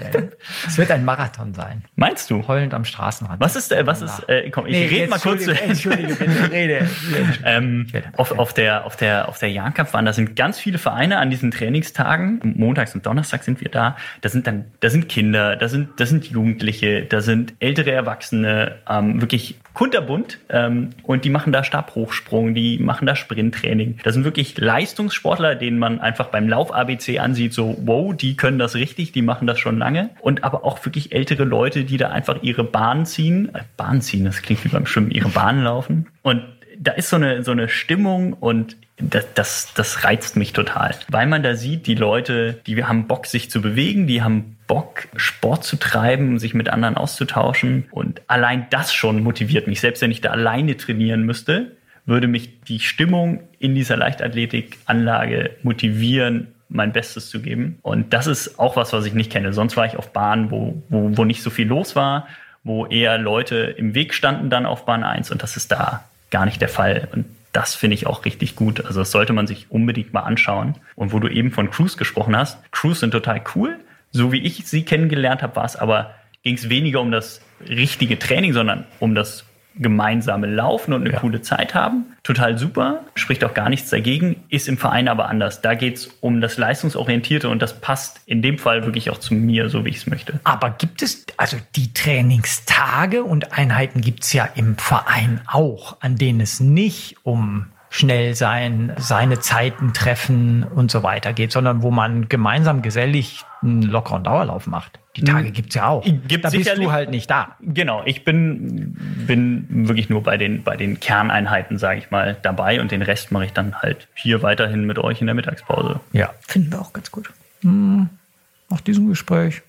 Es 0.67 0.78
wird 0.78 0.91
ein 0.91 1.04
Marathon 1.06 1.54
sein. 1.54 1.84
meinst 1.95 2.30
du? 2.30 2.47
Heulend 2.47 2.74
am 2.74 2.86
Straßenrand. 2.86 3.39
Was 3.41 3.56
ist, 3.56 3.71
äh, 3.71 3.86
was 3.86 4.02
ist, 4.02 4.28
äh, 4.30 4.50
komm, 4.50 4.65
ich 4.67 4.74
Nee, 4.74 4.86
rede 4.88 5.08
mal 5.10 5.19
kurz 5.19 5.45
Entschuldige, 5.47 6.15
bitte, 6.15 6.52
rede. 6.52 6.88
Ähm, 7.43 7.88
auf, 8.17 8.38
auf 8.38 8.54
der, 8.54 8.86
auf 8.86 8.95
der, 8.95 9.28
auf 9.28 9.39
der 9.39 9.50
Jahnkampfbahn, 9.52 10.06
da 10.06 10.13
sind 10.13 10.36
ganz 10.36 10.60
viele 10.60 10.78
Vereine 10.78 11.17
an 11.17 11.30
diesen 11.30 11.52
Trainingstagen. 11.52 12.39
Montags 12.58 12.93
und 12.95 13.06
Donnerstags 13.06 13.45
sind 13.45 13.62
wir 13.62 13.69
da. 13.69 13.95
Da 14.21 14.30
sind 14.30 14.47
dann, 14.47 14.65
da 14.80 14.89
sind 14.89 15.10
Kinder, 15.10 15.56
da 15.56 15.67
sind, 15.67 16.00
da 16.00 16.06
sind 16.06 16.26
Jugendliche, 16.26 17.04
da 17.06 17.21
sind 17.21 17.54
ältere 17.60 17.91
Erwachsene, 17.91 18.76
ähm, 18.89 19.21
wirklich 19.21 19.60
kunterbunt. 19.73 20.39
Ähm, 20.49 20.89
und 21.03 21.25
die 21.25 21.29
machen 21.29 21.53
da 21.53 21.63
Stabhochsprung, 21.63 22.53
die 22.53 22.77
machen 22.79 23.05
da 23.05 23.15
Sprinttraining. 23.15 23.99
Das 24.03 24.13
sind 24.13 24.23
wirklich 24.23 24.57
Leistungssportler, 24.57 25.55
denen 25.55 25.79
man 25.79 25.99
einfach 25.99 26.27
beim 26.27 26.47
Lauf-ABC 26.47 27.19
ansieht, 27.19 27.53
so, 27.53 27.77
wow, 27.86 28.15
die 28.15 28.36
können 28.36 28.60
das 28.60 28.75
richtig, 28.75 29.12
die 29.12 29.21
machen 29.21 29.47
das 29.47 29.60
schon 29.60 29.77
lange. 29.77 30.10
Und 30.19 30.43
aber 30.43 30.63
auch 30.65 30.84
wirklich 30.86 31.13
ältere 31.13 31.43
Leute, 31.43 31.84
die 31.84 31.97
da 31.97 32.10
einfach 32.10 32.41
ihre 32.41 32.63
Bahn 32.63 33.05
ziehen. 33.05 33.53
Äh, 33.53 33.62
Bahn 33.77 34.01
ziehen, 34.01 34.25
das 34.25 34.41
klingt 34.41 34.63
wie 34.65 34.69
beim 34.69 34.86
Schwimmen, 34.86 35.12
ihre 35.12 35.29
Bahn 35.29 35.63
laufen. 35.63 36.07
Und 36.21 36.43
da 36.77 36.93
ist 36.93 37.10
so 37.10 37.15
eine, 37.15 37.43
so 37.43 37.51
eine 37.51 37.69
Stimmung 37.69 38.34
und 38.34 38.75
das, 38.97 39.25
das, 39.34 39.73
das 39.75 40.03
reizt 40.03 40.36
mich 40.36 40.53
total. 40.53 40.95
Weil 41.10 41.27
man 41.27 41.43
da 41.43 41.55
sieht, 41.55 41.88
die 41.88 41.95
Leute, 41.95 42.60
die 42.65 42.84
haben 42.84 43.07
Bock, 43.07 43.25
sich 43.25 43.49
zu 43.49 43.62
bewegen, 43.62 44.07
die 44.07 44.21
haben 44.21 44.57
Bock, 44.71 45.10
Sport 45.17 45.65
zu 45.65 45.75
treiben, 45.75 46.39
sich 46.39 46.53
mit 46.53 46.69
anderen 46.69 46.95
auszutauschen. 46.95 47.89
Und 47.91 48.21
allein 48.27 48.67
das 48.69 48.93
schon 48.93 49.21
motiviert 49.21 49.67
mich. 49.67 49.81
Selbst 49.81 50.01
wenn 50.01 50.12
ich 50.12 50.21
da 50.21 50.29
alleine 50.29 50.77
trainieren 50.77 51.23
müsste, 51.23 51.73
würde 52.05 52.29
mich 52.29 52.62
die 52.62 52.79
Stimmung 52.79 53.41
in 53.60 53.75
dieser 53.75 53.97
Leichtathletikanlage 53.97 55.57
motivieren, 55.63 56.47
mein 56.69 56.93
Bestes 56.93 57.29
zu 57.29 57.41
geben. 57.41 57.79
Und 57.81 58.13
das 58.13 58.27
ist 58.27 58.60
auch 58.60 58.77
was, 58.77 58.93
was 58.93 59.05
ich 59.05 59.13
nicht 59.13 59.29
kenne. 59.29 59.51
Sonst 59.51 59.75
war 59.75 59.86
ich 59.86 59.97
auf 59.97 60.13
Bahnen, 60.13 60.51
wo, 60.51 60.81
wo, 60.88 61.17
wo 61.17 61.25
nicht 61.25 61.43
so 61.43 61.49
viel 61.49 61.67
los 61.67 61.97
war, 61.97 62.29
wo 62.63 62.86
eher 62.86 63.17
Leute 63.17 63.75
im 63.77 63.93
Weg 63.93 64.13
standen 64.13 64.49
dann 64.49 64.65
auf 64.65 64.86
Bahn 64.86 65.03
1 65.03 65.31
und 65.31 65.43
das 65.43 65.57
ist 65.57 65.73
da 65.73 66.05
gar 66.29 66.45
nicht 66.45 66.62
der 66.62 66.69
Fall. 66.69 67.10
Und 67.12 67.25
das 67.51 67.75
finde 67.75 67.95
ich 67.95 68.07
auch 68.07 68.23
richtig 68.23 68.55
gut. 68.55 68.86
Also 68.86 69.01
das 69.01 69.12
sollte 69.12 69.34
man 69.34 69.47
sich 69.47 69.69
unbedingt 69.69 70.13
mal 70.13 70.21
anschauen. 70.21 70.75
Und 70.95 71.12
wo 71.12 71.19
du 71.19 71.27
eben 71.27 71.51
von 71.51 71.69
Crews 71.69 71.97
gesprochen 71.97 72.38
hast, 72.38 72.57
Crews 72.71 73.01
sind 73.01 73.12
total 73.12 73.41
cool. 73.53 73.77
So 74.12 74.32
wie 74.32 74.39
ich 74.39 74.65
sie 74.67 74.84
kennengelernt 74.84 75.41
habe, 75.41 75.56
war 75.56 75.65
es 75.65 75.76
aber, 75.76 76.12
ging 76.43 76.56
es 76.56 76.69
weniger 76.69 77.02
um 77.02 77.12
das 77.12 77.41
richtige 77.67 78.19
Training, 78.19 78.54
sondern 78.54 78.86
um 79.00 79.15
das 79.15 79.45
gemeinsame 79.76 80.47
Laufen 80.47 80.91
und 80.93 81.02
eine 81.04 81.13
Ja. 81.13 81.19
coole 81.19 81.41
Zeit 81.41 81.74
haben. 81.74 82.08
Total 82.24 82.58
super, 82.58 83.06
spricht 83.15 83.43
auch 83.45 83.54
gar 83.54 83.69
nichts 83.69 83.89
dagegen, 83.89 84.43
ist 84.50 84.67
im 84.67 84.78
Verein 84.78 85.08
aber 85.08 85.30
anders. 85.30 85.62
Da 85.62 85.76
geht 85.76 85.95
es 85.95 86.08
um 86.19 86.41
das 86.41 86.58
Leistungsorientierte 86.58 87.47
und 87.47 87.62
das 87.62 87.80
passt 87.80 88.19
in 88.26 88.41
dem 88.41 88.58
Fall 88.58 88.84
wirklich 88.86 89.10
auch 89.10 89.17
zu 89.17 89.34
mir, 89.34 89.69
so 89.69 89.86
wie 89.86 89.89
ich 89.89 89.95
es 89.97 90.08
möchte. 90.08 90.41
Aber 90.43 90.71
gibt 90.71 91.02
es, 91.02 91.26
also 91.38 91.56
die 91.78 91.93
Trainingstage 91.93 93.24
und 93.24 93.58
Einheiten 93.58 94.02
gibt 94.02 94.24
es 94.24 94.34
ja 94.34 94.50
im 94.56 94.78
Verein 94.78 95.39
auch, 95.47 95.97
an 96.02 96.17
denen 96.17 96.41
es 96.41 96.60
nicht 96.60 97.15
um 97.24 97.67
schnell 97.93 98.36
sein, 98.36 98.93
seine 98.97 99.41
Zeiten 99.41 99.93
treffen 99.93 100.63
und 100.63 100.89
so 100.89 101.04
weiter 101.04 101.34
geht, 101.34 101.51
sondern 101.51 101.84
wo 101.84 101.91
man 101.91 102.30
gemeinsam 102.30 102.82
gesellig 102.82 103.43
einen 103.62 103.82
lockeren 103.82 104.23
Dauerlauf 104.23 104.65
macht. 104.65 104.97
Die 105.17 105.25
Tage 105.25 105.51
gibt's 105.51 105.75
ja 105.75 105.88
auch. 105.88 106.06
Gibt 106.06 106.45
da 106.45 106.49
bist 106.49 106.77
du 106.77 106.89
halt 106.89 107.10
nicht 107.10 107.30
da. 107.30 107.58
Genau, 107.60 108.01
ich 108.06 108.23
bin, 108.23 108.95
bin 109.27 109.67
wirklich 109.89 110.10
nur 110.10 110.23
bei 110.23 110.38
den, 110.38 110.63
bei 110.63 110.77
den 110.77 111.01
Kerneinheiten, 111.01 111.77
sage 111.77 111.99
ich 111.99 112.12
mal, 112.12 112.38
dabei 112.41 112.80
und 112.80 112.91
den 112.91 113.01
Rest 113.01 113.34
mache 113.34 113.45
ich 113.45 113.54
dann 113.54 113.75
halt 113.75 114.08
hier 114.15 114.41
weiterhin 114.41 114.86
mit 114.86 114.97
euch 114.97 115.19
in 115.19 115.27
der 115.27 115.36
Mittagspause. 115.36 115.99
Ja. 116.13 116.34
Finden 116.47 116.71
wir 116.71 116.80
auch 116.80 116.93
ganz 116.93 117.12
gut. 117.12 117.30
Nach 117.62 118.82
diesem 118.88 119.10
Gespräch. 119.10 119.63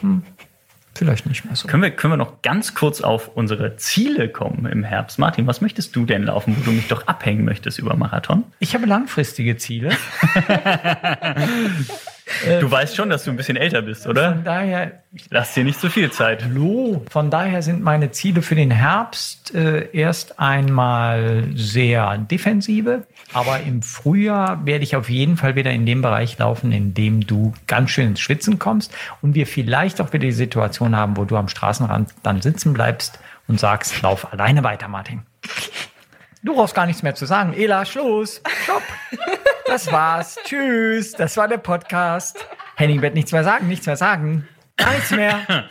Hm, 0.00 0.22
vielleicht 0.98 1.26
nicht 1.26 1.44
mehr 1.44 1.56
so. 1.56 1.68
Können 1.68 1.82
wir, 1.82 1.90
können 1.90 2.12
wir 2.12 2.16
noch 2.18 2.42
ganz 2.42 2.74
kurz 2.74 3.00
auf 3.00 3.30
unsere 3.34 3.76
Ziele 3.76 4.28
kommen 4.28 4.66
im 4.66 4.84
Herbst? 4.84 5.18
Martin, 5.18 5.46
was 5.46 5.60
möchtest 5.60 5.96
du 5.96 6.04
denn 6.04 6.24
laufen, 6.24 6.56
wo 6.58 6.62
du 6.62 6.72
mich 6.72 6.88
doch 6.88 7.06
abhängen 7.06 7.44
möchtest 7.44 7.78
über 7.78 7.96
Marathon? 7.96 8.44
Ich 8.58 8.74
habe 8.74 8.86
langfristige 8.86 9.56
Ziele. 9.56 9.90
Du 12.60 12.70
weißt 12.70 12.96
schon, 12.96 13.10
dass 13.10 13.24
du 13.24 13.30
ein 13.30 13.36
bisschen 13.36 13.56
älter 13.56 13.82
bist, 13.82 14.06
oder? 14.06 14.34
Von 14.34 14.44
daher 14.44 15.02
Lass 15.30 15.54
dir 15.54 15.64
nicht 15.64 15.80
zu 15.80 15.88
viel 15.88 16.10
Zeit. 16.12 16.44
Hallo. 16.44 17.02
Von 17.10 17.30
daher 17.30 17.62
sind 17.62 17.82
meine 17.82 18.10
Ziele 18.10 18.42
für 18.42 18.54
den 18.54 18.70
Herbst 18.70 19.54
äh, 19.54 19.88
erst 19.92 20.38
einmal 20.38 21.44
sehr 21.54 22.18
defensive, 22.18 23.06
aber 23.32 23.60
im 23.60 23.80
Frühjahr 23.80 24.66
werde 24.66 24.84
ich 24.84 24.96
auf 24.96 25.08
jeden 25.08 25.38
Fall 25.38 25.56
wieder 25.56 25.70
in 25.70 25.86
dem 25.86 26.02
Bereich 26.02 26.36
laufen, 26.38 26.72
in 26.72 26.92
dem 26.92 27.26
du 27.26 27.54
ganz 27.66 27.90
schön 27.90 28.08
ins 28.08 28.20
Schwitzen 28.20 28.58
kommst 28.58 28.92
und 29.22 29.34
wir 29.34 29.46
vielleicht 29.46 30.00
auch 30.00 30.12
wieder 30.12 30.26
die 30.26 30.32
Situation 30.32 30.94
haben, 30.94 31.16
wo 31.16 31.24
du 31.24 31.36
am 31.36 31.48
Straßenrand 31.48 32.14
dann 32.22 32.42
sitzen 32.42 32.74
bleibst 32.74 33.18
und 33.46 33.58
sagst, 33.58 34.02
lauf 34.02 34.30
alleine 34.32 34.62
weiter, 34.62 34.88
Martin. 34.88 35.22
Du 36.42 36.54
brauchst 36.54 36.74
gar 36.74 36.86
nichts 36.86 37.02
mehr 37.02 37.14
zu 37.14 37.24
sagen. 37.24 37.54
Ela, 37.54 37.84
Schluss. 37.86 38.42
Stopp. 38.64 38.82
Das 39.68 39.92
war's. 39.92 40.38
Tschüss. 40.44 41.12
Das 41.12 41.36
war 41.36 41.46
der 41.46 41.58
Podcast. 41.58 42.46
Henning 42.76 43.02
wird 43.02 43.14
nichts 43.14 43.32
mehr 43.32 43.44
sagen, 43.44 43.68
nichts 43.68 43.86
mehr 43.86 43.96
sagen. 43.96 44.48
Gar 44.76 44.92
nichts 44.92 45.10
mehr. 45.10 45.68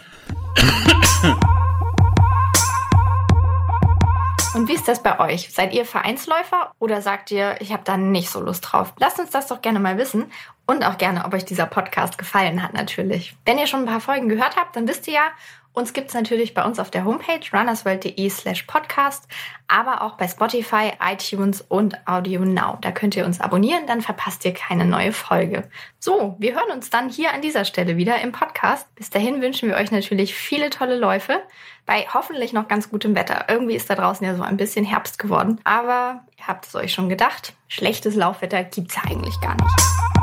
Und 4.53 4.67
wie 4.67 4.73
ist 4.73 4.88
das 4.88 5.01
bei 5.01 5.19
euch? 5.19 5.51
Seid 5.51 5.73
ihr 5.73 5.86
Vereinsläufer 5.86 6.71
oder 6.79 7.01
sagt 7.01 7.31
ihr, 7.31 7.60
ich 7.60 7.73
habe 7.73 7.83
da 7.86 7.97
nicht 7.97 8.29
so 8.29 8.39
Lust 8.39 8.71
drauf? 8.71 8.93
Lasst 8.99 9.19
uns 9.19 9.31
das 9.31 9.47
doch 9.47 9.62
gerne 9.62 9.79
mal 9.79 9.97
wissen 9.97 10.31
und 10.67 10.86
auch 10.86 10.97
gerne, 10.97 11.25
ob 11.25 11.33
euch 11.33 11.45
dieser 11.45 11.65
Podcast 11.65 12.17
gefallen 12.17 12.62
hat 12.62 12.73
natürlich. 12.73 13.36
Wenn 13.45 13.57
ihr 13.57 13.67
schon 13.67 13.81
ein 13.81 13.86
paar 13.88 14.01
Folgen 14.01 14.29
gehört 14.29 14.55
habt, 14.55 14.75
dann 14.75 14.88
wisst 14.88 15.07
ihr 15.07 15.13
ja, 15.13 15.31
uns 15.78 15.94
gibt's 15.94 16.16
natürlich 16.16 16.56
bei 16.56 16.66
uns 16.66 16.80
auf 16.80 16.90
der 16.90 17.06
Homepage 17.06 17.40
runnersworld.de 17.54 18.30
slash 18.30 18.63
podcast, 18.63 19.28
aber 19.68 20.02
auch 20.02 20.18
bei 20.18 20.28
Spotify, 20.28 20.92
iTunes 21.00 21.62
und 21.62 21.96
Audio 22.08 22.44
Now. 22.44 22.80
Da 22.82 22.92
könnt 22.92 23.16
ihr 23.16 23.26
uns 23.26 23.40
abonnieren, 23.40 23.86
dann 23.86 24.02
verpasst 24.02 24.44
ihr 24.44 24.54
keine 24.54 24.86
neue 24.86 25.13
Folge. 25.13 25.70
So, 26.00 26.36
wir 26.40 26.56
hören 26.56 26.72
uns 26.74 26.90
dann 26.90 27.10
hier 27.10 27.32
an 27.32 27.42
dieser 27.42 27.63
Stelle 27.63 27.96
wieder 27.96 28.20
im 28.22 28.32
Podcast. 28.32 28.94
Bis 28.96 29.12
dahin 29.12 29.40
wünschen 29.42 29.70
wir 29.70 29.76
euch 29.76 29.92
natürlich 29.92 30.34
viele 30.34 30.72
tolle 30.72 30.98
Läufe 30.98 31.42
bei 31.86 32.08
hoffentlich 32.12 32.54
noch 32.54 32.68
ganz 32.68 32.90
gutem 32.90 33.16
Wetter. 33.16 33.46
Irgendwie 33.48 33.76
ist 33.76 33.90
da 33.90 33.96
draußen 33.96 34.26
ja 34.26 34.36
so 34.36 34.42
ein 34.42 34.58
bisschen 34.58 34.84
Herbst 34.84 35.20
geworden. 35.20 35.60
Aber 35.63 36.24
ihr 36.40 36.48
habt 36.48 36.66
es 36.66 36.74
euch 36.74 36.92
schon 36.92 37.08
gedacht, 37.08 37.54
schlechtes 37.68 38.16
Laufwetter 38.16 38.63
gibt's 38.63 38.96
ja 38.96 39.04
eigentlich 39.12 39.40
gar 39.42 39.54
nicht. 39.54 40.16